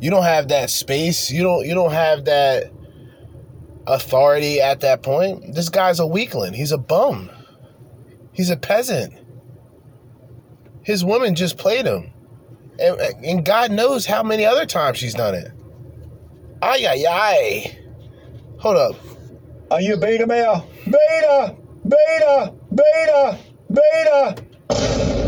you 0.00 0.10
don't 0.10 0.24
have 0.24 0.48
that 0.48 0.70
space. 0.70 1.30
You 1.30 1.42
don't 1.42 1.66
you 1.66 1.74
don't 1.74 1.92
have 1.92 2.24
that 2.26 2.72
authority 3.86 4.60
at 4.60 4.80
that 4.80 5.02
point. 5.02 5.54
This 5.54 5.68
guy's 5.68 6.00
a 6.00 6.06
weakling. 6.06 6.52
He's 6.52 6.72
a 6.72 6.78
bum. 6.78 7.30
He's 8.32 8.50
a 8.50 8.56
peasant 8.56 9.14
his 10.82 11.04
woman 11.04 11.34
just 11.34 11.56
played 11.56 11.86
him 11.86 12.10
And, 12.78 13.00
and 13.24 13.44
God 13.44 13.70
knows 13.70 14.06
how 14.06 14.22
many 14.22 14.44
other 14.44 14.66
times 14.66 14.98
she's 14.98 15.14
done 15.14 15.34
it. 15.34 15.52
Ay, 16.62 16.86
ay, 16.86 17.04
ay. 17.08 17.78
Hold 18.58 18.76
up. 18.76 18.96
Are 19.70 19.80
you 19.80 19.96
beta 19.96 20.26
male? 20.26 20.68
Beta! 20.84 21.56
Beta! 21.86 22.52
Beta! 22.74 23.38
Beta! 23.70 25.19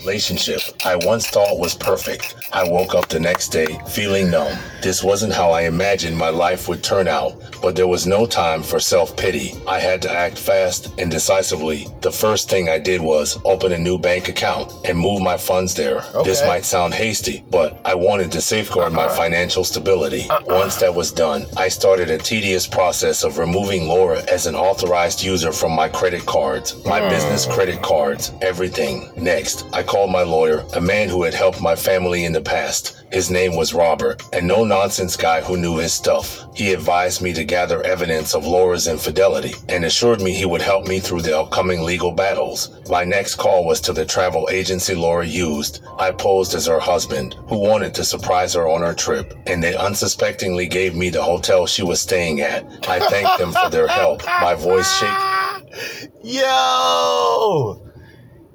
Relationship 0.00 0.60
I 0.84 0.96
once 0.96 1.26
thought 1.26 1.58
was 1.58 1.74
perfect. 1.74 2.34
I 2.52 2.68
woke 2.68 2.94
up 2.94 3.08
the 3.08 3.20
next 3.20 3.48
day 3.48 3.78
feeling 3.88 4.30
numb. 4.30 4.56
This 4.82 5.04
wasn't 5.04 5.32
how 5.32 5.50
I 5.50 5.62
imagined 5.62 6.16
my 6.16 6.30
life 6.30 6.68
would 6.68 6.82
turn 6.82 7.06
out, 7.06 7.34
but 7.60 7.76
there 7.76 7.86
was 7.86 8.06
no 8.06 8.26
time 8.26 8.62
for 8.62 8.80
self 8.80 9.16
pity. 9.16 9.54
I 9.68 9.78
had 9.78 10.00
to 10.02 10.10
act 10.10 10.38
fast 10.38 10.92
and 10.98 11.10
decisively. 11.10 11.86
The 12.00 12.10
first 12.10 12.48
thing 12.48 12.68
I 12.68 12.78
did 12.78 13.00
was 13.00 13.38
open 13.44 13.72
a 13.72 13.78
new 13.78 13.98
bank 13.98 14.28
account 14.28 14.72
and 14.86 14.98
move 14.98 15.20
my 15.20 15.36
funds 15.36 15.74
there. 15.74 16.02
This 16.24 16.44
might 16.46 16.64
sound 16.64 16.94
hasty, 16.94 17.44
but 17.50 17.78
I 17.84 17.94
wanted 17.94 18.32
to 18.32 18.40
safeguard 18.40 18.92
my 18.92 19.08
financial 19.08 19.64
stability. 19.64 20.26
Uh, 20.30 20.36
uh. 20.36 20.42
Once 20.46 20.76
that 20.76 20.94
was 20.94 21.12
done, 21.12 21.44
I 21.56 21.68
started 21.68 22.10
a 22.10 22.18
tedious 22.18 22.66
process 22.66 23.22
of 23.22 23.38
removing 23.38 23.86
Laura 23.86 24.22
as 24.32 24.46
an 24.46 24.54
authorized 24.54 25.22
user 25.22 25.52
from 25.52 25.72
my 25.72 25.88
credit 25.88 26.24
cards, 26.24 26.82
my 26.86 27.00
hmm. 27.00 27.10
business 27.10 27.46
credit 27.46 27.82
cards, 27.82 28.32
everything. 28.40 29.10
Next, 29.16 29.66
I 29.74 29.82
called 29.82 29.99
my 30.06 30.22
lawyer, 30.22 30.64
a 30.74 30.80
man 30.80 31.08
who 31.08 31.22
had 31.22 31.34
helped 31.34 31.60
my 31.60 31.74
family 31.74 32.24
in 32.24 32.32
the 32.32 32.40
past. 32.40 33.04
His 33.12 33.30
name 33.30 33.56
was 33.56 33.74
Robert, 33.74 34.22
a 34.32 34.40
no 34.40 34.62
nonsense 34.62 35.16
guy 35.16 35.40
who 35.40 35.56
knew 35.56 35.78
his 35.78 35.92
stuff. 35.92 36.44
He 36.54 36.72
advised 36.72 37.20
me 37.20 37.32
to 37.32 37.44
gather 37.44 37.82
evidence 37.82 38.34
of 38.34 38.46
Laura's 38.46 38.86
infidelity 38.86 39.52
and 39.68 39.84
assured 39.84 40.20
me 40.20 40.32
he 40.32 40.44
would 40.44 40.62
help 40.62 40.86
me 40.86 41.00
through 41.00 41.22
the 41.22 41.36
upcoming 41.36 41.82
legal 41.82 42.12
battles. 42.12 42.70
My 42.88 43.02
next 43.02 43.34
call 43.34 43.64
was 43.64 43.80
to 43.82 43.92
the 43.92 44.04
travel 44.04 44.48
agency 44.52 44.94
Laura 44.94 45.26
used. 45.26 45.82
I 45.98 46.12
posed 46.12 46.54
as 46.54 46.66
her 46.66 46.78
husband, 46.78 47.34
who 47.48 47.58
wanted 47.58 47.94
to 47.94 48.04
surprise 48.04 48.54
her 48.54 48.68
on 48.68 48.82
her 48.82 48.94
trip, 48.94 49.34
and 49.46 49.62
they 49.62 49.74
unsuspectingly 49.74 50.68
gave 50.68 50.94
me 50.94 51.10
the 51.10 51.22
hotel 51.22 51.66
she 51.66 51.82
was 51.82 52.00
staying 52.00 52.40
at. 52.42 52.64
I 52.88 53.00
thanked 53.00 53.38
them 53.38 53.52
for 53.52 53.70
their 53.70 53.88
help, 53.88 54.24
my 54.24 54.54
voice 54.54 54.90
shaking. 54.98 56.10
Yo! 56.22 57.86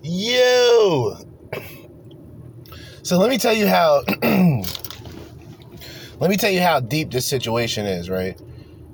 Yo! 0.02 1.18
So 3.06 3.20
let 3.20 3.30
me 3.30 3.38
tell 3.38 3.53
you 3.53 3.68
how 3.68 4.01
let 4.24 4.66
me 6.28 6.38
tell 6.38 6.49
you 6.49 6.62
how 6.62 6.80
deep 6.80 7.12
this 7.12 7.28
situation 7.28 7.86
is, 7.86 8.10
right? 8.10 8.36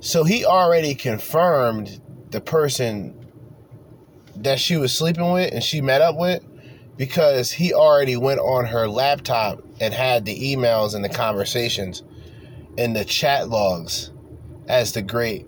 So 0.02 0.26
he 0.26 0.44
already 0.44 0.96
confirmed 0.96 2.02
the 2.30 2.42
person 2.42 3.26
that 4.36 4.60
she 4.60 4.76
was 4.76 4.94
sleeping 4.94 5.32
with 5.32 5.54
and 5.54 5.64
she 5.64 5.80
met 5.80 6.02
up 6.02 6.18
with 6.18 6.44
because 6.98 7.52
he 7.52 7.74
already 7.74 8.18
went 8.18 8.42
on 8.42 8.66
her 8.66 8.90
laptop 8.90 9.64
and 9.80 9.94
had 9.94 10.26
the 10.26 10.56
emails 10.56 10.94
and 10.94 11.06
the 11.06 11.10
conversations 11.10 12.04
and 12.78 12.94
the 12.94 13.06
chat 13.06 13.48
logs 13.48 14.12
as 14.68 14.92
the 14.92 15.02
great 15.02 15.48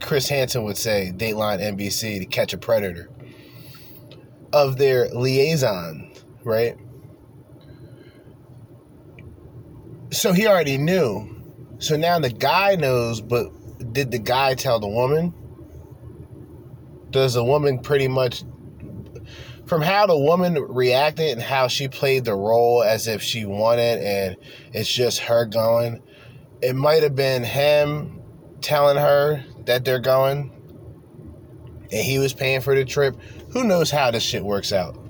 Chris 0.00 0.30
Hansen 0.30 0.64
would 0.64 0.78
say, 0.78 1.12
Dateline 1.14 1.60
NBC 1.60 2.20
to 2.20 2.24
catch 2.24 2.54
a 2.54 2.58
predator, 2.58 3.10
of 4.54 4.78
their 4.78 5.10
liaison, 5.10 6.10
right? 6.44 6.76
So 10.10 10.32
he 10.32 10.46
already 10.46 10.78
knew. 10.78 11.28
So 11.78 11.96
now 11.96 12.18
the 12.18 12.30
guy 12.30 12.76
knows, 12.76 13.20
but 13.20 13.48
did 13.92 14.10
the 14.10 14.18
guy 14.18 14.54
tell 14.54 14.78
the 14.78 14.88
woman? 14.88 15.34
Does 17.10 17.34
the 17.34 17.44
woman 17.44 17.78
pretty 17.78 18.08
much, 18.08 18.44
from 19.66 19.82
how 19.82 20.06
the 20.06 20.18
woman 20.18 20.54
reacted 20.54 21.30
and 21.32 21.42
how 21.42 21.68
she 21.68 21.88
played 21.88 22.24
the 22.24 22.34
role 22.34 22.82
as 22.82 23.06
if 23.06 23.22
she 23.22 23.44
won 23.44 23.78
it 23.78 24.02
and 24.02 24.36
it's 24.72 24.92
just 24.92 25.20
her 25.20 25.44
going, 25.44 26.02
it 26.62 26.74
might 26.74 27.02
have 27.02 27.14
been 27.16 27.42
him 27.42 28.20
telling 28.60 28.96
her 28.96 29.44
that 29.66 29.84
they're 29.84 30.00
going 30.00 30.50
and 31.92 32.02
he 32.02 32.18
was 32.18 32.32
paying 32.32 32.60
for 32.60 32.74
the 32.74 32.84
trip. 32.84 33.16
Who 33.50 33.64
knows 33.64 33.90
how 33.90 34.10
this 34.10 34.22
shit 34.22 34.44
works 34.44 34.72
out? 34.72 35.03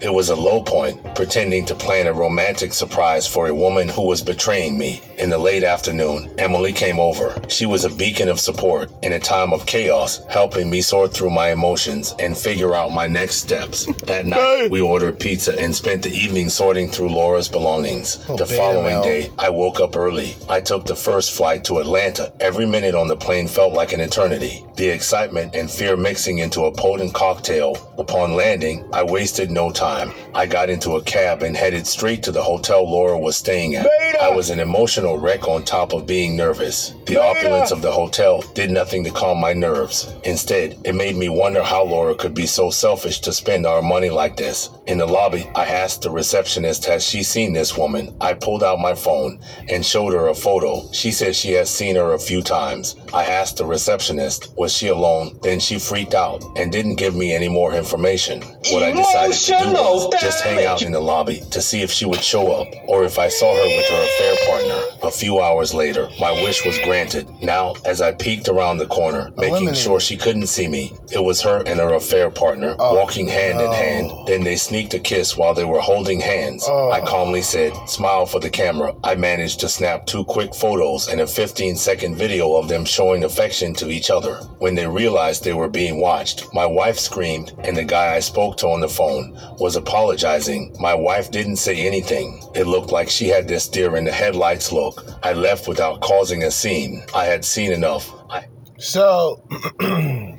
It 0.00 0.14
was 0.14 0.28
a 0.28 0.36
low 0.36 0.62
point, 0.62 1.02
pretending 1.16 1.66
to 1.66 1.74
plan 1.74 2.06
a 2.06 2.12
romantic 2.12 2.72
surprise 2.72 3.26
for 3.26 3.48
a 3.48 3.54
woman 3.54 3.88
who 3.88 4.06
was 4.06 4.22
betraying 4.22 4.78
me. 4.78 5.02
In 5.18 5.28
the 5.28 5.38
late 5.38 5.64
afternoon, 5.64 6.30
Emily 6.38 6.72
came 6.72 7.00
over. 7.00 7.34
She 7.48 7.66
was 7.66 7.84
a 7.84 7.90
beacon 7.90 8.28
of 8.28 8.38
support 8.38 8.92
in 9.02 9.12
a 9.14 9.18
time 9.18 9.52
of 9.52 9.66
chaos, 9.66 10.24
helping 10.26 10.70
me 10.70 10.82
sort 10.82 11.12
through 11.12 11.30
my 11.30 11.50
emotions 11.50 12.14
and 12.20 12.38
figure 12.38 12.76
out 12.76 12.92
my 12.92 13.08
next 13.08 13.36
steps. 13.36 13.86
That 14.04 14.24
night, 14.24 14.70
we 14.70 14.80
ordered 14.80 15.18
pizza 15.18 15.58
and 15.58 15.74
spent 15.74 16.04
the 16.04 16.12
evening 16.12 16.48
sorting 16.48 16.88
through 16.88 17.08
Laura's 17.08 17.48
belongings. 17.48 18.24
Oh, 18.28 18.36
the 18.36 18.46
following 18.46 19.02
day, 19.02 19.32
I 19.36 19.50
woke 19.50 19.80
up 19.80 19.96
early. 19.96 20.36
I 20.48 20.60
took 20.60 20.86
the 20.86 20.94
first 20.94 21.32
flight 21.32 21.64
to 21.64 21.78
Atlanta. 21.78 22.32
Every 22.38 22.66
minute 22.66 22.94
on 22.94 23.08
the 23.08 23.16
plane 23.16 23.48
felt 23.48 23.74
like 23.74 23.92
an 23.92 24.00
eternity. 24.00 24.64
The 24.78 24.90
excitement 24.90 25.56
and 25.56 25.68
fear 25.68 25.96
mixing 25.96 26.38
into 26.38 26.66
a 26.66 26.72
potent 26.72 27.12
cocktail. 27.12 27.92
Upon 27.98 28.34
landing, 28.34 28.88
I 28.92 29.02
wasted 29.02 29.50
no 29.50 29.72
time. 29.72 30.12
I 30.36 30.46
got 30.46 30.70
into 30.70 30.94
a 30.94 31.02
cab 31.02 31.42
and 31.42 31.56
headed 31.56 31.84
straight 31.84 32.22
to 32.22 32.30
the 32.30 32.44
hotel 32.44 32.88
Laura 32.88 33.18
was 33.18 33.36
staying 33.36 33.74
at. 33.74 33.82
Beta! 33.82 34.22
I 34.22 34.30
was 34.30 34.50
an 34.50 34.60
emotional 34.60 35.18
wreck 35.18 35.48
on 35.48 35.64
top 35.64 35.92
of 35.92 36.06
being 36.06 36.36
nervous. 36.36 36.94
The 37.06 37.20
opulence 37.20 37.72
of 37.72 37.82
the 37.82 37.90
hotel 37.90 38.42
did 38.54 38.70
nothing 38.70 39.02
to 39.02 39.10
calm 39.10 39.40
my 39.40 39.52
nerves. 39.52 40.14
Instead, 40.22 40.78
it 40.84 40.94
made 40.94 41.16
me 41.16 41.28
wonder 41.28 41.64
how 41.64 41.82
Laura 41.82 42.14
could 42.14 42.34
be 42.34 42.46
so 42.46 42.70
selfish 42.70 43.18
to 43.22 43.32
spend 43.32 43.66
our 43.66 43.82
money 43.82 44.10
like 44.10 44.36
this. 44.36 44.70
In 44.86 44.98
the 44.98 45.06
lobby, 45.06 45.50
I 45.56 45.64
asked 45.64 46.02
the 46.02 46.10
receptionist, 46.10 46.84
Has 46.84 47.04
she 47.04 47.24
seen 47.24 47.52
this 47.52 47.76
woman? 47.76 48.16
I 48.20 48.34
pulled 48.34 48.62
out 48.62 48.78
my 48.78 48.94
phone 48.94 49.40
and 49.68 49.84
showed 49.84 50.12
her 50.12 50.28
a 50.28 50.34
photo. 50.34 50.84
She 50.92 51.10
said 51.10 51.34
she 51.34 51.52
has 51.52 51.68
seen 51.68 51.96
her 51.96 52.12
a 52.12 52.18
few 52.18 52.42
times. 52.42 52.94
I 53.12 53.24
asked 53.24 53.56
the 53.56 53.66
receptionist, 53.66 54.56
Was 54.56 54.67
she 54.72 54.88
alone? 54.88 55.38
Then 55.42 55.60
she 55.60 55.78
freaked 55.78 56.14
out 56.14 56.42
and 56.56 56.70
didn't 56.72 56.96
give 56.96 57.14
me 57.14 57.32
any 57.34 57.48
more 57.48 57.74
information. 57.74 58.40
What 58.70 58.82
I 58.82 58.92
decided 58.92 59.36
to 59.36 59.64
do 59.64 59.72
was 59.72 60.20
just 60.20 60.42
hang 60.42 60.64
out 60.66 60.82
in 60.82 60.92
the 60.92 61.00
lobby 61.00 61.42
to 61.50 61.60
see 61.60 61.82
if 61.82 61.90
she 61.90 62.04
would 62.06 62.22
show 62.22 62.52
up 62.52 62.68
or 62.86 63.04
if 63.04 63.18
I 63.18 63.28
saw 63.28 63.54
her 63.54 63.62
with 63.62 63.88
her 63.88 64.04
affair 64.04 64.36
partner. 64.46 65.08
A 65.08 65.10
few 65.10 65.40
hours 65.40 65.72
later, 65.74 66.08
my 66.20 66.32
wish 66.32 66.64
was 66.66 66.78
granted. 66.80 67.28
Now, 67.42 67.74
as 67.84 68.00
I 68.00 68.12
peeked 68.12 68.48
around 68.48 68.78
the 68.78 68.86
corner, 68.86 69.30
making 69.36 69.48
Eliminated. 69.50 69.78
sure 69.78 70.00
she 70.00 70.16
couldn't 70.16 70.48
see 70.48 70.68
me, 70.68 70.92
it 71.12 71.22
was 71.22 71.40
her 71.42 71.62
and 71.66 71.78
her 71.80 71.94
affair 71.94 72.30
partner 72.30 72.74
walking 72.78 73.28
hand 73.28 73.60
in 73.60 73.72
hand. 73.72 74.10
Then 74.26 74.44
they 74.44 74.56
sneaked 74.56 74.94
a 74.94 74.98
kiss 74.98 75.36
while 75.36 75.54
they 75.54 75.64
were 75.64 75.80
holding 75.80 76.20
hands. 76.20 76.66
I 76.68 77.00
calmly 77.00 77.42
said, 77.42 77.72
Smile 77.88 78.26
for 78.26 78.40
the 78.40 78.50
camera. 78.50 78.94
I 79.04 79.14
managed 79.14 79.60
to 79.60 79.68
snap 79.68 80.06
two 80.06 80.24
quick 80.24 80.54
photos 80.54 81.08
and 81.08 81.20
a 81.20 81.26
15 81.26 81.76
second 81.76 82.16
video 82.16 82.56
of 82.56 82.68
them 82.68 82.84
showing 82.84 83.24
affection 83.24 83.72
to 83.74 83.88
each 83.90 84.10
other. 84.10 84.40
When 84.58 84.74
they 84.74 84.88
realized 84.88 85.44
they 85.44 85.52
were 85.52 85.68
being 85.68 86.00
watched, 86.00 86.52
my 86.52 86.66
wife 86.66 86.98
screamed, 86.98 87.54
and 87.60 87.76
the 87.76 87.84
guy 87.84 88.16
I 88.16 88.18
spoke 88.18 88.56
to 88.58 88.66
on 88.66 88.80
the 88.80 88.88
phone 88.88 89.38
was 89.60 89.76
apologizing. 89.76 90.76
My 90.80 90.94
wife 90.94 91.30
didn't 91.30 91.56
say 91.56 91.86
anything. 91.86 92.42
It 92.56 92.66
looked 92.66 92.90
like 92.90 93.08
she 93.08 93.28
had 93.28 93.46
this 93.46 93.68
deer 93.68 93.96
in 93.96 94.04
the 94.04 94.10
headlights 94.10 94.72
look. 94.72 95.04
I 95.22 95.32
left 95.32 95.68
without 95.68 96.00
causing 96.00 96.42
a 96.42 96.50
scene. 96.50 97.04
I 97.14 97.26
had 97.26 97.44
seen 97.44 97.70
enough. 97.70 98.12
I 98.28 98.46
So, 98.78 99.42
and 99.80 100.38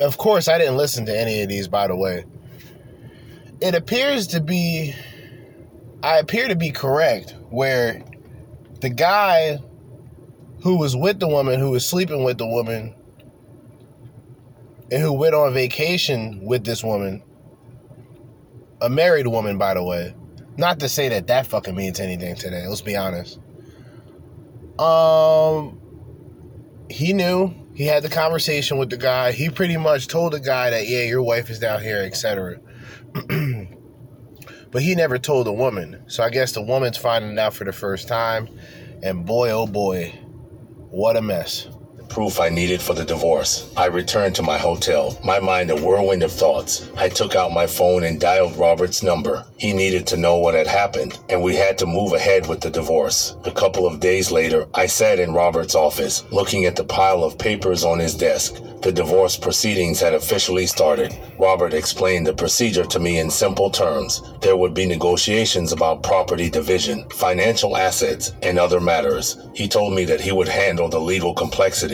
of 0.00 0.16
course, 0.16 0.46
I 0.46 0.58
didn't 0.58 0.76
listen 0.76 1.04
to 1.06 1.18
any 1.18 1.42
of 1.42 1.48
these, 1.48 1.66
by 1.66 1.88
the 1.88 1.96
way. 1.96 2.26
It 3.60 3.74
appears 3.74 4.28
to 4.28 4.40
be, 4.40 4.94
I 6.04 6.18
appear 6.18 6.46
to 6.46 6.54
be 6.54 6.70
correct, 6.70 7.34
where 7.50 8.04
the 8.80 8.90
guy 8.90 9.58
who 10.62 10.76
was 10.76 10.96
with 10.96 11.20
the 11.20 11.28
woman, 11.28 11.60
who 11.60 11.70
was 11.70 11.88
sleeping 11.88 12.24
with 12.24 12.38
the 12.38 12.46
woman, 12.46 12.94
and 14.90 15.02
who 15.02 15.12
went 15.12 15.34
on 15.34 15.52
vacation 15.52 16.40
with 16.42 16.64
this 16.64 16.82
woman, 16.82 17.22
a 18.80 18.88
married 18.88 19.26
woman, 19.26 19.58
by 19.58 19.74
the 19.74 19.82
way. 19.82 20.14
Not 20.56 20.80
to 20.80 20.88
say 20.88 21.08
that 21.10 21.28
that 21.28 21.46
fucking 21.46 21.74
means 21.74 22.00
anything 22.00 22.34
today. 22.34 22.66
Let's 22.66 22.80
be 22.80 22.96
honest. 22.96 23.38
Um, 24.78 25.80
he 26.90 27.12
knew 27.12 27.54
he 27.74 27.84
had 27.84 28.02
the 28.02 28.08
conversation 28.08 28.78
with 28.78 28.90
the 28.90 28.96
guy 28.96 29.32
he 29.32 29.50
pretty 29.50 29.76
much 29.76 30.08
told 30.08 30.32
the 30.32 30.40
guy 30.40 30.70
that 30.70 30.88
yeah 30.88 31.02
your 31.02 31.22
wife 31.22 31.50
is 31.50 31.58
down 31.58 31.82
here 31.82 31.98
etc 32.02 32.58
but 34.70 34.82
he 34.82 34.94
never 34.94 35.18
told 35.18 35.46
the 35.46 35.52
woman 35.52 36.02
so 36.06 36.22
i 36.22 36.30
guess 36.30 36.52
the 36.52 36.62
woman's 36.62 36.96
finding 36.96 37.38
out 37.38 37.54
for 37.54 37.64
the 37.64 37.72
first 37.72 38.08
time 38.08 38.48
and 39.02 39.26
boy 39.26 39.50
oh 39.50 39.66
boy 39.66 40.12
what 40.90 41.16
a 41.16 41.22
mess 41.22 41.68
proof 42.08 42.40
I 42.40 42.48
needed 42.48 42.80
for 42.80 42.94
the 42.94 43.04
divorce. 43.04 43.72
I 43.76 43.86
returned 43.86 44.34
to 44.36 44.42
my 44.42 44.58
hotel, 44.58 45.18
my 45.24 45.38
mind 45.38 45.70
a 45.70 45.76
whirlwind 45.76 46.22
of 46.22 46.32
thoughts. 46.32 46.90
I 46.96 47.08
took 47.08 47.34
out 47.34 47.52
my 47.52 47.66
phone 47.66 48.04
and 48.04 48.20
dialed 48.20 48.56
Robert's 48.56 49.02
number. 49.02 49.44
He 49.56 49.72
needed 49.72 50.06
to 50.08 50.16
know 50.16 50.36
what 50.36 50.54
had 50.54 50.66
happened, 50.66 51.18
and 51.28 51.42
we 51.42 51.56
had 51.56 51.78
to 51.78 51.86
move 51.86 52.12
ahead 52.12 52.46
with 52.48 52.60
the 52.60 52.70
divorce. 52.70 53.36
A 53.44 53.50
couple 53.50 53.86
of 53.86 54.00
days 54.00 54.30
later, 54.30 54.66
I 54.74 54.86
sat 54.86 55.18
in 55.18 55.32
Robert's 55.32 55.74
office, 55.74 56.24
looking 56.30 56.64
at 56.64 56.76
the 56.76 56.84
pile 56.84 57.24
of 57.24 57.38
papers 57.38 57.84
on 57.84 57.98
his 57.98 58.14
desk. 58.14 58.62
The 58.82 58.92
divorce 58.92 59.36
proceedings 59.36 60.00
had 60.00 60.14
officially 60.14 60.66
started. 60.66 61.12
Robert 61.38 61.74
explained 61.74 62.26
the 62.28 62.32
procedure 62.32 62.84
to 62.84 63.00
me 63.00 63.18
in 63.18 63.28
simple 63.28 63.70
terms. 63.70 64.22
There 64.40 64.56
would 64.56 64.72
be 64.72 64.86
negotiations 64.86 65.72
about 65.72 66.04
property 66.04 66.48
division, 66.48 67.08
financial 67.10 67.76
assets, 67.76 68.32
and 68.42 68.56
other 68.56 68.80
matters. 68.80 69.36
He 69.52 69.66
told 69.66 69.94
me 69.94 70.04
that 70.04 70.20
he 70.20 70.30
would 70.30 70.46
handle 70.48 70.88
the 70.88 71.00
legal 71.00 71.34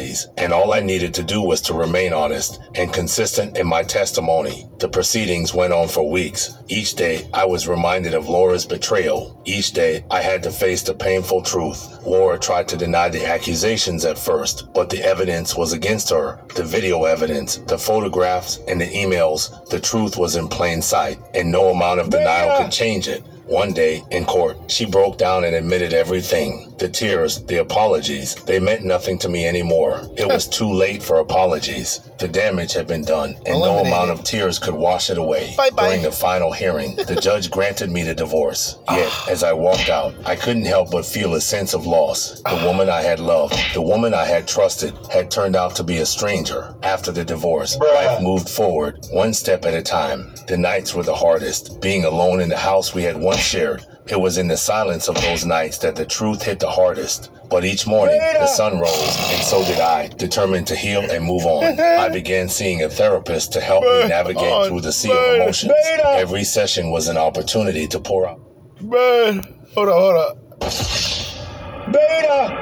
complexities, 0.04 0.28
and 0.36 0.52
all 0.52 0.72
I 0.72 0.80
needed 0.80 1.14
to 1.14 1.22
do 1.22 1.40
was 1.42 1.60
to 1.62 1.74
remain 1.74 2.12
honest 2.12 2.60
and 2.74 2.92
consistent 2.92 3.56
in 3.56 3.66
my 3.66 3.82
testimony. 3.82 4.68
The 4.78 4.88
proceedings 4.88 5.54
went 5.54 5.72
on 5.72 5.88
for 5.88 6.10
weeks. 6.10 6.56
Each 6.68 6.94
day, 6.94 7.28
I 7.32 7.44
was 7.46 7.68
reminded 7.68 8.14
of 8.14 8.28
Laura's 8.28 8.66
betrayal. 8.66 9.40
Each 9.44 9.72
day, 9.72 10.04
I 10.10 10.20
had 10.20 10.42
to 10.42 10.50
face 10.50 10.82
the 10.82 10.94
painful 10.94 11.42
truth. 11.42 12.04
Laura 12.06 12.38
tried 12.38 12.68
to 12.68 12.76
deny 12.76 13.08
the 13.08 13.26
accusations 13.26 14.04
at 14.04 14.18
first, 14.18 14.72
but 14.74 14.90
the 14.90 15.02
evidence 15.02 15.56
was 15.56 15.72
against 15.72 16.10
her. 16.10 16.40
The 16.54 16.64
video 16.64 17.04
evidence, 17.04 17.56
the 17.56 17.78
photographs, 17.78 18.60
and 18.68 18.80
the 18.80 18.86
emails, 18.86 19.68
the 19.68 19.80
truth 19.80 20.16
was 20.16 20.36
in 20.36 20.48
plain 20.48 20.82
sight, 20.82 21.18
and 21.34 21.50
no 21.50 21.70
amount 21.70 22.00
of 22.00 22.10
denial 22.10 22.62
could 22.62 22.72
change 22.72 23.08
it. 23.08 23.22
One 23.46 23.74
day, 23.74 24.02
in 24.10 24.24
court, 24.24 24.56
she 24.70 24.86
broke 24.86 25.18
down 25.18 25.44
and 25.44 25.54
admitted 25.54 25.92
everything. 25.92 26.74
The 26.78 26.88
tears, 26.88 27.42
the 27.44 27.58
apologies, 27.58 28.34
they 28.34 28.58
meant 28.58 28.84
nothing 28.84 29.18
to 29.18 29.28
me 29.28 29.46
anymore. 29.46 30.00
It 30.16 30.26
was 30.26 30.48
too 30.48 30.72
late 30.72 31.02
for 31.02 31.18
apologies. 31.18 32.00
The 32.18 32.28
damage 32.28 32.72
had 32.72 32.86
been 32.86 33.04
done, 33.04 33.36
and 33.44 33.60
no 33.60 33.78
amount 33.78 34.10
of 34.10 34.24
tears 34.24 34.58
could 34.58 34.74
wash 34.74 35.10
it 35.10 35.18
away. 35.18 35.54
Bye-bye. 35.56 35.88
During 35.88 36.02
the 36.02 36.12
final 36.12 36.52
hearing, 36.52 36.96
the 36.96 37.18
judge 37.20 37.50
granted 37.50 37.90
me 37.90 38.02
the 38.02 38.14
divorce. 38.14 38.78
Yet, 38.90 39.08
ah. 39.10 39.26
as 39.28 39.42
I 39.42 39.52
walked 39.52 39.90
out, 39.90 40.14
I 40.24 40.36
couldn't 40.36 40.64
help 40.64 40.90
but 40.90 41.04
feel 41.04 41.34
a 41.34 41.40
sense 41.40 41.74
of 41.74 41.86
loss. 41.86 42.40
The 42.42 42.62
woman 42.64 42.88
I 42.88 43.02
had 43.02 43.20
loved, 43.20 43.56
the 43.74 43.82
woman 43.82 44.14
I 44.14 44.24
had 44.24 44.48
trusted, 44.48 44.94
had 45.12 45.30
turned 45.30 45.54
out 45.54 45.76
to 45.76 45.84
be 45.84 45.98
a 45.98 46.06
stranger. 46.06 46.74
After 46.82 47.12
the 47.12 47.24
divorce, 47.24 47.76
life 47.76 48.22
moved 48.22 48.48
forward, 48.48 49.06
one 49.10 49.34
step 49.34 49.66
at 49.66 49.74
a 49.74 49.82
time. 49.82 50.34
The 50.48 50.56
nights 50.56 50.94
were 50.94 51.02
the 51.02 51.14
hardest, 51.14 51.80
being 51.82 52.04
alone 52.04 52.40
in 52.40 52.48
the 52.48 52.56
house 52.56 52.94
we 52.94 53.02
had 53.02 53.16
once 53.16 53.33
shared. 53.38 53.84
It 54.06 54.20
was 54.20 54.36
in 54.38 54.48
the 54.48 54.56
silence 54.56 55.08
of 55.08 55.14
those 55.20 55.44
nights 55.46 55.78
that 55.78 55.96
the 55.96 56.04
truth 56.04 56.42
hit 56.42 56.60
the 56.60 56.70
hardest. 56.70 57.30
But 57.48 57.64
each 57.64 57.86
morning, 57.86 58.18
the 58.18 58.46
sun 58.46 58.80
rose, 58.80 59.30
and 59.32 59.42
so 59.42 59.64
did 59.64 59.78
I, 59.80 60.08
determined 60.08 60.66
to 60.68 60.76
heal 60.76 61.00
and 61.02 61.24
move 61.24 61.44
on. 61.44 61.78
I 61.78 62.08
began 62.08 62.48
seeing 62.48 62.82
a 62.82 62.88
therapist 62.88 63.52
to 63.52 63.60
help 63.60 63.82
me 63.84 64.08
navigate 64.08 64.66
through 64.68 64.80
the 64.80 64.92
sea 64.92 65.10
of 65.12 65.36
emotions. 65.36 65.72
Every 66.04 66.44
session 66.44 66.90
was 66.90 67.08
an 67.08 67.16
opportunity 67.16 67.86
to 67.88 68.00
pour 68.00 68.28
out. 68.28 68.40
Man, 68.80 69.42
hold 69.74 69.88
on, 69.88 69.94
hold 70.00 70.16
on. 70.16 71.92
Beta! 71.92 72.60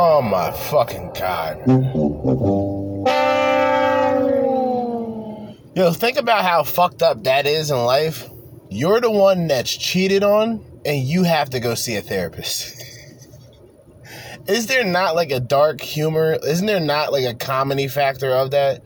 Oh 0.00 0.20
my 0.22 0.50
fucking 0.52 1.12
god. 1.18 1.58
Yo, 5.74 5.92
think 5.92 6.18
about 6.18 6.44
how 6.44 6.62
fucked 6.64 7.02
up 7.02 7.22
that 7.24 7.46
is 7.46 7.70
in 7.70 7.78
life. 7.78 8.28
You're 8.70 9.00
the 9.00 9.10
one 9.10 9.48
that's 9.48 9.74
cheated 9.74 10.22
on, 10.22 10.64
and 10.84 11.02
you 11.02 11.22
have 11.24 11.50
to 11.50 11.60
go 11.60 11.74
see 11.74 11.96
a 11.96 12.02
therapist. 12.02 12.76
is 14.48 14.66
there 14.66 14.84
not 14.84 15.14
like 15.14 15.30
a 15.30 15.40
dark 15.40 15.80
humor? 15.80 16.38
Isn't 16.42 16.66
there 16.66 16.80
not 16.80 17.12
like 17.12 17.24
a 17.24 17.34
comedy 17.34 17.88
factor 17.88 18.30
of 18.30 18.50
that? 18.52 18.82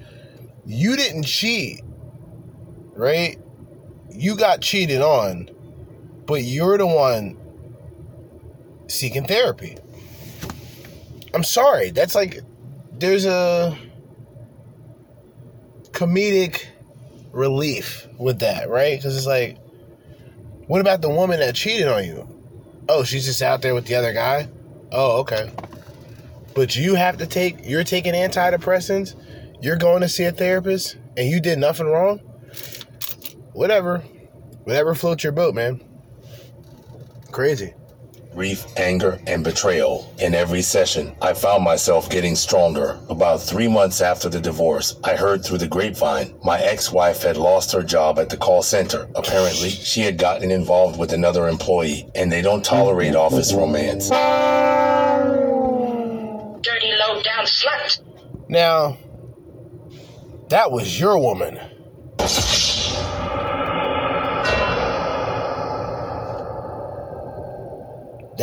You 0.66 0.96
didn't 0.96 1.24
cheat, 1.24 1.82
right? 2.94 3.38
You 4.10 4.36
got 4.36 4.60
cheated 4.60 5.00
on, 5.00 5.50
but 6.26 6.42
you're 6.42 6.78
the 6.78 6.86
one 6.86 7.36
seeking 8.88 9.24
therapy. 9.24 9.78
I'm 11.34 11.44
sorry. 11.44 11.90
That's 11.90 12.14
like 12.14 12.40
there's 12.92 13.24
a 13.24 13.76
comedic 15.92 16.66
relief 17.32 18.06
with 18.18 18.40
that, 18.40 18.68
right? 18.68 18.98
Because 18.98 19.16
it's 19.16 19.26
like, 19.26 19.58
what 20.72 20.80
about 20.80 21.02
the 21.02 21.10
woman 21.10 21.38
that 21.40 21.54
cheated 21.54 21.86
on 21.86 22.02
you? 22.02 22.26
Oh, 22.88 23.04
she's 23.04 23.26
just 23.26 23.42
out 23.42 23.60
there 23.60 23.74
with 23.74 23.84
the 23.84 23.94
other 23.94 24.14
guy. 24.14 24.48
Oh, 24.90 25.20
okay. 25.20 25.52
But 26.54 26.74
you 26.74 26.94
have 26.94 27.18
to 27.18 27.26
take. 27.26 27.68
You're 27.68 27.84
taking 27.84 28.14
antidepressants. 28.14 29.14
You're 29.60 29.76
going 29.76 30.00
to 30.00 30.08
see 30.08 30.24
a 30.24 30.32
therapist, 30.32 30.96
and 31.14 31.28
you 31.28 31.40
did 31.40 31.58
nothing 31.58 31.88
wrong. 31.88 32.20
Whatever, 33.52 33.98
whatever 34.64 34.94
floats 34.94 35.22
your 35.22 35.34
boat, 35.34 35.54
man. 35.54 35.84
Crazy. 37.30 37.74
Grief, 38.34 38.64
anger, 38.76 39.20
and 39.26 39.44
betrayal. 39.44 40.12
In 40.18 40.34
every 40.34 40.62
session, 40.62 41.14
I 41.20 41.34
found 41.34 41.64
myself 41.64 42.10
getting 42.10 42.34
stronger. 42.34 42.98
About 43.08 43.40
three 43.40 43.68
months 43.68 44.00
after 44.00 44.28
the 44.28 44.40
divorce, 44.40 44.96
I 45.04 45.16
heard 45.16 45.44
through 45.44 45.58
the 45.58 45.68
grapevine 45.68 46.34
my 46.44 46.58
ex 46.60 46.90
wife 46.92 47.22
had 47.22 47.36
lost 47.36 47.72
her 47.72 47.82
job 47.82 48.18
at 48.18 48.28
the 48.28 48.36
call 48.36 48.62
center. 48.62 49.08
Apparently, 49.14 49.70
she 49.70 50.00
had 50.00 50.18
gotten 50.18 50.50
involved 50.50 50.98
with 50.98 51.12
another 51.12 51.48
employee, 51.48 52.10
and 52.14 52.32
they 52.32 52.42
don't 52.42 52.64
tolerate 52.64 53.14
office 53.14 53.52
romance. 53.52 54.08
Dirty 56.62 56.92
low 56.98 57.22
down 57.22 57.44
slut. 57.44 58.00
Now, 58.48 58.96
that 60.48 60.70
was 60.70 60.98
your 61.00 61.18
woman. 61.18 61.58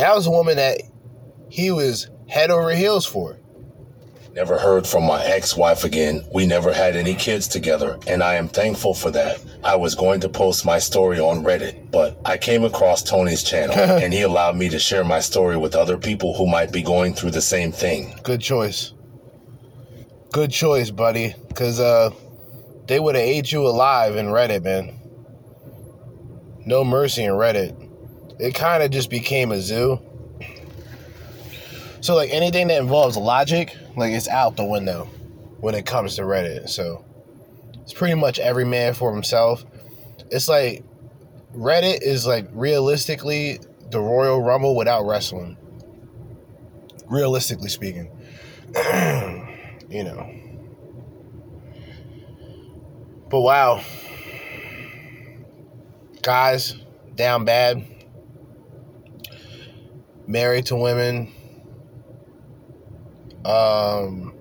That 0.00 0.14
was 0.14 0.26
a 0.26 0.30
woman 0.30 0.56
that 0.56 0.80
he 1.50 1.70
was 1.70 2.08
head 2.26 2.50
over 2.50 2.70
heels 2.70 3.04
for. 3.04 3.38
Never 4.32 4.58
heard 4.58 4.86
from 4.86 5.04
my 5.04 5.22
ex 5.22 5.54
wife 5.54 5.84
again. 5.84 6.24
We 6.32 6.46
never 6.46 6.72
had 6.72 6.96
any 6.96 7.14
kids 7.14 7.46
together, 7.46 7.98
and 8.06 8.22
I 8.22 8.36
am 8.36 8.48
thankful 8.48 8.94
for 8.94 9.10
that. 9.10 9.44
I 9.62 9.76
was 9.76 9.94
going 9.94 10.20
to 10.20 10.30
post 10.30 10.64
my 10.64 10.78
story 10.78 11.20
on 11.20 11.44
Reddit, 11.44 11.90
but 11.90 12.18
I 12.24 12.38
came 12.38 12.64
across 12.64 13.02
Tony's 13.02 13.42
channel, 13.42 13.74
and 13.78 14.10
he 14.14 14.22
allowed 14.22 14.56
me 14.56 14.70
to 14.70 14.78
share 14.78 15.04
my 15.04 15.20
story 15.20 15.58
with 15.58 15.74
other 15.74 15.98
people 15.98 16.34
who 16.34 16.46
might 16.46 16.72
be 16.72 16.80
going 16.80 17.12
through 17.12 17.32
the 17.32 17.42
same 17.42 17.70
thing. 17.70 18.18
Good 18.22 18.40
choice. 18.40 18.94
Good 20.32 20.50
choice, 20.50 20.90
buddy. 20.90 21.34
Because 21.48 21.78
uh, 21.78 22.08
they 22.86 23.00
would 23.00 23.16
have 23.16 23.24
ate 23.24 23.52
you 23.52 23.66
alive 23.66 24.16
in 24.16 24.28
Reddit, 24.28 24.64
man. 24.64 24.98
No 26.64 26.84
mercy 26.84 27.24
in 27.24 27.32
Reddit. 27.32 27.89
It 28.40 28.54
kind 28.54 28.82
of 28.82 28.90
just 28.90 29.10
became 29.10 29.52
a 29.52 29.60
zoo. 29.60 30.00
So, 32.00 32.14
like, 32.14 32.30
anything 32.30 32.68
that 32.68 32.80
involves 32.80 33.16
logic, 33.16 33.76
like, 33.96 34.12
it's 34.12 34.28
out 34.28 34.56
the 34.56 34.64
window 34.64 35.04
when 35.60 35.74
it 35.74 35.84
comes 35.84 36.16
to 36.16 36.22
Reddit. 36.22 36.70
So, 36.70 37.04
it's 37.82 37.92
pretty 37.92 38.14
much 38.14 38.38
every 38.38 38.64
man 38.64 38.94
for 38.94 39.12
himself. 39.12 39.64
It's 40.30 40.48
like 40.48 40.84
Reddit 41.54 42.02
is 42.02 42.24
like 42.26 42.46
realistically 42.52 43.58
the 43.90 44.00
Royal 44.00 44.40
Rumble 44.40 44.76
without 44.76 45.04
wrestling. 45.06 45.56
Realistically 47.08 47.68
speaking 47.68 48.08
you 49.90 50.04
know. 50.04 50.32
But 53.28 53.40
wow. 53.40 53.82
Guys, 56.22 56.76
down 57.16 57.44
bad. 57.44 57.84
Married 60.30 60.66
to 60.66 60.76
women. 60.76 61.32
Um 63.44 64.32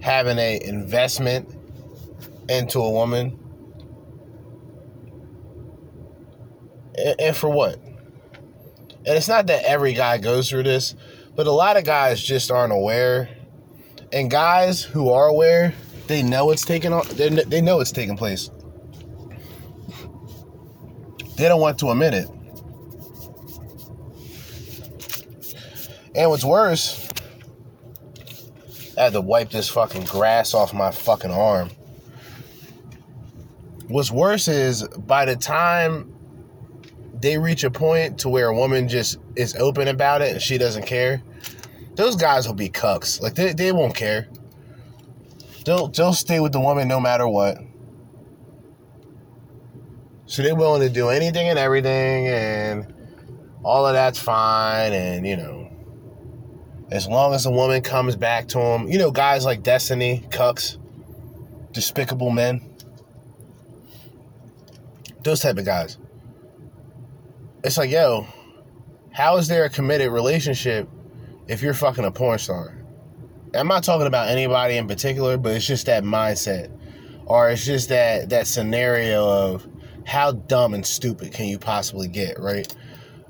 having 0.00 0.38
a 0.38 0.60
investment 0.62 1.48
into 2.48 2.78
a 2.78 2.90
woman. 2.90 3.38
And, 6.96 7.20
and 7.20 7.36
for 7.36 7.48
what? 7.48 7.74
And 7.74 9.16
it's 9.16 9.26
not 9.26 9.48
that 9.48 9.64
every 9.64 9.94
guy 9.94 10.18
goes 10.18 10.48
through 10.48 10.62
this, 10.62 10.94
but 11.34 11.48
a 11.48 11.50
lot 11.50 11.76
of 11.76 11.84
guys 11.84 12.22
just 12.22 12.52
aren't 12.52 12.72
aware. 12.72 13.28
And 14.12 14.30
guys 14.30 14.82
who 14.82 15.10
are 15.10 15.26
aware, 15.26 15.74
they 16.06 16.22
know 16.22 16.52
it's 16.52 16.64
taking 16.64 16.92
on. 16.92 17.04
They 17.14 17.30
they 17.30 17.60
know 17.60 17.80
it's 17.80 17.90
taking 17.90 18.16
place. 18.16 18.48
They 21.36 21.48
don't 21.48 21.60
want 21.60 21.78
to 21.78 21.90
admit 21.90 22.14
it. 22.14 22.28
And 26.14 26.28
what's 26.30 26.44
worse, 26.44 27.08
I 28.98 29.04
had 29.04 29.12
to 29.14 29.20
wipe 29.20 29.50
this 29.50 29.68
fucking 29.68 30.04
grass 30.04 30.52
off 30.52 30.74
my 30.74 30.90
fucking 30.90 31.30
arm. 31.30 31.70
What's 33.88 34.10
worse 34.10 34.48
is 34.48 34.86
by 34.88 35.24
the 35.24 35.36
time 35.36 36.14
they 37.14 37.38
reach 37.38 37.64
a 37.64 37.70
point 37.70 38.18
to 38.20 38.28
where 38.28 38.48
a 38.48 38.54
woman 38.54 38.88
just 38.88 39.18
is 39.36 39.54
open 39.56 39.88
about 39.88 40.22
it 40.22 40.32
and 40.32 40.42
she 40.42 40.58
doesn't 40.58 40.86
care, 40.86 41.22
those 41.94 42.16
guys 42.16 42.46
will 42.46 42.54
be 42.54 42.68
cucks. 42.68 43.20
Like 43.20 43.34
they, 43.34 43.52
they 43.52 43.72
won't 43.72 43.94
care. 43.94 44.28
They'll 45.64 45.88
they'll 45.88 46.12
stay 46.12 46.40
with 46.40 46.52
the 46.52 46.60
woman 46.60 46.88
no 46.88 47.00
matter 47.00 47.28
what. 47.28 47.58
So 50.26 50.42
they're 50.42 50.54
willing 50.54 50.80
to 50.80 50.88
do 50.88 51.08
anything 51.08 51.48
and 51.48 51.58
everything 51.58 52.26
and 52.28 52.92
all 53.62 53.86
of 53.86 53.92
that's 53.92 54.18
fine 54.18 54.92
and 54.92 55.26
you 55.26 55.36
know 55.36 55.61
as 56.92 57.08
long 57.08 57.32
as 57.32 57.44
the 57.44 57.50
woman 57.50 57.80
comes 57.80 58.16
back 58.16 58.46
to 58.48 58.60
him, 58.60 58.86
you 58.86 58.98
know, 58.98 59.10
guys 59.10 59.46
like 59.46 59.62
Destiny, 59.62 60.22
Cucks, 60.28 60.76
Despicable 61.72 62.30
Men, 62.30 62.60
those 65.22 65.40
type 65.40 65.56
of 65.56 65.64
guys. 65.64 65.96
It's 67.64 67.78
like, 67.78 67.90
yo, 67.90 68.26
how 69.10 69.38
is 69.38 69.48
there 69.48 69.64
a 69.64 69.70
committed 69.70 70.12
relationship 70.12 70.86
if 71.48 71.62
you're 71.62 71.72
fucking 71.72 72.04
a 72.04 72.10
porn 72.10 72.38
star? 72.38 72.76
I'm 73.54 73.68
not 73.68 73.84
talking 73.84 74.06
about 74.06 74.28
anybody 74.28 74.76
in 74.76 74.86
particular, 74.86 75.38
but 75.38 75.52
it's 75.52 75.66
just 75.66 75.86
that 75.86 76.04
mindset, 76.04 76.70
or 77.24 77.48
it's 77.48 77.64
just 77.64 77.88
that 77.88 78.28
that 78.28 78.46
scenario 78.46 79.26
of 79.26 79.66
how 80.04 80.32
dumb 80.32 80.74
and 80.74 80.84
stupid 80.84 81.32
can 81.32 81.46
you 81.46 81.58
possibly 81.58 82.08
get, 82.08 82.38
right? 82.38 82.70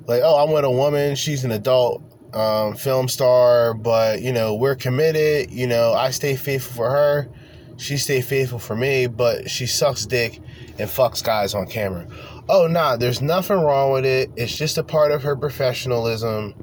Like, 0.06 0.22
oh, 0.24 0.42
I'm 0.42 0.52
with 0.52 0.64
a 0.64 0.70
woman, 0.70 1.14
she's 1.14 1.44
an 1.44 1.52
adult 1.52 2.02
um, 2.34 2.74
film 2.74 3.08
star, 3.08 3.74
but 3.74 4.22
you 4.22 4.32
know 4.32 4.54
we're 4.54 4.76
committed. 4.76 5.50
You 5.50 5.66
know, 5.66 5.92
I 5.92 6.10
stay 6.10 6.36
faithful 6.36 6.74
for 6.74 6.90
her, 6.90 7.28
she 7.76 7.96
stay 7.96 8.20
faithful 8.20 8.58
for 8.58 8.76
me, 8.76 9.06
but 9.06 9.50
she 9.50 9.66
sucks 9.66 10.06
dick 10.06 10.40
and 10.78 10.88
fucks 10.88 11.22
guys 11.22 11.54
on 11.54 11.66
camera. 11.66 12.06
Oh 12.48 12.66
nah, 12.66 12.96
there's 12.96 13.20
nothing 13.20 13.58
wrong 13.58 13.92
with 13.92 14.04
it. 14.04 14.30
It's 14.36 14.56
just 14.56 14.78
a 14.78 14.84
part 14.84 15.10
of 15.10 15.22
her 15.22 15.36
professionalism, 15.36 16.54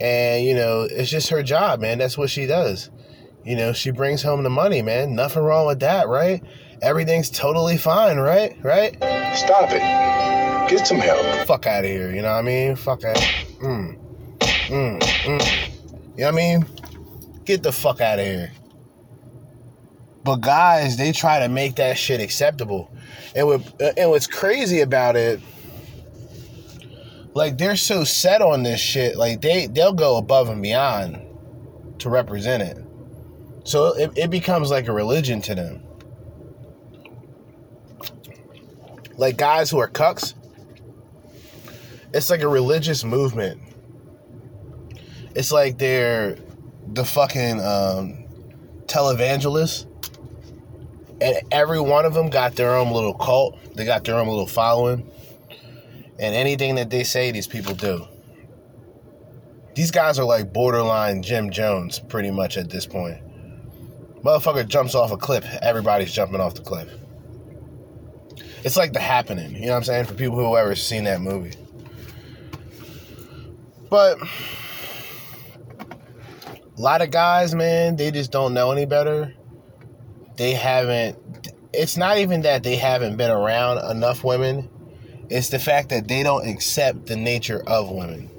and 0.00 0.44
you 0.44 0.54
know 0.54 0.82
it's 0.82 1.10
just 1.10 1.28
her 1.28 1.42
job, 1.42 1.80
man. 1.80 1.98
That's 1.98 2.16
what 2.16 2.30
she 2.30 2.46
does. 2.46 2.90
You 3.44 3.54
know, 3.54 3.72
she 3.72 3.90
brings 3.90 4.22
home 4.22 4.42
the 4.42 4.50
money, 4.50 4.82
man. 4.82 5.14
Nothing 5.14 5.42
wrong 5.42 5.66
with 5.66 5.80
that, 5.80 6.08
right? 6.08 6.42
Everything's 6.82 7.30
totally 7.30 7.76
fine, 7.76 8.18
right? 8.18 8.56
Right? 8.62 8.94
Stop 9.36 9.70
it. 9.70 10.68
Get 10.68 10.86
some 10.86 10.98
help. 10.98 11.24
Fuck 11.46 11.66
out 11.66 11.84
of 11.84 11.90
here. 11.90 12.12
You 12.12 12.22
know 12.22 12.32
what 12.32 12.38
I 12.38 12.42
mean? 12.42 12.74
Fuck 12.74 13.04
out. 13.04 13.16
Mm. 13.60 13.95
Mm, 14.66 14.98
mm. 15.00 15.68
You 16.16 16.24
know 16.24 16.26
what 16.26 16.26
I 16.26 16.30
mean? 16.32 16.66
Get 17.44 17.62
the 17.62 17.70
fuck 17.70 18.00
out 18.00 18.18
of 18.18 18.26
here. 18.26 18.50
But 20.24 20.36
guys, 20.36 20.96
they 20.96 21.12
try 21.12 21.38
to 21.38 21.48
make 21.48 21.76
that 21.76 21.96
shit 21.96 22.20
acceptable. 22.20 22.90
And 23.36 23.46
what, 23.46 23.80
and 23.96 24.10
what's 24.10 24.26
crazy 24.26 24.80
about 24.80 25.14
it, 25.14 25.40
like 27.34 27.58
they're 27.58 27.76
so 27.76 28.02
set 28.02 28.42
on 28.42 28.64
this 28.64 28.80
shit, 28.80 29.16
like 29.16 29.40
they 29.40 29.66
they'll 29.66 29.92
go 29.92 30.16
above 30.16 30.48
and 30.48 30.60
beyond 30.60 31.20
to 32.00 32.08
represent 32.08 32.62
it. 32.62 32.78
So 33.62 33.96
it, 33.96 34.10
it 34.16 34.30
becomes 34.30 34.70
like 34.70 34.88
a 34.88 34.92
religion 34.92 35.40
to 35.42 35.54
them. 35.54 35.82
Like 39.16 39.36
guys 39.36 39.70
who 39.70 39.78
are 39.78 39.88
cucks, 39.88 40.34
it's 42.12 42.30
like 42.30 42.40
a 42.40 42.48
religious 42.48 43.04
movement 43.04 43.60
it's 45.36 45.52
like 45.52 45.76
they're 45.76 46.38
the 46.88 47.04
fucking 47.04 47.60
um, 47.60 48.24
televangelists, 48.86 49.86
and 51.20 51.36
every 51.52 51.80
one 51.80 52.06
of 52.06 52.14
them 52.14 52.30
got 52.30 52.56
their 52.56 52.74
own 52.74 52.90
little 52.90 53.12
cult. 53.12 53.58
They 53.74 53.84
got 53.84 54.04
their 54.04 54.16
own 54.16 54.28
little 54.28 54.46
following, 54.46 55.08
and 56.18 56.34
anything 56.34 56.76
that 56.76 56.88
they 56.88 57.04
say, 57.04 57.30
these 57.30 57.46
people 57.46 57.74
do. 57.74 58.06
These 59.74 59.90
guys 59.90 60.18
are 60.18 60.24
like 60.24 60.54
borderline 60.54 61.22
Jim 61.22 61.50
Jones, 61.50 61.98
pretty 61.98 62.30
much 62.30 62.56
at 62.56 62.70
this 62.70 62.86
point. 62.86 63.18
Motherfucker 64.22 64.66
jumps 64.66 64.94
off 64.94 65.12
a 65.12 65.18
cliff, 65.18 65.44
everybody's 65.60 66.12
jumping 66.12 66.40
off 66.40 66.54
the 66.54 66.62
cliff. 66.62 66.88
It's 68.64 68.76
like 68.76 68.94
the 68.94 69.00
happening, 69.00 69.54
you 69.54 69.66
know 69.66 69.72
what 69.72 69.76
I'm 69.76 69.84
saying? 69.84 70.06
For 70.06 70.14
people 70.14 70.36
who 70.36 70.56
have 70.56 70.64
ever 70.64 70.74
seen 70.74 71.04
that 71.04 71.20
movie. 71.20 71.54
But 73.90 74.18
a 76.76 76.80
lot 76.80 77.00
of 77.00 77.10
guys, 77.10 77.54
man, 77.54 77.96
they 77.96 78.10
just 78.10 78.30
don't 78.30 78.52
know 78.52 78.70
any 78.70 78.84
better. 78.84 79.32
They 80.36 80.52
haven't. 80.52 81.18
It's 81.72 81.96
not 81.96 82.18
even 82.18 82.42
that 82.42 82.62
they 82.62 82.76
haven't 82.76 83.16
been 83.16 83.30
around 83.30 83.78
enough 83.90 84.22
women. 84.22 84.68
It's 85.30 85.48
the 85.48 85.58
fact 85.58 85.88
that 85.88 86.06
they 86.06 86.22
don't 86.22 86.46
accept 86.46 87.06
the 87.06 87.16
nature 87.16 87.62
of 87.66 87.90
women. 87.90 88.30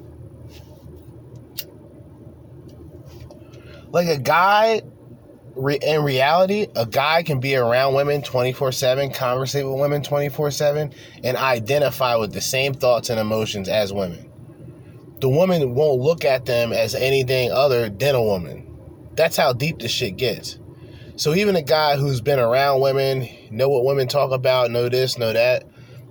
Like 3.90 4.08
a 4.08 4.18
guy, 4.18 4.82
in 5.56 6.02
reality, 6.02 6.68
a 6.76 6.86
guy 6.86 7.22
can 7.24 7.40
be 7.40 7.56
around 7.56 7.94
women 7.94 8.22
24 8.22 8.70
7, 8.70 9.10
conversate 9.10 9.66
with 9.66 9.80
women 9.80 10.02
24 10.02 10.52
7, 10.52 10.92
and 11.24 11.36
identify 11.36 12.14
with 12.14 12.32
the 12.32 12.40
same 12.40 12.74
thoughts 12.74 13.10
and 13.10 13.18
emotions 13.18 13.68
as 13.68 13.92
women 13.92 14.27
the 15.20 15.28
woman 15.28 15.74
won't 15.74 16.00
look 16.00 16.24
at 16.24 16.46
them 16.46 16.72
as 16.72 16.94
anything 16.94 17.50
other 17.52 17.88
than 17.88 18.14
a 18.14 18.22
woman. 18.22 18.64
That's 19.14 19.36
how 19.36 19.52
deep 19.52 19.80
this 19.80 19.90
shit 19.90 20.16
gets. 20.16 20.58
So 21.16 21.34
even 21.34 21.56
a 21.56 21.62
guy 21.62 21.96
who's 21.96 22.20
been 22.20 22.38
around 22.38 22.80
women, 22.80 23.28
know 23.50 23.68
what 23.68 23.84
women 23.84 24.06
talk 24.06 24.30
about, 24.30 24.70
know 24.70 24.88
this, 24.88 25.18
know 25.18 25.32
that, 25.32 25.64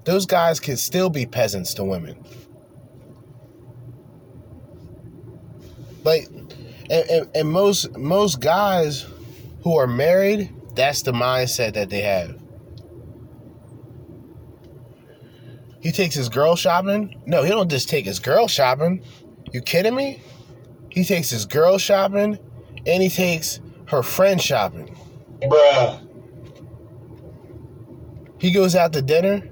those 0.03 0.25
guys 0.25 0.59
could 0.59 0.79
still 0.79 1.09
be 1.09 1.25
peasants 1.25 1.73
to 1.75 1.83
women. 1.83 2.21
Like, 6.03 6.27
and, 6.89 7.09
and, 7.09 7.29
and 7.35 7.49
most 7.49 7.97
most 7.97 8.39
guys 8.39 9.05
who 9.63 9.77
are 9.77 9.87
married, 9.87 10.53
that's 10.75 11.01
the 11.01 11.11
mindset 11.11 11.73
that 11.73 11.89
they 11.89 12.01
have. 12.01 12.37
He 15.87 15.93
takes 15.93 16.15
his 16.15 16.27
girl 16.27 16.57
shopping? 16.57 17.15
No, 17.25 17.43
he 17.43 17.49
don't 17.49 17.71
just 17.71 17.87
take 17.87 18.03
his 18.03 18.19
girl 18.19 18.49
shopping. 18.49 19.01
You 19.53 19.61
kidding 19.61 19.95
me? 19.95 20.21
He 20.89 21.05
takes 21.05 21.29
his 21.29 21.45
girl 21.45 21.77
shopping 21.77 22.37
and 22.85 23.01
he 23.01 23.07
takes 23.07 23.61
her 23.87 24.03
friend 24.03 24.41
shopping. 24.41 24.93
Bruh. 25.43 26.05
He 28.37 28.51
goes 28.51 28.75
out 28.75 28.91
to 28.91 29.01
dinner. 29.01 29.49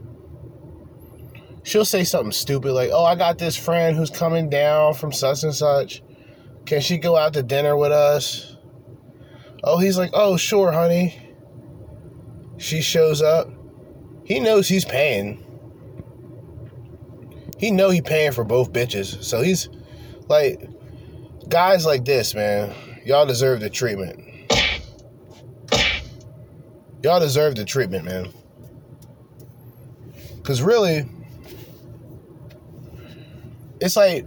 She'll 1.64 1.86
say 1.86 2.04
something 2.04 2.34
stupid 2.34 2.74
like, 2.74 2.90
Oh, 2.92 3.06
I 3.06 3.16
got 3.16 3.38
this 3.38 3.56
friend 3.56 3.96
who's 3.96 4.10
coming 4.10 4.50
down 4.50 4.96
from 4.96 5.14
such 5.14 5.44
and 5.44 5.56
such. 5.56 6.04
Can 6.66 6.82
she 6.82 6.98
go 6.98 7.16
out 7.16 7.32
to 7.36 7.44
dinner 7.44 7.78
with 7.78 7.94
us? 7.94 8.58
Oh, 9.64 9.78
he's 9.78 9.98
like, 9.98 10.12
Oh, 10.14 10.36
sure, 10.36 10.74
honey. 10.74 11.18
She 12.58 12.82
shows 12.82 13.22
up. 13.22 13.48
He 14.26 14.42
knows 14.42 14.68
he's 14.68 14.84
paying 14.84 15.45
he 17.58 17.72
know 17.72 17.90
he 17.90 18.02
paying 18.02 18.32
for 18.32 18.44
both 18.44 18.72
bitches. 18.72 19.24
So 19.24 19.42
he's 19.42 19.70
like 20.28 20.70
guys 21.48 21.86
like 21.86 22.06
this, 22.06 22.36
man. 22.36 22.74
Y'all 23.06 23.26
deserve 23.26 23.60
the 23.60 23.70
treatment. 23.70 24.22
Y'all 27.04 27.20
deserve 27.20 27.56
the 27.56 27.66
treatment, 27.66 28.06
man. 28.06 28.34
Cause 30.44 30.62
really, 30.62 31.06
it's 33.80 33.96
like 33.96 34.26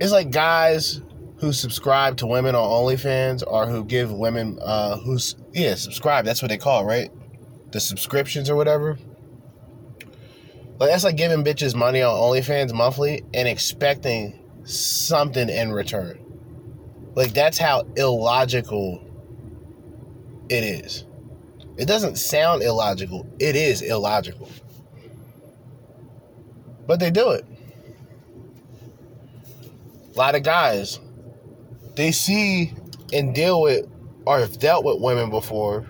it's 0.00 0.12
like 0.12 0.30
guys 0.30 1.02
who 1.38 1.52
subscribe 1.52 2.16
to 2.18 2.26
women 2.26 2.54
on 2.54 2.62
OnlyFans 2.62 3.42
or 3.46 3.66
who 3.66 3.84
give 3.84 4.12
women 4.12 4.58
uh 4.62 4.96
who's 4.98 5.36
yeah, 5.52 5.74
subscribe, 5.74 6.24
that's 6.24 6.42
what 6.42 6.48
they 6.48 6.58
call 6.58 6.82
it, 6.82 6.86
right? 6.86 7.10
The 7.72 7.80
subscriptions 7.80 8.48
or 8.48 8.56
whatever. 8.56 8.98
Like 10.78 10.90
that's 10.90 11.02
like 11.02 11.16
giving 11.16 11.42
bitches 11.42 11.74
money 11.74 12.02
on 12.02 12.14
OnlyFans 12.14 12.72
monthly 12.72 13.24
and 13.34 13.48
expecting 13.48 14.38
something 14.64 15.48
in 15.48 15.72
return. 15.72 16.24
Like 17.14 17.32
that's 17.32 17.58
how 17.58 17.82
illogical 17.96 19.02
it 20.48 20.62
is. 20.62 21.04
It 21.76 21.86
doesn't 21.86 22.16
sound 22.16 22.62
illogical. 22.62 23.26
It 23.40 23.56
is 23.56 23.82
illogical. 23.82 24.48
But 26.86 27.00
they 27.00 27.10
do 27.10 27.30
it. 27.30 27.44
A 30.14 30.18
lot 30.18 30.36
of 30.36 30.44
guys, 30.44 31.00
they 31.96 32.12
see 32.12 32.72
and 33.12 33.34
deal 33.34 33.60
with 33.60 33.88
or 34.26 34.38
have 34.38 34.58
dealt 34.58 34.84
with 34.84 35.00
women 35.00 35.28
before. 35.30 35.86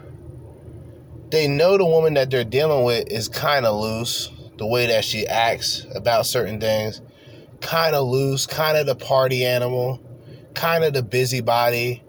They 1.31 1.47
know 1.47 1.77
the 1.77 1.85
woman 1.85 2.15
that 2.15 2.31
they're 2.31 2.43
dealing 2.43 2.85
with 2.85 3.11
is 3.11 3.29
kind 3.29 3.67
of 3.67 3.79
loose 3.79 4.31
the 4.59 4.67
way 4.67 4.87
that 4.89 5.05
she 5.05 5.27
acts 5.27 5.87
about 5.95 6.27
certain 6.27 6.61
things. 6.61 7.01
Kind 7.61 7.95
of 7.97 8.07
loose, 8.07 8.47
kind 8.47 8.77
of 8.77 8.87
the 8.87 8.97
party 8.97 9.45
animal, 9.45 10.01
kind 10.55 10.85
of 10.85 10.93
the 10.93 11.03
busybody. 11.03 12.05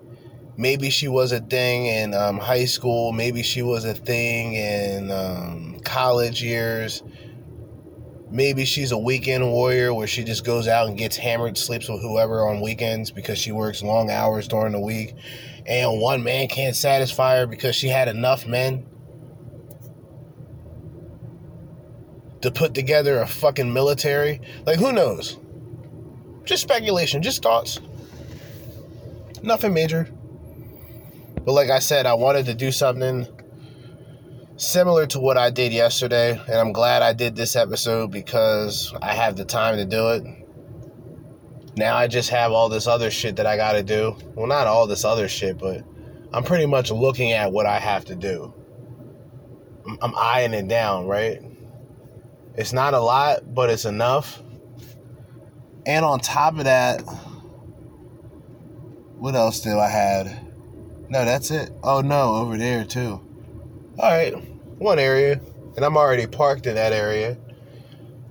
Maybe 0.58 0.90
she 0.90 1.08
was 1.08 1.32
a 1.32 1.40
thing 1.40 1.86
in 1.86 2.14
um, 2.14 2.38
high 2.38 2.66
school. 2.66 3.14
Maybe 3.14 3.44
she 3.44 3.62
was 3.62 3.86
a 3.86 3.94
thing 3.94 4.54
in 4.56 5.12
um, 5.12 5.80
college 5.86 6.44
years. 6.44 7.04
maybe 8.32 8.66
she's 8.66 8.92
a 8.92 8.98
weekend 8.98 9.50
warrior 9.52 9.94
where 9.94 10.08
she 10.08 10.24
just 10.24 10.46
goes 10.46 10.68
out 10.68 10.88
and 10.88 10.98
gets 10.98 11.18
hammered, 11.18 11.58
sleeps 11.58 11.90
with 11.90 12.02
whoever 12.02 12.48
on 12.48 12.62
weekends 12.62 13.12
because 13.12 13.38
she 13.38 13.52
works 13.52 13.82
long 13.82 14.10
hours 14.12 14.48
during 14.48 14.74
the 14.74 14.80
week, 14.80 15.16
and 15.66 16.00
one 16.00 16.24
man 16.24 16.48
can't 16.48 16.76
satisfy 16.76 17.38
her 17.40 17.48
because 17.48 17.76
she 17.76 17.88
had 17.88 18.08
enough 18.08 18.46
men 18.48 18.86
to 22.42 22.52
put 22.52 22.74
together 22.74 23.20
a 23.20 23.28
fucking 23.28 23.72
military. 23.72 24.42
Like, 24.66 24.80
who 24.80 24.92
knows? 24.92 25.38
Just 26.46 26.64
speculation, 26.64 27.22
just 27.22 27.44
thoughts. 27.44 27.80
Nothing 29.44 29.74
major. 29.74 30.10
But 31.46 31.54
like 31.54 31.70
I 31.70 31.80
said, 31.80 32.06
I 32.06 32.14
wanted 32.14 32.46
to 32.48 32.54
do 32.54 32.72
something 32.72 33.28
similar 34.58 35.08
to 35.08 35.20
what 35.20 35.38
I 35.38 35.50
did 35.50 35.72
yesterday, 35.72 36.32
and 36.32 36.56
I'm 36.56 36.74
glad 36.74 37.02
I 37.02 37.14
did 37.14 37.36
this 37.36 37.56
episode 37.56 38.12
because 38.12 38.94
I 39.02 39.14
have 39.14 39.36
the 39.36 39.46
time 39.46 39.78
to 39.78 39.86
do 39.86 40.10
it. 40.10 40.24
Now 41.78 41.96
I 41.96 42.08
just 42.08 42.30
have 42.30 42.52
all 42.52 42.68
this 42.68 42.88
other 42.88 43.10
shit 43.10 43.38
that 43.38 43.46
I 43.46 43.56
got 43.56 43.74
to 43.74 43.84
do. 43.84 44.16
Well, 44.36 44.48
not 44.48 44.68
all 44.68 44.86
this 44.86 45.06
other 45.06 45.30
shit, 45.30 45.58
but 45.58 45.84
I'm 46.34 46.44
pretty 46.44 46.66
much 46.66 46.92
looking 46.92 47.32
at 47.32 47.52
what 47.52 47.66
I 47.66 47.80
have 47.80 48.06
to 48.06 48.16
do. 48.16 48.54
I'm, 49.88 49.98
I'm 50.02 50.14
eyeing 50.18 50.54
it 50.54 50.68
down, 50.68 51.08
right? 51.08 51.42
It's 52.60 52.74
not 52.74 52.94
a 52.94 53.00
lot, 53.00 53.56
but 53.56 53.70
it's 53.70 53.86
enough. 53.86 54.44
And 55.86 56.04
on 56.04 56.20
top 56.20 56.58
of 56.58 56.66
that, 56.66 57.00
what 59.16 59.34
else 59.34 59.62
do 59.62 59.80
I 59.80 59.88
had? 59.88 60.26
No, 61.08 61.24
that's 61.24 61.52
it. 61.52 61.72
Oh 61.84 62.02
no, 62.02 62.36
over 62.36 62.58
there 62.58 62.84
too. 62.84 63.22
All 63.98 64.12
right, 64.12 64.34
one 64.78 65.00
area, 65.00 65.40
and 65.78 65.86
I'm 65.86 65.96
already 65.96 66.28
parked 66.28 66.68
in 66.68 66.76
that 66.76 66.92
area. 66.92 67.38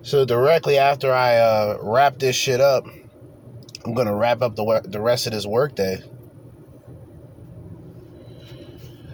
So 0.03 0.27
directly 0.27 0.77
after 0.77 1.11
I 1.11 1.37
uh, 1.37 1.79
wrap 1.81 2.19
this 2.19 2.37
shit 2.37 2.61
up, 2.61 2.85
I'm 3.87 3.95
gonna 3.95 4.15
wrap 4.15 4.43
up 4.43 4.57
the 4.57 4.83
the 4.85 5.01
rest 5.01 5.27
of 5.27 5.33
this 5.33 5.47
workday. 5.47 6.03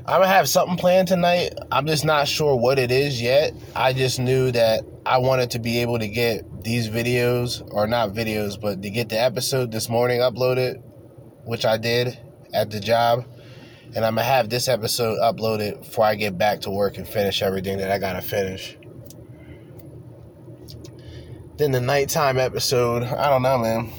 I'm 0.06 0.20
gonna 0.20 0.26
have 0.26 0.48
something 0.48 0.76
planned 0.76 1.06
tonight. 1.06 1.54
I'm 1.70 1.86
just 1.86 2.04
not 2.04 2.26
sure 2.26 2.56
what 2.56 2.80
it 2.80 2.90
is 2.90 3.22
yet. 3.22 3.54
I 3.76 3.92
just 3.92 4.18
knew 4.18 4.50
that 4.50 4.84
I 5.06 5.18
wanted 5.18 5.50
to 5.50 5.58
be 5.58 5.80
able 5.80 5.98
to 5.98 6.08
get 6.08 6.62
these 6.64 6.88
videos, 6.88 7.62
or 7.72 7.86
not 7.86 8.14
videos, 8.14 8.58
but 8.58 8.80
to 8.82 8.88
get 8.88 9.10
the 9.10 9.20
episode 9.20 9.70
this 9.70 9.90
morning 9.90 10.20
uploaded, 10.20 10.82
which 11.44 11.66
I 11.66 11.76
did 11.76 12.18
at 12.54 12.70
the 12.70 12.80
job. 12.80 13.26
And 13.94 14.04
I'm 14.04 14.14
gonna 14.14 14.22
have 14.22 14.48
this 14.48 14.66
episode 14.66 15.18
uploaded 15.18 15.80
before 15.80 16.06
I 16.06 16.14
get 16.14 16.38
back 16.38 16.62
to 16.62 16.70
work 16.70 16.96
and 16.96 17.06
finish 17.06 17.42
everything 17.42 17.78
that 17.78 17.90
I 17.90 17.98
gotta 17.98 18.22
finish. 18.22 18.78
Then 21.58 21.70
the 21.70 21.80
nighttime 21.82 22.38
episode, 22.38 23.02
I 23.04 23.28
don't 23.28 23.42
know, 23.42 23.58
man. 23.58 23.92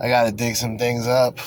I 0.00 0.08
gotta 0.08 0.30
dig 0.30 0.54
some 0.54 0.78
things 0.78 1.08
up. 1.08 1.38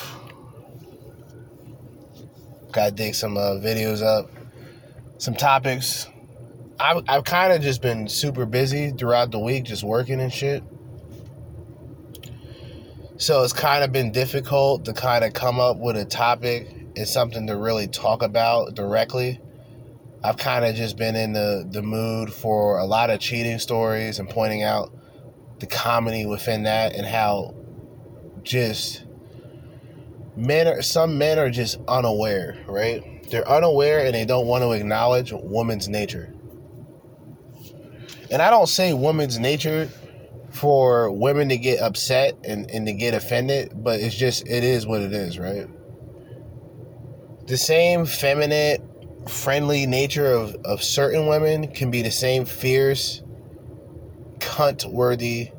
Gotta 2.70 2.92
dig 2.92 3.14
some 3.14 3.36
uh, 3.36 3.54
videos 3.54 4.02
up, 4.02 4.30
some 5.18 5.34
topics. 5.34 6.06
I've, 6.78 7.04
I've 7.08 7.24
kind 7.24 7.52
of 7.52 7.62
just 7.62 7.82
been 7.82 8.08
super 8.08 8.46
busy 8.46 8.90
throughout 8.90 9.30
the 9.30 9.38
week, 9.38 9.64
just 9.64 9.84
working 9.84 10.20
and 10.20 10.32
shit. 10.32 10.62
So 13.16 13.44
it's 13.44 13.52
kind 13.52 13.84
of 13.84 13.92
been 13.92 14.10
difficult 14.10 14.84
to 14.86 14.92
kind 14.92 15.24
of 15.24 15.32
come 15.32 15.60
up 15.60 15.78
with 15.78 15.96
a 15.96 16.04
topic 16.04 16.68
and 16.96 17.08
something 17.08 17.46
to 17.46 17.56
really 17.56 17.86
talk 17.86 18.22
about 18.22 18.74
directly. 18.74 19.40
I've 20.24 20.36
kind 20.36 20.64
of 20.64 20.74
just 20.74 20.96
been 20.96 21.14
in 21.14 21.32
the, 21.32 21.66
the 21.70 21.82
mood 21.82 22.32
for 22.32 22.78
a 22.78 22.84
lot 22.84 23.10
of 23.10 23.20
cheating 23.20 23.58
stories 23.58 24.18
and 24.18 24.28
pointing 24.28 24.62
out 24.62 24.92
the 25.60 25.66
comedy 25.66 26.26
within 26.26 26.64
that 26.64 26.94
and 26.94 27.06
how 27.06 27.54
just 28.42 29.04
men 30.36 30.66
are 30.66 30.82
some 30.82 31.16
men 31.18 31.38
are 31.38 31.50
just 31.50 31.78
unaware, 31.86 32.58
right? 32.66 33.30
They're 33.30 33.48
unaware 33.48 34.04
and 34.04 34.14
they 34.14 34.24
don't 34.24 34.46
want 34.46 34.62
to 34.62 34.72
acknowledge 34.72 35.32
woman's 35.32 35.88
nature. 35.88 36.33
And 38.30 38.40
I 38.40 38.50
don't 38.50 38.68
say 38.68 38.92
woman's 38.92 39.38
nature 39.38 39.88
for 40.50 41.10
women 41.10 41.48
to 41.48 41.56
get 41.56 41.80
upset 41.80 42.34
and, 42.44 42.70
and 42.70 42.86
to 42.86 42.92
get 42.92 43.14
offended, 43.14 43.72
but 43.74 44.00
it's 44.00 44.14
just 44.14 44.46
it 44.46 44.64
is 44.64 44.86
what 44.86 45.02
it 45.02 45.12
is, 45.12 45.38
right? 45.38 45.66
The 47.46 47.56
same 47.56 48.06
feminine, 48.06 48.88
friendly 49.28 49.86
nature 49.86 50.26
of, 50.26 50.54
of 50.64 50.82
certain 50.82 51.26
women 51.26 51.68
can 51.68 51.90
be 51.90 52.02
the 52.02 52.10
same 52.10 52.44
fierce, 52.44 53.22
cunt 54.38 54.84
worthy 54.86 55.50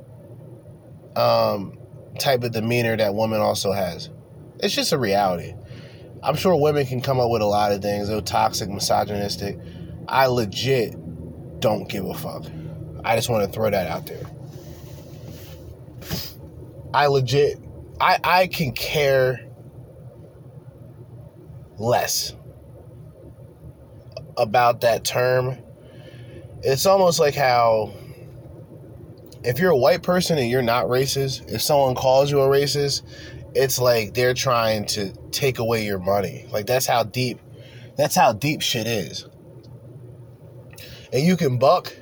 um, 1.15 1.77
type 2.17 2.43
of 2.43 2.51
demeanor 2.51 2.97
that 2.97 3.13
woman 3.13 3.41
also 3.41 3.71
has. 3.71 4.09
It's 4.59 4.73
just 4.73 4.93
a 4.93 4.97
reality. 4.97 5.53
I'm 6.23 6.35
sure 6.35 6.55
women 6.55 6.85
can 6.85 7.01
come 7.01 7.19
up 7.19 7.29
with 7.29 7.41
a 7.41 7.45
lot 7.45 7.71
of 7.71 7.81
things. 7.81 8.07
They're 8.07 8.21
toxic, 8.21 8.69
misogynistic. 8.69 9.59
I 10.07 10.27
legit 10.27 10.95
don't 11.59 11.87
give 11.87 12.05
a 12.05 12.13
fuck. 12.13 12.45
I 13.05 13.15
just 13.15 13.29
want 13.29 13.45
to 13.45 13.51
throw 13.51 13.69
that 13.69 13.87
out 13.87 14.07
there. 14.07 14.25
I 16.93 17.07
legit, 17.07 17.59
I, 18.01 18.17
I 18.23 18.47
can 18.47 18.71
care 18.71 19.47
less 21.77 22.33
about 24.37 24.81
that 24.81 25.03
term. 25.03 25.57
It's 26.63 26.85
almost 26.87 27.19
like 27.19 27.35
how 27.35 27.93
if 29.43 29.59
you're 29.59 29.71
a 29.71 29.77
white 29.77 30.01
person 30.01 30.39
and 30.39 30.49
you're 30.49 30.63
not 30.63 30.85
racist, 30.85 31.51
if 31.51 31.61
someone 31.61 31.93
calls 31.93 32.31
you 32.31 32.41
a 32.41 32.47
racist, 32.47 33.03
it's 33.53 33.77
like 33.77 34.15
they're 34.15 34.33
trying 34.33 34.85
to 34.85 35.13
take 35.31 35.59
away 35.59 35.85
your 35.85 35.99
money. 35.99 36.47
Like 36.51 36.65
that's 36.65 36.87
how 36.87 37.03
deep 37.03 37.39
that's 37.95 38.15
how 38.15 38.33
deep 38.33 38.61
shit 38.61 38.87
is. 38.87 39.27
And 41.13 41.23
you 41.23 41.37
can 41.37 41.59
buck 41.59 41.95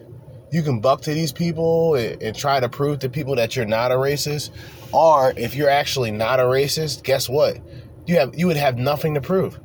you 0.54 0.62
can 0.62 0.80
buck 0.80 1.02
to 1.02 1.14
these 1.16 1.32
people 1.32 1.96
and, 1.96 2.22
and, 2.22 2.36
try 2.36 2.60
to 2.60 2.70
prove 2.70 3.00
to 3.00 3.10
people 3.10 3.36
that 3.38 3.56
you're 3.56 3.66
not 3.66 3.92
a 3.92 3.96
racist. 3.96 4.52
Or 4.92 5.34
if 5.36 5.56
you're 5.56 5.70
actually 5.70 6.12
not 6.12 6.40
a 6.40 6.44
racist, 6.44 7.02
guess 7.02 7.28
what? 7.28 7.58
You 8.06 8.18
have 8.20 8.38
you 8.38 8.46
would 8.46 8.58
have 8.58 8.78
nothing 8.78 9.16
to 9.16 9.22
prove. 9.22 9.60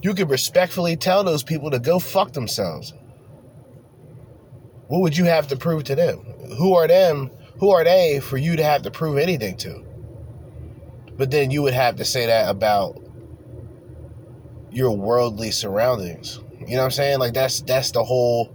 You 0.00 0.14
could 0.14 0.30
respectfully 0.30 0.96
tell 0.96 1.24
those 1.24 1.42
people 1.42 1.72
to 1.72 1.80
go 1.80 1.98
fuck 1.98 2.32
themselves. 2.32 2.94
What 4.86 5.00
would 5.00 5.16
you 5.16 5.24
have 5.24 5.48
to 5.48 5.56
prove 5.56 5.82
to 5.84 5.96
them? 5.96 6.18
Who 6.56 6.74
are 6.76 6.86
them 6.86 7.32
who 7.58 7.70
are 7.70 7.82
they 7.82 8.20
for 8.20 8.36
you 8.36 8.54
to 8.54 8.62
have 8.62 8.82
to 8.82 8.92
prove 8.92 9.18
anything 9.18 9.56
to? 9.56 9.84
But 11.16 11.32
then 11.32 11.50
you 11.50 11.62
would 11.62 11.74
have 11.74 11.96
to 11.96 12.04
say 12.04 12.26
that 12.26 12.48
about 12.48 13.02
your 14.70 14.96
worldly 14.96 15.50
surroundings. 15.50 16.43
You 16.68 16.76
know 16.76 16.82
what 16.82 16.86
I'm 16.86 16.90
saying? 16.92 17.18
Like 17.18 17.34
that's 17.34 17.60
that's 17.62 17.90
the 17.90 18.04
whole 18.04 18.54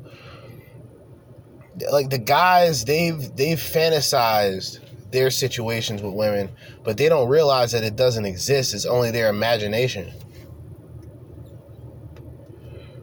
like 1.91 2.09
the 2.09 2.17
guys 2.17 2.85
they've 2.85 3.35
they've 3.35 3.57
fantasized 3.57 4.79
their 5.11 5.31
situations 5.31 6.01
with 6.01 6.13
women, 6.13 6.49
but 6.83 6.97
they 6.97 7.09
don't 7.09 7.29
realize 7.29 7.71
that 7.71 7.83
it 7.83 7.95
doesn't 7.95 8.25
exist. 8.25 8.73
It's 8.73 8.85
only 8.85 9.11
their 9.11 9.29
imagination. 9.29 10.13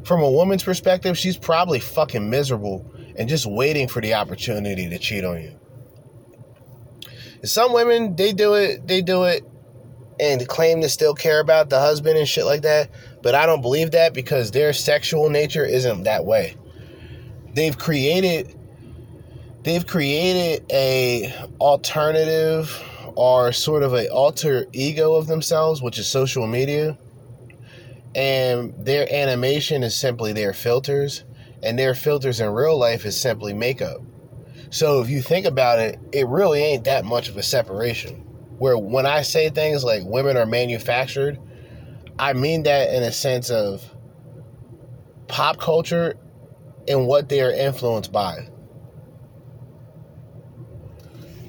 From 0.05 0.23
a 0.23 0.31
woman's 0.31 0.63
perspective, 0.63 1.19
she's 1.19 1.37
probably 1.37 1.81
fucking 1.81 2.31
miserable 2.31 2.89
and 3.17 3.29
just 3.29 3.47
waiting 3.47 3.89
for 3.89 4.01
the 4.01 4.15
opportunity 4.15 4.89
to 4.89 4.99
cheat 4.99 5.25
on 5.25 5.43
you. 5.43 5.59
Some 7.45 7.73
women, 7.73 8.15
they 8.15 8.33
do 8.33 8.55
it, 8.55 8.87
they 8.87 9.03
do 9.03 9.25
it 9.25 9.45
and 10.21 10.47
claim 10.49 10.81
to 10.83 10.89
still 10.89 11.15
care 11.15 11.41
about 11.41 11.71
the 11.71 11.81
husband 11.81 12.19
and 12.19 12.29
shit 12.29 12.45
like 12.45 12.63
that. 12.63 12.91
But 13.27 13.35
I 13.35 13.45
don't 13.45 13.61
believe 13.61 13.91
that 13.91 14.15
because 14.15 14.53
their 14.53 14.73
sexual 14.73 15.31
nature 15.31 15.65
isn't 15.65 16.05
that 16.05 16.25
way. 16.25 16.55
They've 17.55 17.77
created 17.77 18.57
they've 19.65 19.85
created 19.85 20.65
a 20.71 21.35
alternative 21.61 22.71
or 23.17 23.51
sort 23.51 23.83
of 23.83 23.95
a 23.95 24.09
alter 24.11 24.67
ego 24.73 25.15
of 25.15 25.27
themselves, 25.27 25.83
which 25.83 25.99
is 25.99 26.07
social 26.07 26.47
media. 26.47 26.97
And 28.15 28.73
their 28.79 29.13
animation 29.13 29.83
is 29.83 29.97
simply 29.97 30.33
their 30.33 30.53
filters, 30.53 31.25
and 31.65 31.77
their 31.77 31.97
filters 31.97 32.39
in 32.39 32.51
real 32.51 32.79
life 32.79 33.05
is 33.05 33.21
simply 33.21 33.53
makeup. 33.53 34.03
So 34.71 35.01
if 35.01 35.11
you 35.11 35.21
think 35.21 35.47
about 35.47 35.81
it, 35.81 35.99
it 36.13 36.29
really 36.29 36.63
ain't 36.63 36.85
that 36.85 37.05
much 37.05 37.29
of 37.29 37.37
a 37.37 37.43
separation. 37.43 38.21
Where 38.59 38.79
when 38.79 39.05
I 39.05 39.23
say 39.23 39.51
things 39.51 39.83
like 39.83 40.05
women 40.05 40.37
are 40.37 40.47
manufactured, 40.47 41.41
I 42.19 42.33
mean 42.33 42.63
that 42.65 42.95
in 42.95 43.03
a 43.03 43.13
sense 43.13 43.51
of 43.51 43.85
pop 45.29 45.59
culture 45.59 46.17
and 46.89 47.07
what 47.07 47.29
they 47.29 47.41
are 47.43 47.51
influenced 47.51 48.13
by. 48.13 48.49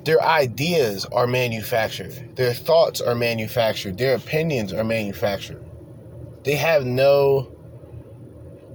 Their 0.03 0.22
ideas 0.22 1.05
are 1.05 1.28
manufactured. 1.28 2.36
Their 2.36 2.53
thoughts 2.53 3.01
are 3.01 3.15
manufactured. 3.15 3.97
Their 3.97 4.15
opinions 4.15 4.72
are 4.72 4.84
manufactured. 4.84 5.63
They 6.43 6.55
have 6.55 6.86
no 6.86 7.57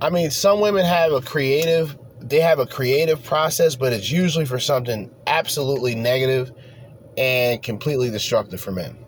I 0.02 0.10
mean, 0.10 0.32
some 0.32 0.60
women 0.60 0.84
have 0.84 1.12
a 1.12 1.20
creative, 1.20 1.96
they 2.20 2.40
have 2.40 2.58
a 2.58 2.66
creative 2.66 3.22
process, 3.22 3.76
but 3.76 3.92
it's 3.92 4.10
usually 4.10 4.46
for 4.46 4.58
something 4.58 5.12
absolutely 5.28 5.94
negative 5.94 6.50
and 7.16 7.62
completely 7.62 8.10
destructive 8.10 8.60
for 8.60 8.72
men. 8.72 8.98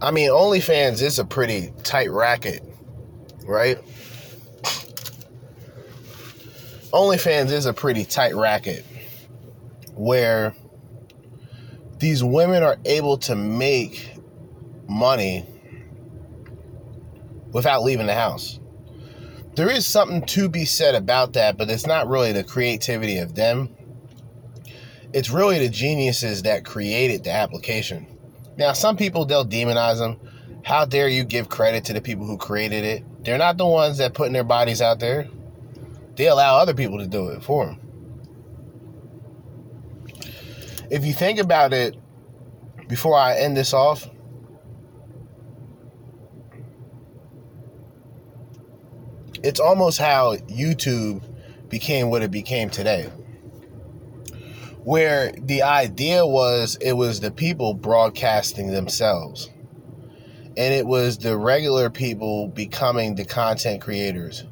I 0.00 0.10
mean, 0.12 0.30
OnlyFans 0.30 1.02
is 1.02 1.18
a 1.18 1.24
pretty 1.24 1.72
tight 1.82 2.10
racket, 2.10 2.62
right? 3.44 3.78
OnlyFans 6.92 7.50
is 7.50 7.66
a 7.66 7.72
pretty 7.72 8.04
tight 8.04 8.34
racket 8.34 8.84
where 9.94 10.54
these 11.98 12.22
women 12.22 12.62
are 12.62 12.78
able 12.84 13.18
to 13.18 13.34
make 13.34 14.14
money 14.88 15.44
without 17.52 17.82
leaving 17.82 18.06
the 18.06 18.14
house. 18.14 18.60
There 19.56 19.70
is 19.70 19.84
something 19.84 20.24
to 20.26 20.48
be 20.48 20.64
said 20.64 20.94
about 20.94 21.32
that, 21.32 21.58
but 21.58 21.68
it's 21.68 21.86
not 21.86 22.06
really 22.06 22.30
the 22.30 22.44
creativity 22.44 23.18
of 23.18 23.34
them. 23.34 23.74
It's 25.12 25.30
really 25.30 25.58
the 25.58 25.68
geniuses 25.68 26.42
that 26.42 26.64
created 26.64 27.24
the 27.24 27.32
application. 27.32 28.17
Now, 28.58 28.72
some 28.72 28.96
people, 28.96 29.24
they'll 29.24 29.46
demonize 29.46 29.98
them. 29.98 30.18
How 30.64 30.84
dare 30.84 31.08
you 31.08 31.22
give 31.22 31.48
credit 31.48 31.84
to 31.84 31.92
the 31.92 32.00
people 32.00 32.26
who 32.26 32.36
created 32.36 32.84
it? 32.84 33.04
They're 33.24 33.38
not 33.38 33.56
the 33.56 33.66
ones 33.66 33.98
that 33.98 34.14
putting 34.14 34.32
their 34.32 34.42
bodies 34.42 34.82
out 34.82 34.98
there. 34.98 35.28
They 36.16 36.26
allow 36.26 36.58
other 36.58 36.74
people 36.74 36.98
to 36.98 37.06
do 37.06 37.28
it 37.28 37.42
for 37.44 37.66
them. 37.66 37.80
If 40.90 41.06
you 41.06 41.12
think 41.12 41.38
about 41.38 41.72
it, 41.72 41.96
before 42.88 43.16
I 43.16 43.36
end 43.36 43.56
this 43.56 43.72
off, 43.72 44.08
it's 49.44 49.60
almost 49.60 49.98
how 49.98 50.34
YouTube 50.34 51.22
became 51.68 52.10
what 52.10 52.22
it 52.22 52.32
became 52.32 52.70
today. 52.70 53.08
Where 54.88 55.32
the 55.32 55.64
idea 55.64 56.26
was 56.26 56.78
it 56.80 56.94
was 56.94 57.20
the 57.20 57.30
people 57.30 57.74
broadcasting 57.74 58.68
themselves. 58.68 59.50
And 60.56 60.72
it 60.72 60.86
was 60.86 61.18
the 61.18 61.36
regular 61.36 61.90
people 61.90 62.48
becoming 62.48 63.14
the 63.14 63.26
content 63.26 63.82
creators. 63.82 64.44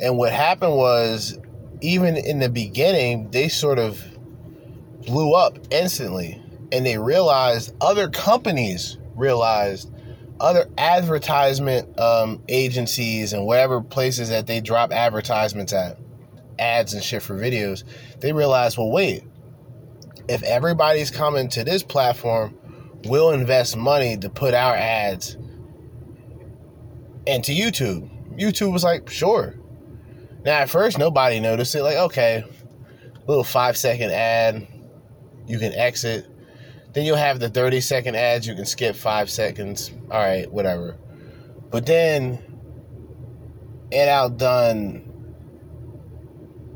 And 0.00 0.18
what 0.18 0.32
happened 0.32 0.74
was, 0.74 1.38
even 1.80 2.16
in 2.16 2.40
the 2.40 2.48
beginning, 2.48 3.30
they 3.30 3.46
sort 3.46 3.78
of 3.78 4.04
blew 5.06 5.34
up 5.34 5.56
instantly. 5.70 6.42
And 6.72 6.84
they 6.84 6.98
realized, 6.98 7.76
other 7.80 8.08
companies 8.08 8.98
realized, 9.14 9.88
other 10.40 10.68
advertisement 10.76 11.96
um, 12.00 12.42
agencies 12.48 13.32
and 13.32 13.46
whatever 13.46 13.80
places 13.80 14.30
that 14.30 14.48
they 14.48 14.60
drop 14.60 14.90
advertisements 14.90 15.72
at, 15.72 15.96
ads 16.58 16.92
and 16.92 17.04
shit 17.04 17.22
for 17.22 17.38
videos, 17.38 17.84
they 18.18 18.32
realized, 18.32 18.78
well, 18.78 18.90
wait, 18.90 19.22
if 20.28 20.42
everybody's 20.42 21.10
coming 21.10 21.48
to 21.50 21.64
this 21.64 21.82
platform, 21.82 22.56
we'll 23.04 23.30
invest 23.30 23.76
money 23.76 24.16
to 24.16 24.30
put 24.30 24.54
our 24.54 24.74
ads 24.74 25.36
into 27.26 27.52
YouTube. 27.52 28.10
YouTube 28.38 28.72
was 28.72 28.84
like, 28.84 29.08
sure. 29.10 29.54
Now, 30.44 30.58
at 30.58 30.70
first, 30.70 30.98
nobody 30.98 31.40
noticed 31.40 31.74
it. 31.74 31.82
Like, 31.82 31.96
okay, 31.96 32.44
little 33.26 33.44
five 33.44 33.76
second 33.76 34.10
ad, 34.10 34.66
you 35.46 35.58
can 35.58 35.72
exit. 35.72 36.26
Then 36.92 37.04
you'll 37.04 37.16
have 37.16 37.40
the 37.40 37.48
30 37.48 37.80
second 37.80 38.14
ads, 38.14 38.46
you 38.46 38.54
can 38.54 38.66
skip 38.66 38.94
five 38.94 39.30
seconds. 39.30 39.90
All 40.10 40.20
right, 40.20 40.50
whatever. 40.50 40.96
But 41.70 41.86
then 41.86 42.42
it 43.90 44.08
outdone 44.08 45.10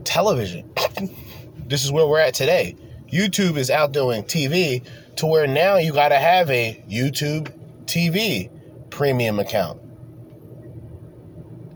television. 0.04 0.70
this 1.66 1.84
is 1.84 1.92
where 1.92 2.06
we're 2.06 2.20
at 2.20 2.34
today. 2.34 2.76
YouTube 3.10 3.56
is 3.56 3.70
outdoing 3.70 4.24
TV 4.24 4.84
to 5.16 5.26
where 5.26 5.46
now 5.46 5.76
you 5.76 5.92
got 5.92 6.08
to 6.10 6.18
have 6.18 6.50
a 6.50 6.82
YouTube 6.88 7.52
TV 7.86 8.50
premium 8.90 9.38
account. 9.38 9.80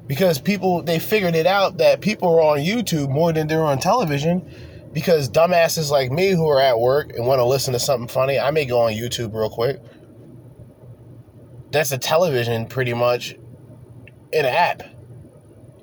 Because 0.07 0.39
people, 0.39 0.83
they 0.83 0.99
figured 0.99 1.35
it 1.35 1.47
out 1.47 1.79
that 1.79 2.01
people 2.01 2.29
are 2.29 2.43
on 2.43 2.59
YouTube 2.59 3.09
more 3.09 3.33
than 3.33 3.47
they're 3.47 3.65
on 3.65 3.79
television. 3.79 4.49
Because 4.93 5.31
dumbasses 5.31 5.91
like 5.91 6.13
me 6.13 6.33
who 6.33 6.47
are 6.51 6.61
at 6.61 6.79
work 6.79 7.15
and 7.15 7.27
want 7.27 7.39
to 7.39 7.45
listen 7.45 7.73
to 7.73 7.79
something 7.79 8.09
funny, 8.09 8.39
I 8.39 8.51
may 8.51 8.67
go 8.67 8.81
on 8.81 8.93
YouTube 8.93 9.33
real 9.33 9.49
quick. 9.49 9.81
That's 11.71 11.93
a 11.93 11.99
television 11.99 12.67
pretty 12.67 12.93
much 12.93 13.37
an 14.35 14.45
app. 14.45 14.83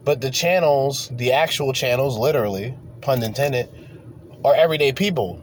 But 0.04 0.22
the 0.22 0.30
channels, 0.30 1.10
the 1.14 1.32
actual 1.32 1.74
channels, 1.74 2.20
literally, 2.20 2.78
pun 3.02 3.24
intended, 3.24 3.70
are 4.44 4.56
everyday 4.56 4.92
people. 4.92 5.42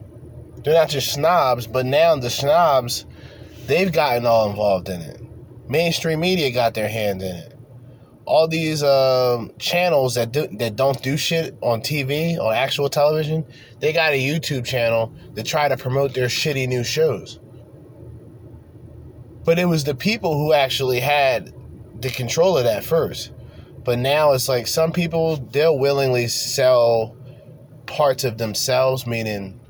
They're 0.65 0.75
not 0.75 0.89
just 0.89 1.13
snobs, 1.13 1.67
but 1.67 1.87
now 1.87 2.17
the 2.17 2.31
snobs, 2.31 3.07
they've 3.67 3.93
gotten 3.93 4.27
all 4.27 4.51
involved 4.51 4.89
in 4.89 5.01
it. 5.01 5.21
Mainstream 5.69 6.21
media 6.21 6.51
got 6.51 6.75
their 6.75 6.89
hand 6.89 7.23
in 7.23 7.37
it. 7.37 7.53
All 8.25 8.49
these 8.49 8.83
um, 8.83 9.53
channels 9.59 10.17
that 10.17 10.33
do, 10.33 10.49
that 10.59 10.75
don't 10.75 11.01
do 11.03 11.17
shit 11.17 11.57
on 11.61 11.81
TV, 11.81 12.39
on 12.39 12.53
actual 12.55 12.89
television, 12.89 13.45
they 13.79 13.93
got 13.93 14.13
a 14.13 14.21
YouTube 14.21 14.65
channel 14.65 15.13
to 15.37 15.43
try 15.45 15.69
to 15.69 15.77
promote 15.77 16.15
their 16.15 16.27
shitty 16.27 16.67
new 16.67 16.83
shows. 16.83 17.39
But 19.45 19.61
it 19.61 19.67
was 19.67 19.85
the 19.85 19.95
people 19.95 20.37
who 20.37 20.53
actually 20.53 20.99
had 20.99 21.55
the 22.01 22.11
control 22.11 22.59
of 22.59 22.65
that 22.65 22.85
first. 22.85 23.33
But 23.85 24.01
now 24.01 24.33
it's 24.33 24.49
like 24.49 24.67
some 24.67 24.91
people, 24.91 25.37
they'll 25.37 25.79
willingly 25.79 26.27
sell 26.27 27.17
parts 27.87 28.25
of 28.25 28.39
themselves, 28.39 29.07
meaning 29.07 29.61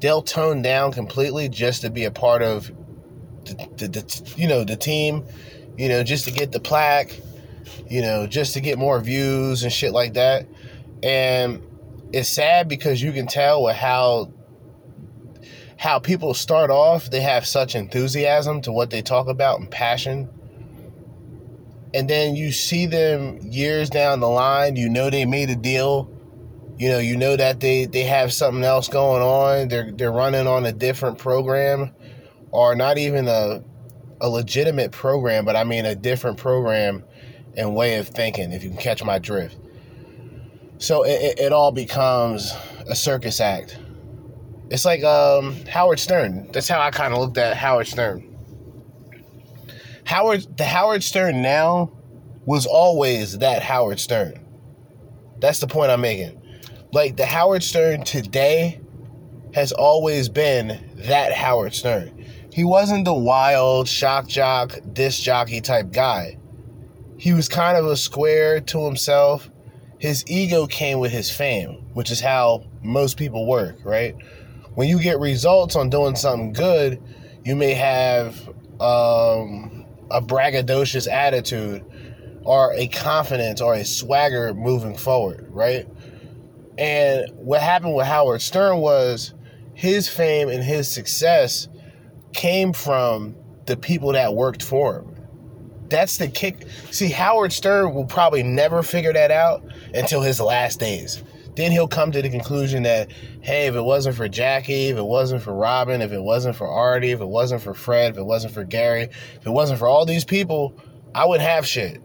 they'll 0.00 0.22
tone 0.22 0.62
down 0.62 0.92
completely 0.92 1.48
just 1.48 1.82
to 1.82 1.90
be 1.90 2.04
a 2.04 2.10
part 2.10 2.42
of 2.42 2.70
the, 3.44 3.54
the, 3.76 3.88
the, 3.88 4.34
you 4.36 4.48
know 4.48 4.64
the 4.64 4.76
team 4.76 5.24
you 5.78 5.88
know 5.88 6.02
just 6.02 6.24
to 6.24 6.30
get 6.30 6.52
the 6.52 6.60
plaque 6.60 7.18
you 7.88 8.02
know 8.02 8.26
just 8.26 8.54
to 8.54 8.60
get 8.60 8.78
more 8.78 9.00
views 9.00 9.62
and 9.62 9.72
shit 9.72 9.92
like 9.92 10.14
that. 10.14 10.46
And 11.02 11.62
it's 12.12 12.28
sad 12.28 12.68
because 12.68 13.02
you 13.02 13.12
can 13.12 13.26
tell 13.26 13.62
with 13.62 13.76
how 13.76 14.32
how 15.78 15.98
people 15.98 16.34
start 16.34 16.70
off 16.70 17.10
they 17.10 17.20
have 17.20 17.46
such 17.46 17.74
enthusiasm 17.74 18.60
to 18.62 18.72
what 18.72 18.90
they 18.90 19.02
talk 19.02 19.28
about 19.28 19.60
and 19.60 19.70
passion. 19.70 20.28
And 21.94 22.10
then 22.10 22.34
you 22.36 22.52
see 22.52 22.86
them 22.86 23.38
years 23.42 23.88
down 23.88 24.20
the 24.20 24.28
line 24.28 24.76
you 24.76 24.88
know 24.88 25.10
they 25.10 25.24
made 25.24 25.50
a 25.50 25.56
deal 25.56 26.10
you 26.78 26.90
know, 26.90 26.98
you 26.98 27.16
know 27.16 27.36
that 27.36 27.60
they 27.60 27.86
they 27.86 28.04
have 28.04 28.32
something 28.32 28.64
else 28.64 28.88
going 28.88 29.22
on. 29.22 29.68
They're 29.68 29.90
they're 29.92 30.12
running 30.12 30.46
on 30.46 30.66
a 30.66 30.72
different 30.72 31.18
program, 31.18 31.92
or 32.50 32.74
not 32.74 32.98
even 32.98 33.28
a 33.28 33.62
a 34.20 34.28
legitimate 34.28 34.92
program, 34.92 35.44
but 35.44 35.56
I 35.56 35.64
mean 35.64 35.86
a 35.86 35.94
different 35.94 36.36
program 36.36 37.04
and 37.56 37.74
way 37.74 37.96
of 37.96 38.08
thinking. 38.08 38.52
If 38.52 38.62
you 38.62 38.70
can 38.70 38.78
catch 38.78 39.02
my 39.02 39.18
drift. 39.18 39.56
So 40.78 41.04
it, 41.04 41.22
it, 41.22 41.38
it 41.38 41.52
all 41.52 41.72
becomes 41.72 42.52
a 42.88 42.94
circus 42.94 43.40
act. 43.40 43.78
It's 44.68 44.84
like 44.84 45.02
um, 45.04 45.56
Howard 45.66 45.98
Stern. 45.98 46.50
That's 46.52 46.68
how 46.68 46.80
I 46.80 46.90
kind 46.90 47.14
of 47.14 47.20
looked 47.20 47.38
at 47.38 47.56
Howard 47.56 47.86
Stern. 47.86 48.36
Howard, 50.04 50.58
the 50.58 50.64
Howard 50.64 51.02
Stern 51.02 51.40
now 51.40 51.92
was 52.44 52.66
always 52.66 53.38
that 53.38 53.62
Howard 53.62 53.98
Stern. 53.98 54.44
That's 55.38 55.60
the 55.60 55.66
point 55.66 55.90
I'm 55.90 56.00
making 56.00 56.35
like 56.96 57.14
the 57.18 57.26
Howard 57.26 57.62
Stern 57.62 58.04
today 58.04 58.80
has 59.52 59.70
always 59.70 60.30
been 60.30 60.94
that 60.94 61.30
Howard 61.30 61.74
Stern. 61.74 62.24
He 62.50 62.64
wasn't 62.64 63.04
the 63.04 63.12
wild 63.12 63.86
shock 63.86 64.26
jock, 64.26 64.78
disc 64.94 65.22
jockey 65.22 65.60
type 65.60 65.92
guy. 65.92 66.38
He 67.18 67.34
was 67.34 67.50
kind 67.50 67.76
of 67.76 67.84
a 67.84 67.98
square 67.98 68.62
to 68.62 68.86
himself. 68.86 69.50
His 69.98 70.24
ego 70.26 70.66
came 70.66 70.98
with 70.98 71.12
his 71.12 71.30
fame, 71.30 71.84
which 71.92 72.10
is 72.10 72.18
how 72.18 72.64
most 72.82 73.18
people 73.18 73.46
work, 73.46 73.76
right? 73.84 74.16
When 74.74 74.88
you 74.88 74.98
get 74.98 75.18
results 75.18 75.76
on 75.76 75.90
doing 75.90 76.16
something 76.16 76.54
good, 76.54 77.02
you 77.44 77.56
may 77.56 77.74
have 77.74 78.48
um, 78.80 79.84
a 80.10 80.22
braggadocious 80.22 81.06
attitude 81.06 81.84
or 82.44 82.72
a 82.72 82.86
confidence 82.88 83.60
or 83.60 83.74
a 83.74 83.84
swagger 83.84 84.54
moving 84.54 84.96
forward, 84.96 85.46
right? 85.50 85.86
And 86.78 87.30
what 87.36 87.62
happened 87.62 87.94
with 87.94 88.06
Howard 88.06 88.42
Stern 88.42 88.78
was 88.78 89.32
his 89.74 90.08
fame 90.08 90.48
and 90.48 90.62
his 90.62 90.90
success 90.90 91.68
came 92.32 92.72
from 92.72 93.34
the 93.66 93.76
people 93.76 94.12
that 94.12 94.34
worked 94.34 94.62
for 94.62 95.00
him. 95.00 95.16
That's 95.88 96.18
the 96.18 96.28
kick. 96.28 96.66
See, 96.90 97.10
Howard 97.10 97.52
Stern 97.52 97.94
will 97.94 98.06
probably 98.06 98.42
never 98.42 98.82
figure 98.82 99.12
that 99.12 99.30
out 99.30 99.62
until 99.94 100.20
his 100.20 100.40
last 100.40 100.80
days. 100.80 101.22
then 101.56 101.72
he'll 101.72 101.88
come 101.88 102.12
to 102.12 102.20
the 102.20 102.28
conclusion 102.28 102.82
that, 102.82 103.10
hey, 103.40 103.66
if 103.66 103.74
it 103.74 103.82
wasn't 103.82 104.14
for 104.14 104.28
Jackie, 104.28 104.88
if 104.88 104.98
it 104.98 105.04
wasn't 105.04 105.42
for 105.42 105.54
Robin, 105.54 106.02
if 106.02 106.12
it 106.12 106.20
wasn't 106.20 106.54
for 106.54 106.66
Artie, 106.66 107.12
if 107.12 107.20
it 107.22 107.28
wasn't 107.28 107.62
for 107.62 107.72
Fred, 107.72 108.12
if 108.12 108.18
it 108.18 108.24
wasn't 108.24 108.52
for 108.52 108.64
Gary, 108.64 109.04
if 109.36 109.46
it 109.46 109.50
wasn't 109.50 109.78
for 109.78 109.88
all 109.88 110.04
these 110.04 110.24
people, 110.24 110.78
I 111.14 111.24
wouldn't 111.24 111.48
have 111.48 111.66
shit. 111.66 112.02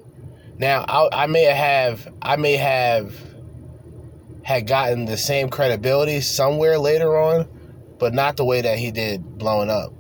Now, 0.58 0.86
I, 0.88 1.24
I 1.24 1.28
may 1.28 1.44
have, 1.44 2.14
I 2.22 2.38
may 2.38 2.56
have 2.56 3.14
had 4.44 4.68
gotten 4.68 5.06
the 5.06 5.18
same 5.18 5.50
credibility 5.50 6.22
somewhere 6.22 6.78
later 6.80 7.18
on, 7.18 7.48
but 8.00 8.14
not 8.14 8.38
the 8.38 8.46
way 8.46 8.62
that 8.62 8.78
he 8.78 8.92
did 8.92 9.38
blowing 9.38 9.70
up. 9.70 9.94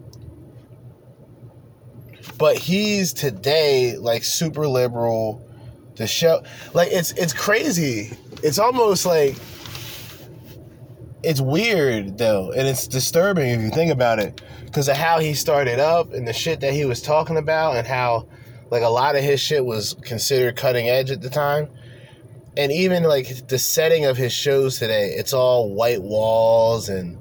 But 2.37 2.57
he's 2.57 3.13
today 3.13 3.97
like 3.97 4.23
super 4.23 4.67
liberal. 4.67 5.47
The 5.95 6.07
show, 6.07 6.41
like 6.73 6.89
it's 6.91 7.11
it's 7.11 7.33
crazy. 7.33 8.17
It's 8.41 8.57
almost 8.57 9.05
like 9.05 9.35
it's 11.21 11.41
weird 11.41 12.17
though, 12.17 12.51
and 12.51 12.67
it's 12.67 12.87
disturbing 12.87 13.51
if 13.51 13.61
you 13.61 13.69
think 13.69 13.91
about 13.91 14.17
it, 14.17 14.41
because 14.65 14.87
of 14.87 14.95
how 14.95 15.19
he 15.19 15.35
started 15.35 15.79
up 15.79 16.13
and 16.13 16.27
the 16.27 16.33
shit 16.33 16.61
that 16.61 16.73
he 16.73 16.85
was 16.85 17.01
talking 17.01 17.37
about, 17.37 17.75
and 17.75 17.85
how 17.85 18.27
like 18.71 18.81
a 18.81 18.89
lot 18.89 19.15
of 19.15 19.21
his 19.21 19.39
shit 19.39 19.63
was 19.63 19.95
considered 20.01 20.55
cutting 20.55 20.89
edge 20.89 21.11
at 21.11 21.21
the 21.21 21.29
time 21.29 21.69
and 22.57 22.71
even 22.71 23.03
like 23.03 23.47
the 23.47 23.57
setting 23.57 24.05
of 24.05 24.17
his 24.17 24.33
shows 24.33 24.77
today 24.77 25.13
it's 25.15 25.33
all 25.33 25.73
white 25.73 26.01
walls 26.01 26.89
and 26.89 27.17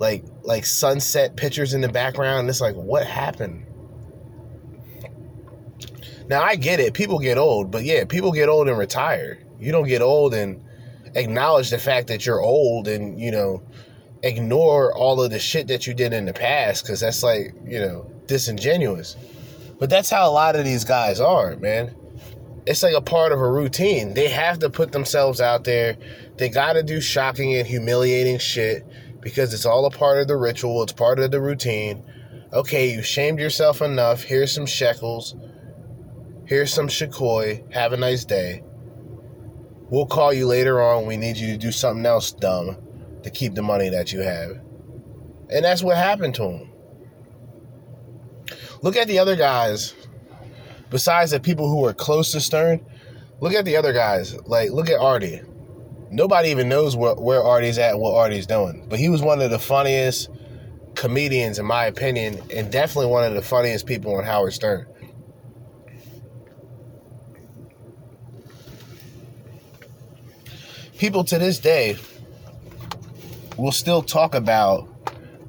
like 0.00 0.24
like 0.42 0.64
sunset 0.64 1.36
pictures 1.36 1.74
in 1.74 1.82
the 1.82 1.88
background. 1.88 2.48
It's 2.48 2.60
like 2.60 2.74
what 2.74 3.06
happened? 3.06 3.66
Now 6.28 6.42
i 6.42 6.56
get 6.56 6.80
it. 6.80 6.94
People 6.94 7.18
get 7.18 7.38
old. 7.38 7.70
But 7.70 7.84
yeah 7.84 8.04
people 8.04 8.32
get 8.32 8.48
old 8.48 8.68
and 8.68 8.76
retire. 8.76 9.38
You 9.60 9.70
don't 9.70 9.86
get 9.86 10.02
old 10.02 10.34
and 10.34 10.64
acknowledge 11.14 11.70
the 11.70 11.78
fact 11.78 12.08
that 12.08 12.24
you're 12.24 12.40
old 12.40 12.88
and 12.88 13.20
you 13.20 13.30
know 13.30 13.62
ignore 14.22 14.94
all 14.94 15.22
of 15.22 15.30
the 15.30 15.38
shit 15.38 15.68
that 15.68 15.86
you 15.86 15.94
did 15.94 16.12
in 16.12 16.24
the 16.24 16.32
past 16.32 16.84
because 16.84 17.00
that's 17.00 17.22
like 17.22 17.54
you 17.64 17.78
know 17.78 18.10
disingenuous. 18.26 19.16
But 19.78 19.90
that's 19.90 20.08
how 20.10 20.28
a 20.28 20.32
lot 20.32 20.56
of 20.56 20.64
these 20.64 20.84
guys 20.84 21.20
are 21.20 21.56
man 21.56 21.94
it's 22.66 22.82
like 22.82 22.94
a 22.94 23.00
part 23.00 23.32
of 23.32 23.40
a 23.40 23.50
routine. 23.50 24.14
They 24.14 24.28
have 24.28 24.58
to 24.60 24.70
put 24.70 24.92
themselves 24.92 25.40
out 25.40 25.64
there. 25.64 25.96
They 26.36 26.48
got 26.48 26.74
to 26.74 26.82
do 26.82 27.00
shocking 27.00 27.54
and 27.54 27.66
humiliating 27.66 28.38
shit 28.38 28.86
because 29.20 29.54
it's 29.54 29.66
all 29.66 29.86
a 29.86 29.90
part 29.90 30.18
of 30.18 30.28
the 30.28 30.36
ritual, 30.36 30.82
it's 30.82 30.92
part 30.92 31.18
of 31.18 31.30
the 31.30 31.40
routine. 31.40 32.02
Okay, 32.52 32.92
you 32.92 33.02
shamed 33.02 33.38
yourself 33.38 33.80
enough. 33.80 34.22
Here's 34.22 34.52
some 34.52 34.66
shekels. 34.66 35.36
Here's 36.46 36.72
some 36.72 36.88
shakoi. 36.88 37.72
Have 37.72 37.92
a 37.92 37.96
nice 37.96 38.24
day. 38.24 38.64
We'll 39.88 40.06
call 40.06 40.32
you 40.32 40.46
later 40.46 40.82
on. 40.82 41.06
We 41.06 41.16
need 41.16 41.36
you 41.36 41.52
to 41.52 41.58
do 41.58 41.70
something 41.70 42.04
else 42.04 42.32
dumb 42.32 42.76
to 43.22 43.30
keep 43.30 43.54
the 43.54 43.62
money 43.62 43.88
that 43.88 44.12
you 44.12 44.20
have. 44.20 44.60
And 45.48 45.64
that's 45.64 45.82
what 45.82 45.96
happened 45.96 46.34
to 46.36 46.44
him. 46.44 46.72
Look 48.82 48.96
at 48.96 49.08
the 49.08 49.18
other 49.18 49.36
guys 49.36 49.94
besides 50.90 51.30
the 51.30 51.40
people 51.40 51.68
who 51.68 51.84
are 51.84 51.94
close 51.94 52.32
to 52.32 52.40
Stern, 52.40 52.84
look 53.40 53.54
at 53.54 53.64
the 53.64 53.76
other 53.76 53.92
guys. 53.92 54.36
Like, 54.46 54.70
look 54.70 54.90
at 54.90 55.00
Artie. 55.00 55.40
Nobody 56.10 56.50
even 56.50 56.68
knows 56.68 56.96
where, 56.96 57.14
where 57.14 57.42
Artie's 57.42 57.78
at 57.78 57.92
and 57.92 58.00
what 58.00 58.14
Artie's 58.14 58.46
doing. 58.46 58.84
But 58.88 58.98
he 58.98 59.08
was 59.08 59.22
one 59.22 59.40
of 59.40 59.50
the 59.50 59.58
funniest 59.58 60.28
comedians, 60.94 61.58
in 61.58 61.64
my 61.64 61.86
opinion, 61.86 62.40
and 62.52 62.70
definitely 62.70 63.10
one 63.10 63.24
of 63.24 63.34
the 63.34 63.42
funniest 63.42 63.86
people 63.86 64.16
on 64.16 64.24
Howard 64.24 64.52
Stern. 64.52 64.86
People 70.98 71.24
to 71.24 71.38
this 71.38 71.58
day 71.58 71.96
will 73.56 73.72
still 73.72 74.02
talk 74.02 74.34
about 74.34 74.89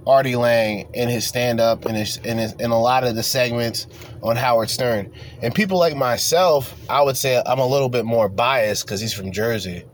Artie 0.08 0.36
Lange 0.36 0.88
in 0.93 1.10
his 1.10 1.28
stand 1.28 1.60
up 1.60 1.86
and 1.86 1.95
his 1.95 2.18
in 2.18 2.38
his 2.38 2.54
in 2.54 2.72
a 2.72 2.80
lot 2.80 3.04
of 3.04 3.16
the 3.16 3.24
segments 3.24 3.88
on 4.24 4.36
Howard 4.36 4.70
Stern. 4.70 5.12
And 5.41 5.54
people 5.54 5.78
like 5.78 5.95
myself, 5.95 6.74
I 6.89 7.02
would 7.02 7.18
say 7.18 7.41
I'm 7.45 7.60
a 7.60 7.68
little 7.68 7.89
bit 7.89 8.06
more 8.06 8.28
biased 8.28 8.86
because 8.86 8.99
he's 8.99 9.14
from 9.14 9.32
Jersey. 9.32 9.86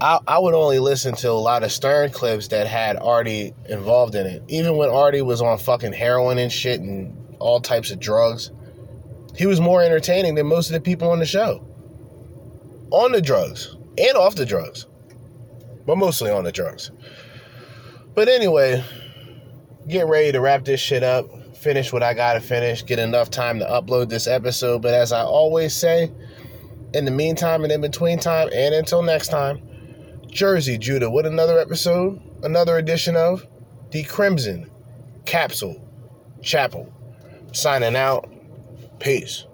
I, 0.00 0.18
I 0.26 0.38
would 0.38 0.54
only 0.54 0.80
listen 0.80 1.14
to 1.16 1.30
a 1.30 1.32
lot 1.32 1.62
of 1.62 1.72
Stern 1.72 2.10
clips 2.10 2.48
that 2.48 2.66
had 2.66 2.96
Artie 2.96 3.54
involved 3.68 4.14
in 4.14 4.26
it. 4.26 4.42
Even 4.48 4.76
when 4.76 4.90
Artie 4.90 5.22
was 5.22 5.40
on 5.40 5.56
fucking 5.56 5.92
heroin 5.92 6.36
and 6.38 6.52
shit 6.52 6.80
and 6.80 7.16
all 7.38 7.60
types 7.60 7.90
of 7.90 8.00
drugs, 8.00 8.50
he 9.36 9.46
was 9.46 9.60
more 9.60 9.82
entertaining 9.82 10.34
than 10.34 10.46
most 10.46 10.68
of 10.68 10.74
the 10.74 10.80
people 10.80 11.10
on 11.10 11.20
the 11.20 11.26
show. 11.26 11.64
On 12.90 13.12
the 13.12 13.22
drugs 13.22 13.76
and 13.96 14.16
off 14.16 14.34
the 14.34 14.44
drugs, 14.44 14.86
but 15.86 15.96
mostly 15.96 16.30
on 16.30 16.44
the 16.44 16.52
drugs. 16.52 16.90
But 18.14 18.28
anyway, 18.28 18.84
get 19.88 20.06
ready 20.06 20.30
to 20.32 20.40
wrap 20.40 20.64
this 20.64 20.80
shit 20.80 21.02
up, 21.02 21.26
finish 21.56 21.92
what 21.92 22.02
I 22.02 22.14
gotta 22.14 22.40
finish, 22.40 22.84
get 22.84 22.98
enough 22.98 23.30
time 23.30 23.58
to 23.58 23.64
upload 23.64 24.08
this 24.08 24.26
episode. 24.26 24.82
But 24.82 24.94
as 24.94 25.12
I 25.12 25.22
always 25.22 25.74
say, 25.74 26.12
in 26.92 27.04
the 27.04 27.10
meantime 27.10 27.64
and 27.64 27.72
in 27.72 27.80
between 27.80 28.18
time, 28.18 28.48
and 28.52 28.74
until 28.74 29.02
next 29.02 29.28
time, 29.28 29.58
Jerzee 30.28 30.78
Judah 30.78 31.10
with 31.10 31.26
another 31.26 31.58
episode, 31.58 32.20
another 32.42 32.78
edition 32.78 33.16
of 33.16 33.46
The 33.90 34.04
Crimson 34.04 34.70
Capsule 35.26 35.80
Chapel. 36.42 36.92
Signing 37.52 37.96
out. 37.96 38.30
Peace. 39.00 39.44